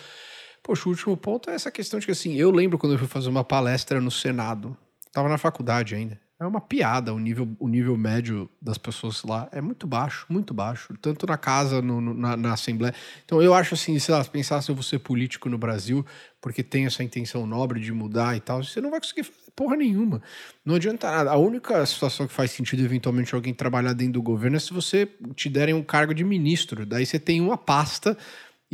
[0.63, 3.07] poxa, o último ponto é essa questão de que, assim, eu lembro quando eu fui
[3.07, 4.75] fazer uma palestra no Senado,
[5.11, 9.47] tava na faculdade ainda, é uma piada o nível, o nível médio das pessoas lá
[9.51, 12.93] é muito baixo, muito baixo, tanto na casa, no, no, na, na, Assembleia.
[13.23, 16.05] Então eu acho assim, se elas pensassem eu vou ser político no Brasil,
[16.41, 19.75] porque tem essa intenção nobre de mudar e tal, você não vai conseguir fazer porra
[19.75, 20.21] nenhuma.
[20.65, 21.31] Não adianta nada.
[21.31, 25.07] A única situação que faz sentido eventualmente alguém trabalhar dentro do governo é se você
[25.35, 26.85] te derem um cargo de ministro.
[26.85, 28.17] Daí você tem uma pasta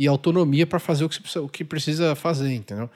[0.00, 2.88] e autonomia para fazer o que, precisa, o que precisa fazer, entendeu?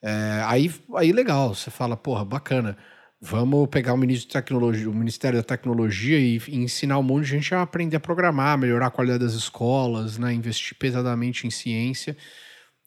[0.00, 2.78] É, aí, aí legal, você fala, porra, bacana.
[3.20, 7.24] Vamos pegar o ministro de tecnologia, o Ministério da Tecnologia e, e, ensinar um monte
[7.24, 11.50] de gente a aprender a programar, melhorar a qualidade das escolas, né, investir pesadamente em
[11.50, 12.16] ciência.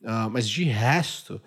[0.02, 1.40] Uh, mas de resto,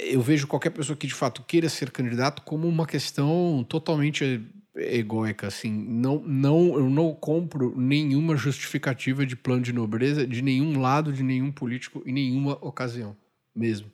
[0.00, 4.44] eu vejo qualquer pessoa que de fato queira ser candidato como uma questão totalmente
[4.76, 5.70] egóica, assim.
[5.70, 11.22] Não, não, eu não compro nenhuma justificativa de plano de nobreza de nenhum lado, de
[11.22, 13.16] nenhum político, em nenhuma ocasião,
[13.54, 13.90] mesmo.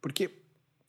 [0.00, 0.30] Porque o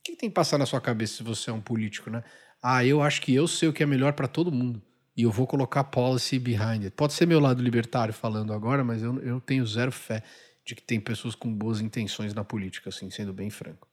[0.02, 2.22] que tem que passar na sua cabeça se você é um político, né?
[2.66, 4.80] ah, eu acho que eu sei o que é melhor para todo mundo.
[5.14, 6.92] E eu vou colocar policy behind it.
[6.92, 10.22] Pode ser meu lado libertário falando agora, mas eu, eu tenho zero fé
[10.64, 13.86] de que tem pessoas com boas intenções na política, assim, sendo bem franco.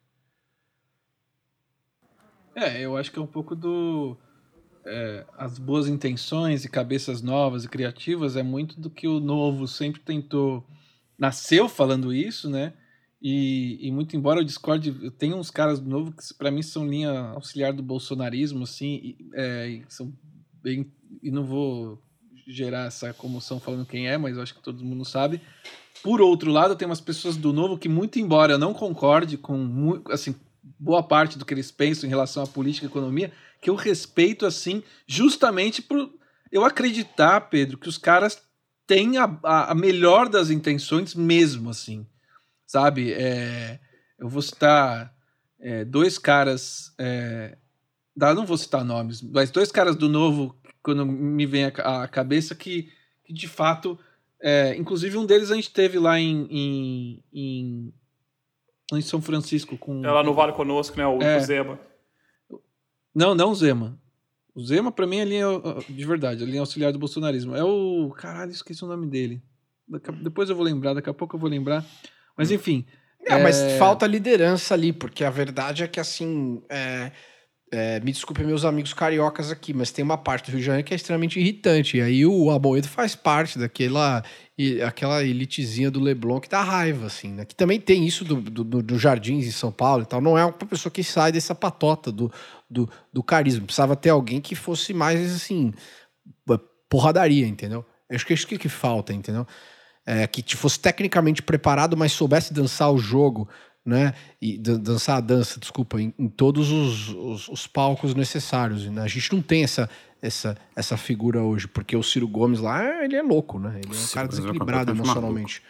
[2.55, 4.17] É, eu acho que é um pouco do.
[4.85, 9.67] É, as boas intenções e cabeças novas e criativas é muito do que o novo
[9.67, 10.65] sempre tentou.
[11.17, 12.73] Nasceu falando isso, né?
[13.21, 17.11] E, e, muito embora eu discorde, tem uns caras novos que para mim são linha
[17.35, 20.11] auxiliar do bolsonarismo, assim, e, é, e são
[20.63, 20.91] bem.
[21.21, 22.01] E não vou
[22.47, 25.39] gerar essa comoção falando quem é, mas acho que todo mundo sabe.
[26.01, 30.01] Por outro lado, tem umas pessoas do novo que, muito embora eu não concorde com
[30.09, 30.33] assim,
[30.79, 33.31] boa parte do que eles pensam em relação à política e economia,
[33.61, 36.11] que eu respeito, assim, justamente por
[36.51, 38.41] eu acreditar, Pedro, que os caras
[38.85, 42.05] têm a, a, a melhor das intenções mesmo, assim
[42.71, 43.11] sabe?
[43.11, 43.79] É,
[44.17, 45.13] eu vou citar
[45.59, 47.57] é, dois caras, é,
[48.15, 52.55] não vou citar nomes, mas dois caras do novo, quando me vem a, a cabeça,
[52.55, 52.89] que,
[53.25, 53.99] que, de fato,
[54.41, 57.93] é, inclusive um deles a gente teve lá em, em, em,
[58.93, 59.77] em São Francisco.
[59.77, 61.05] com É lá no Vale Conosco, né?
[61.05, 61.77] O, é, o Zema.
[63.13, 63.99] Não, não o Zema.
[64.53, 65.47] O Zema, pra mim, é linha,
[65.89, 67.55] de verdade, a linha auxiliar do bolsonarismo.
[67.55, 68.13] É o.
[68.17, 69.41] Caralho, esqueci o nome dele.
[70.21, 71.85] Depois eu vou lembrar, daqui a pouco eu vou lembrar.
[72.37, 72.55] Mas hum.
[72.55, 72.85] enfim.
[73.25, 73.43] É, é...
[73.43, 76.61] mas falta liderança ali, porque a verdade é que assim.
[76.69, 77.11] É...
[77.73, 80.85] É, me desculpe meus amigos cariocas aqui, mas tem uma parte do Rio de Janeiro
[80.85, 81.95] que é extremamente irritante.
[81.95, 84.21] E aí o Amoedo faz parte daquela
[84.61, 87.45] e aquela elitezinha do Leblon que dá raiva, assim, né?
[87.45, 90.21] Que também tem isso do, do, do Jardins em São Paulo e tal.
[90.21, 92.31] Não é uma pessoa que sai dessa patota do,
[92.69, 93.65] do, do carisma.
[93.65, 95.73] Precisava ter alguém que fosse mais, assim,
[96.89, 97.85] porradaria, entendeu?
[98.11, 99.47] Acho que é isso que, que falta, entendeu?
[100.05, 103.47] É, que fosse tecnicamente preparado, mas soubesse dançar o jogo,
[103.85, 104.13] né?
[104.41, 108.85] E dançar a dança, desculpa, em, em todos os, os, os, palcos necessários.
[108.85, 109.01] Né?
[109.01, 109.89] A gente não tem essa,
[110.21, 113.79] essa, essa figura hoje, porque o Ciro Gomes lá, ele é louco, né?
[113.83, 115.63] Ele é um cara é desequilibrado emocionalmente.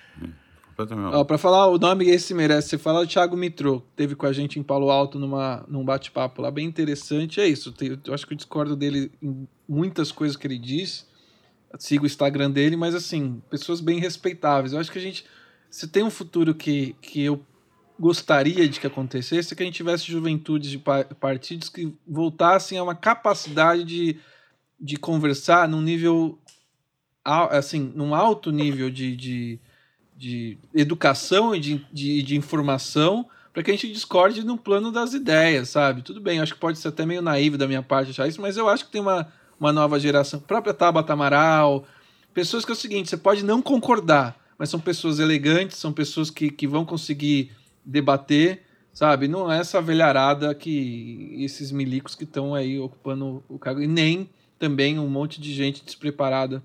[1.13, 4.33] Ó, pra falar o nome esse merece, você fala o Thiago Mitro, teve com a
[4.33, 7.39] gente em Palo Alto numa, num bate-papo lá, bem interessante.
[7.39, 7.73] É isso,
[8.05, 11.07] eu acho que eu discordo dele em muitas coisas que ele diz.
[11.77, 14.73] Sigo o Instagram dele, mas assim, pessoas bem respeitáveis.
[14.73, 15.25] Eu acho que a gente.
[15.69, 17.41] Se tem um futuro que, que eu
[17.97, 20.81] gostaria de que acontecesse, é que a gente tivesse juventudes de
[21.19, 24.19] partidos que voltassem a uma capacidade de,
[24.81, 26.39] de conversar num nível.
[27.23, 29.59] Assim, num alto nível de, de
[30.21, 35.15] de educação e de, de, de informação para que a gente discorde no plano das
[35.15, 36.03] ideias, sabe?
[36.03, 38.55] Tudo bem, acho que pode ser até meio naivo da minha parte achar isso, mas
[38.55, 39.27] eu acho que tem uma,
[39.59, 41.87] uma nova geração, própria Tabata Amaral,
[42.35, 46.29] pessoas que é o seguinte, você pode não concordar, mas são pessoas elegantes, são pessoas
[46.29, 47.51] que, que vão conseguir
[47.83, 48.61] debater,
[48.93, 49.27] sabe?
[49.27, 54.29] Não é essa velharada que esses milicos que estão aí ocupando o cargo, e nem
[54.61, 56.61] também um monte de gente despreparada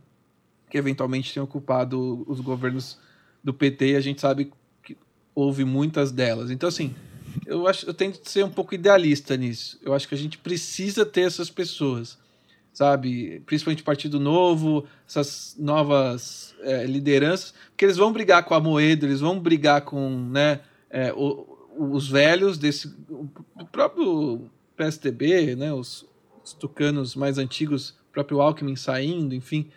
[0.68, 2.98] que eventualmente tem ocupado os governos
[3.42, 4.52] do PT e a gente sabe
[4.84, 4.98] que
[5.34, 6.50] houve muitas delas.
[6.50, 6.94] Então, assim,
[7.46, 9.80] eu, acho, eu tento ser um pouco idealista nisso.
[9.82, 12.18] Eu acho que a gente precisa ter essas pessoas,
[12.70, 13.40] sabe?
[13.46, 19.20] Principalmente Partido Novo, essas novas é, lideranças, porque eles vão brigar com a Moedo, eles
[19.20, 20.60] vão brigar com né,
[20.90, 21.46] é, o,
[21.78, 22.94] os velhos desse.
[23.08, 26.04] O próprio PSTB, né, os,
[26.46, 29.68] os tucanos mais antigos, o próprio Alckmin saindo, enfim.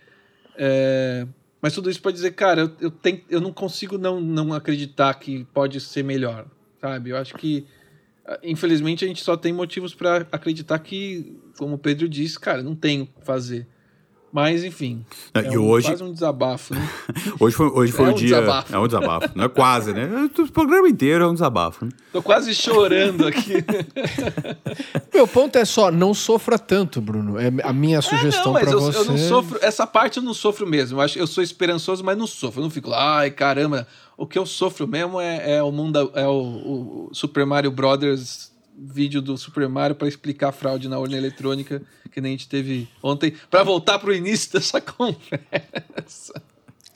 [0.56, 1.26] É,
[1.62, 5.14] mas tudo isso pode dizer, cara, eu, eu, tenho, eu não consigo não, não acreditar
[5.16, 6.46] que pode ser melhor,
[6.80, 7.10] sabe?
[7.10, 7.66] Eu acho que,
[8.26, 12.62] ah, infelizmente, a gente só tem motivos para acreditar que, como o Pedro disse, cara,
[12.62, 13.68] não tem o que fazer.
[14.32, 15.04] Mas, enfim.
[15.34, 15.88] É, e um, hoje...
[15.88, 16.90] quase um desabafo, né?
[17.40, 18.28] hoje foi, hoje foi é o um dia.
[18.28, 18.76] Desabafo.
[18.76, 19.30] É um desabafo.
[19.34, 20.30] Não é quase, né?
[20.38, 21.86] O programa inteiro é um desabafo.
[21.86, 21.92] Né?
[22.14, 23.54] Tô quase chorando aqui.
[25.14, 27.40] Meu ponto é só, não sofra tanto, Bruno.
[27.40, 29.00] É a minha sugestão é, para você.
[29.00, 30.98] Eu não sofro, essa parte eu não sofro mesmo.
[31.00, 32.60] Eu, acho, eu sou esperançoso, mas não sofro.
[32.60, 33.88] Eu não fico lá, ai caramba.
[34.16, 38.52] O que eu sofro mesmo é, é o mundo, é o, o Super Mario Brothers
[38.80, 42.50] vídeo do Super Mario para explicar a fraude na urna eletrônica que nem a gente
[42.50, 46.42] teve ontem, para voltar para o início dessa conversa.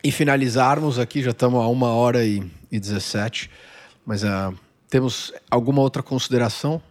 [0.03, 3.49] E finalizarmos aqui, já estamos a uma hora e, e 17,
[4.05, 4.53] mas uh,
[4.89, 6.81] temos alguma outra consideração?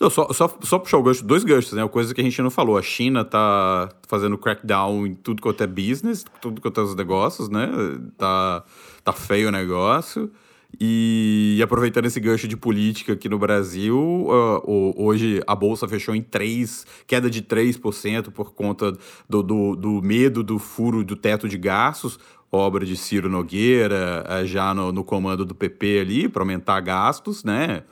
[0.00, 1.86] Não, só, só, só puxar o gancho, dois ganchos, né?
[1.88, 2.76] Coisa que a gente não falou.
[2.76, 7.48] A China tá fazendo crackdown em tudo quanto é business, tudo quanto é os negócios,
[7.48, 7.68] né?
[8.18, 8.64] Tá,
[9.04, 10.30] tá feio o negócio.
[10.78, 16.20] E, aproveitando esse gancho de política aqui no Brasil, uh, hoje a Bolsa fechou em
[16.22, 18.92] 3, queda de 3% por conta
[19.28, 22.18] do, do, do, medo do furo do teto de gastos,
[22.52, 27.42] obra de Ciro Nogueira, uh, já no, no comando do PP ali, para aumentar gastos,
[27.42, 27.82] né?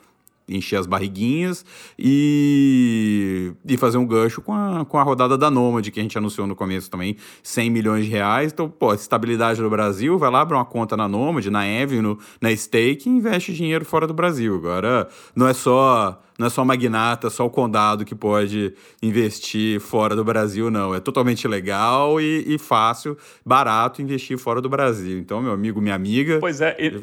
[0.47, 1.65] Encher as barriguinhas
[1.97, 6.17] e, e fazer um gancho com a, com a rodada da Nômade, que a gente
[6.17, 8.51] anunciou no começo também, 100 milhões de reais.
[8.51, 12.55] Então, pô, estabilidade no Brasil, vai lá, abre uma conta na Nômade, na Avenue, na
[12.55, 14.55] Stake e investe dinheiro fora do Brasil.
[14.55, 20.15] Agora, não é só não é só magnata, só o condado que pode investir fora
[20.17, 20.93] do Brasil, não.
[20.93, 25.17] É totalmente legal e, e fácil, barato investir fora do Brasil.
[25.17, 26.39] Então, meu amigo, minha amiga...
[26.39, 26.75] Pois é...
[26.77, 27.01] E...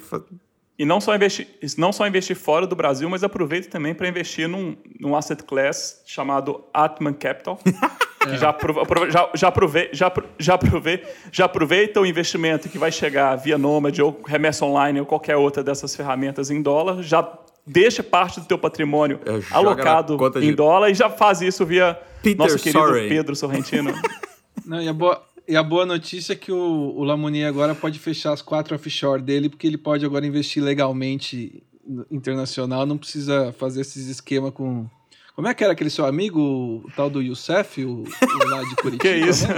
[0.83, 1.47] E não só investir,
[1.79, 6.03] não só investir fora do Brasil, mas aproveita também para investir num, num asset class
[6.05, 7.57] chamado Atman Capital.
[8.19, 8.53] que já,
[9.09, 13.97] já, já, aprove, já, já, aprove, já aproveita o investimento que vai chegar via Nomad
[14.01, 17.33] ou remessa online ou qualquer outra dessas ferramentas em dólar, já
[17.65, 20.55] deixa parte do teu patrimônio é, alocado em de...
[20.57, 23.09] dólar e já faz isso via Peter nosso querido Sorry.
[23.09, 23.93] Pedro Sorrentino.
[24.67, 27.99] Não, e a boa, e a boa notícia é que o, o Lamoni agora pode
[27.99, 31.63] fechar as quatro offshore dele, porque ele pode agora investir legalmente
[32.11, 34.87] internacional, não precisa fazer esses esquemas com.
[35.35, 38.77] Como é que era aquele seu amigo, o tal do Youssef, o, o lá de
[38.83, 38.99] Curitiba?
[38.99, 39.49] que isso?
[39.49, 39.55] Né?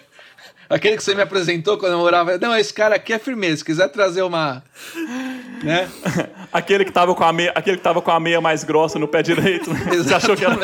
[0.68, 2.38] aquele que você me apresentou quando eu morava.
[2.38, 3.58] Não, esse cara aqui é firmeza.
[3.58, 4.62] Se quiser trazer uma.
[5.62, 5.88] Né?
[6.52, 9.08] aquele, que tava com a meia, aquele que tava com a meia mais grossa no
[9.08, 9.72] pé direito.
[9.72, 9.80] Né?
[9.96, 10.56] Você achou que era.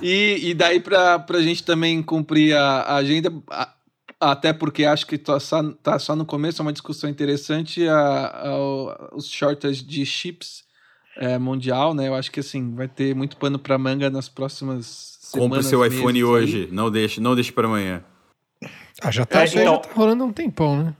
[0.00, 3.68] E, e daí, para a gente também cumprir a, a agenda, a,
[4.20, 8.26] até porque acho que tá só, tá só no começo, é uma discussão interessante, a,
[8.48, 10.64] a, os shortage de chips
[11.16, 12.08] é, mundial, né?
[12.08, 15.50] Eu acho que assim, vai ter muito pano para manga nas próximas semanas.
[15.50, 18.02] Compre seu iPhone hoje, não deixe, não deixe para amanhã.
[19.00, 20.94] Ah, já tá, É, então- tá rolando há um tempão, né?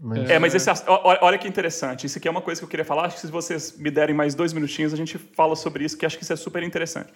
[0.00, 2.06] Mas- É, mas esse, olha que interessante.
[2.06, 3.06] Isso aqui é uma coisa que eu queria falar.
[3.06, 6.06] Acho que se vocês me derem mais dois minutinhos, a gente fala sobre isso, que
[6.06, 7.12] acho que isso é super interessante.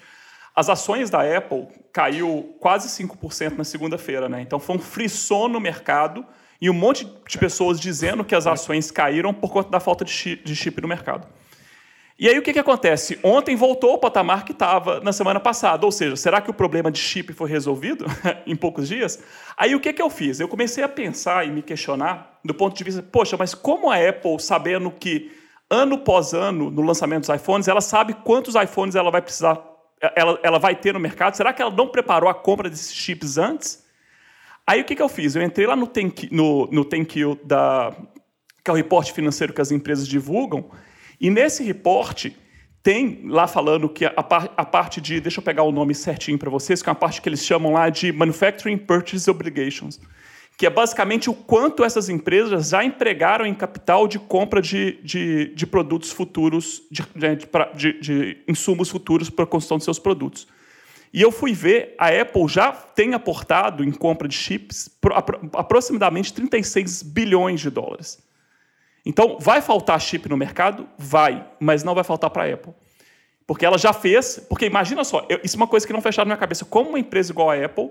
[0.55, 4.41] As ações da Apple caiu quase 5% na segunda-feira, né?
[4.41, 6.27] Então foi um frisson no mercado
[6.61, 10.13] e um monte de pessoas dizendo que as ações caíram por conta da falta de
[10.57, 11.27] chip no mercado.
[12.23, 13.19] E aí o que, que acontece?
[13.21, 15.85] Ontem voltou ao patamar que estava na semana passada.
[15.85, 18.07] Ou seja, será que o problema de chip foi resolvido
[18.47, 19.19] em poucos dias?
[19.57, 20.39] Aí o que, que eu fiz?
[20.39, 23.97] Eu comecei a pensar e me questionar do ponto de vista, poxa, mas como a
[23.97, 25.33] Apple, sabendo que
[25.69, 29.61] ano após ano, no lançamento dos iPhones, ela sabe quantos iPhones ela vai precisar,
[30.15, 33.37] ela, ela vai ter no mercado, será que ela não preparou a compra desses chips
[33.37, 33.85] antes?
[34.65, 35.35] Aí o que, que eu fiz?
[35.35, 37.93] Eu entrei lá no Tenki, no, no Tenkio da
[38.65, 40.71] que é o reporte financeiro que as empresas divulgam,
[41.23, 42.37] e nesse reporte
[42.83, 46.37] tem lá falando que a, par- a parte de, deixa eu pegar o nome certinho
[46.37, 50.01] para vocês, que é uma parte que eles chamam lá de Manufacturing Purchase Obligations,
[50.59, 55.55] que é basicamente o quanto essas empresas já empregaram em capital de compra de, de,
[55.55, 60.49] de produtos futuros, de, pra- de- de insumos futuros para a construção de seus produtos.
[61.15, 65.49] E eu fui ver, a Apple já tem aportado em compra de chips pro- apro-
[65.53, 68.19] aproximadamente 36 bilhões de dólares.
[69.05, 70.89] Então, vai faltar chip no mercado?
[70.97, 72.73] Vai, mas não vai faltar para a Apple.
[73.47, 74.41] Porque ela já fez.
[74.49, 76.65] Porque imagina só, eu- isso é uma coisa que não fecharam na minha cabeça.
[76.65, 77.91] Como uma empresa igual a Apple,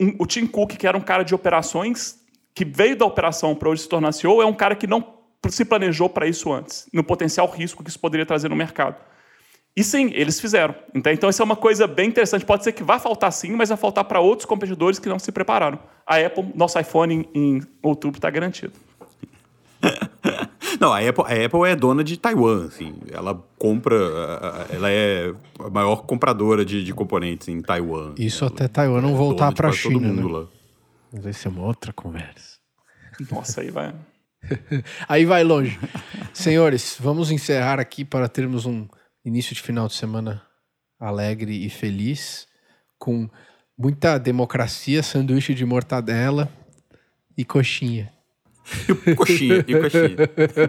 [0.00, 2.18] um- o Tim Cook, que era um cara de operações,
[2.54, 5.16] que veio da operação para hoje se tornar CEO, é um cara que não
[5.48, 8.96] se planejou para isso antes, no potencial risco que isso poderia trazer no mercado.
[9.76, 10.74] E sim, eles fizeram.
[10.92, 12.44] Então, então, isso é uma coisa bem interessante.
[12.44, 15.30] Pode ser que vá faltar sim, mas vai faltar para outros competidores que não se
[15.30, 15.78] prepararam.
[16.04, 18.72] A Apple, nosso iPhone em, em outubro está garantido.
[20.80, 22.94] Não, a Apple, a Apple é dona de Taiwan, assim.
[23.10, 23.96] Ela compra.
[23.96, 28.14] a- a- Ela é a maior compradora de, de componentes em Taiwan.
[28.16, 30.38] Isso Ela até Taiwan não é voltar de pra quase todo China, mundo né?
[30.38, 30.46] lá.
[31.12, 32.58] Mas vai ser uma outra conversa.
[33.30, 33.94] Nossa, aí vai.
[35.08, 35.76] Aí vai longe.
[36.32, 38.86] Senhores, vamos encerrar aqui para termos um
[39.24, 40.40] início de final de semana
[41.00, 42.46] alegre e feliz,
[42.98, 43.28] com
[43.76, 46.48] muita democracia, sanduíche de mortadela
[47.36, 48.12] e coxinha.
[49.06, 50.16] E coxinha, e coxinha.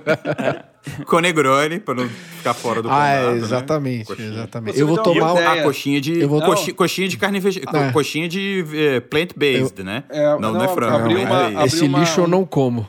[1.05, 3.37] Com Negroni, pra não ficar fora do Ah, é, né?
[3.37, 4.29] exatamente, Coxinha.
[4.29, 4.75] exatamente.
[4.77, 5.37] Você Eu vou uma tomar um...
[5.47, 7.83] Ah, coxinha de, Eu vou- coxinha, coxinha de carne vegetal.
[7.83, 7.91] É.
[7.91, 10.03] Coxinha de eh, plant-based, né?
[10.09, 10.95] É, não, não, não, é frango.
[10.95, 11.75] abriu não é uma- plant-based.
[11.75, 12.87] Esse uma- lixo eu não como.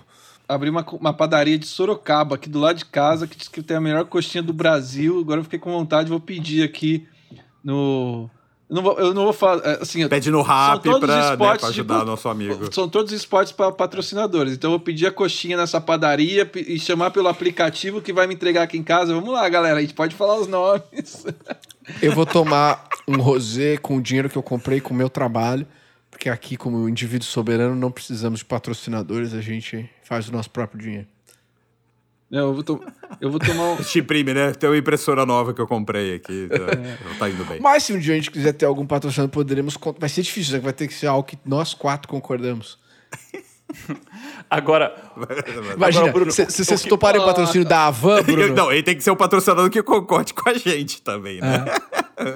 [0.49, 3.77] Abri uma, uma padaria de Sorocaba aqui do lado de casa que diz que tem
[3.77, 5.19] a melhor coxinha do Brasil.
[5.21, 7.07] Agora eu fiquei com vontade, vou pedir aqui
[7.63, 8.31] no.
[8.71, 9.61] Eu não vou, eu não vou falar.
[9.67, 12.73] é, Assim, Pede no são rap todos pra, né, pra ajudar o nosso amigo.
[12.73, 14.55] São todos esportes para patrocinadores.
[14.55, 18.35] Então eu vou pedir a coxinha nessa padaria e chamar pelo aplicativo que vai me
[18.35, 19.13] entregar aqui em casa.
[19.13, 19.79] Vamos lá, galera.
[19.79, 21.27] A gente pode falar os nomes.
[22.01, 25.67] Eu vou tomar um rosé com o dinheiro que eu comprei com o meu trabalho,
[26.09, 30.81] porque aqui, como indivíduo soberano, não precisamos de patrocinadores, a gente faz o nosso próprio
[30.81, 31.09] dinheiro.
[32.31, 32.81] Não, eu, vou to-
[33.21, 33.77] eu vou tomar um.
[33.83, 34.53] Te imprime, né?
[34.53, 36.49] Tem uma impressora nova que eu comprei aqui.
[36.49, 37.59] Tá, tá indo bem.
[37.61, 39.77] Mas se um dia a gente quiser ter algum patrocinador, poderemos.
[39.99, 40.61] Vai ser difícil, né?
[40.61, 42.79] vai ter que ser algo que nós quatro concordamos.
[44.49, 44.95] Agora,
[45.77, 48.55] Imagina, Agora, Bruno, se o- se vocês que- toparem o patrocínio da Avan, Bruno.
[48.55, 51.65] Não, ele tem que ser um patrocinador que concorde com a gente também, né?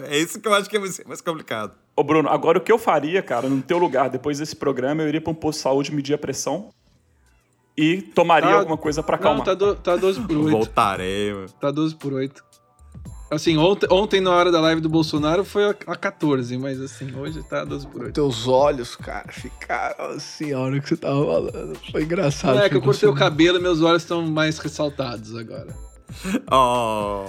[0.08, 1.72] É, isso que eu acho que vai ser mais complicado.
[1.96, 5.08] ô Bruno, agora o que eu faria, cara, no teu lugar, depois desse programa, eu
[5.08, 6.70] iria para um posto de saúde medir a pressão
[7.76, 9.44] e tomaria Ah, alguma coisa para Não, acalmar.
[9.44, 10.50] tá, do, tá 12 por 8.
[10.50, 11.34] Voltarei.
[11.60, 12.44] Tá 12 por 8.
[13.30, 17.12] Assim, ontem, ontem na hora da live do Bolsonaro foi a, a 14, mas assim,
[17.16, 18.12] hoje tá 12 por 8.
[18.12, 21.78] Teus olhos, cara, ficaram assim a hora que você tava falando.
[21.90, 22.54] Foi engraçado.
[22.56, 25.74] Não é que eu cortei o cabelo e meus olhos estão mais ressaltados agora.
[26.52, 27.24] Oh.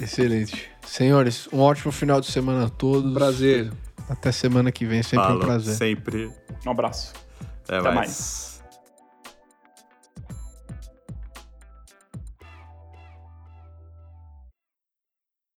[0.00, 0.68] Excelente.
[0.86, 3.14] Senhores, um ótimo final de semana a todos.
[3.14, 3.72] Prazer.
[4.10, 5.74] Até semana que vem, sempre um Fala, prazer.
[5.74, 6.30] Sempre.
[6.66, 7.14] Um abraço.
[7.64, 7.94] Até, Até mais.
[7.96, 8.51] mais.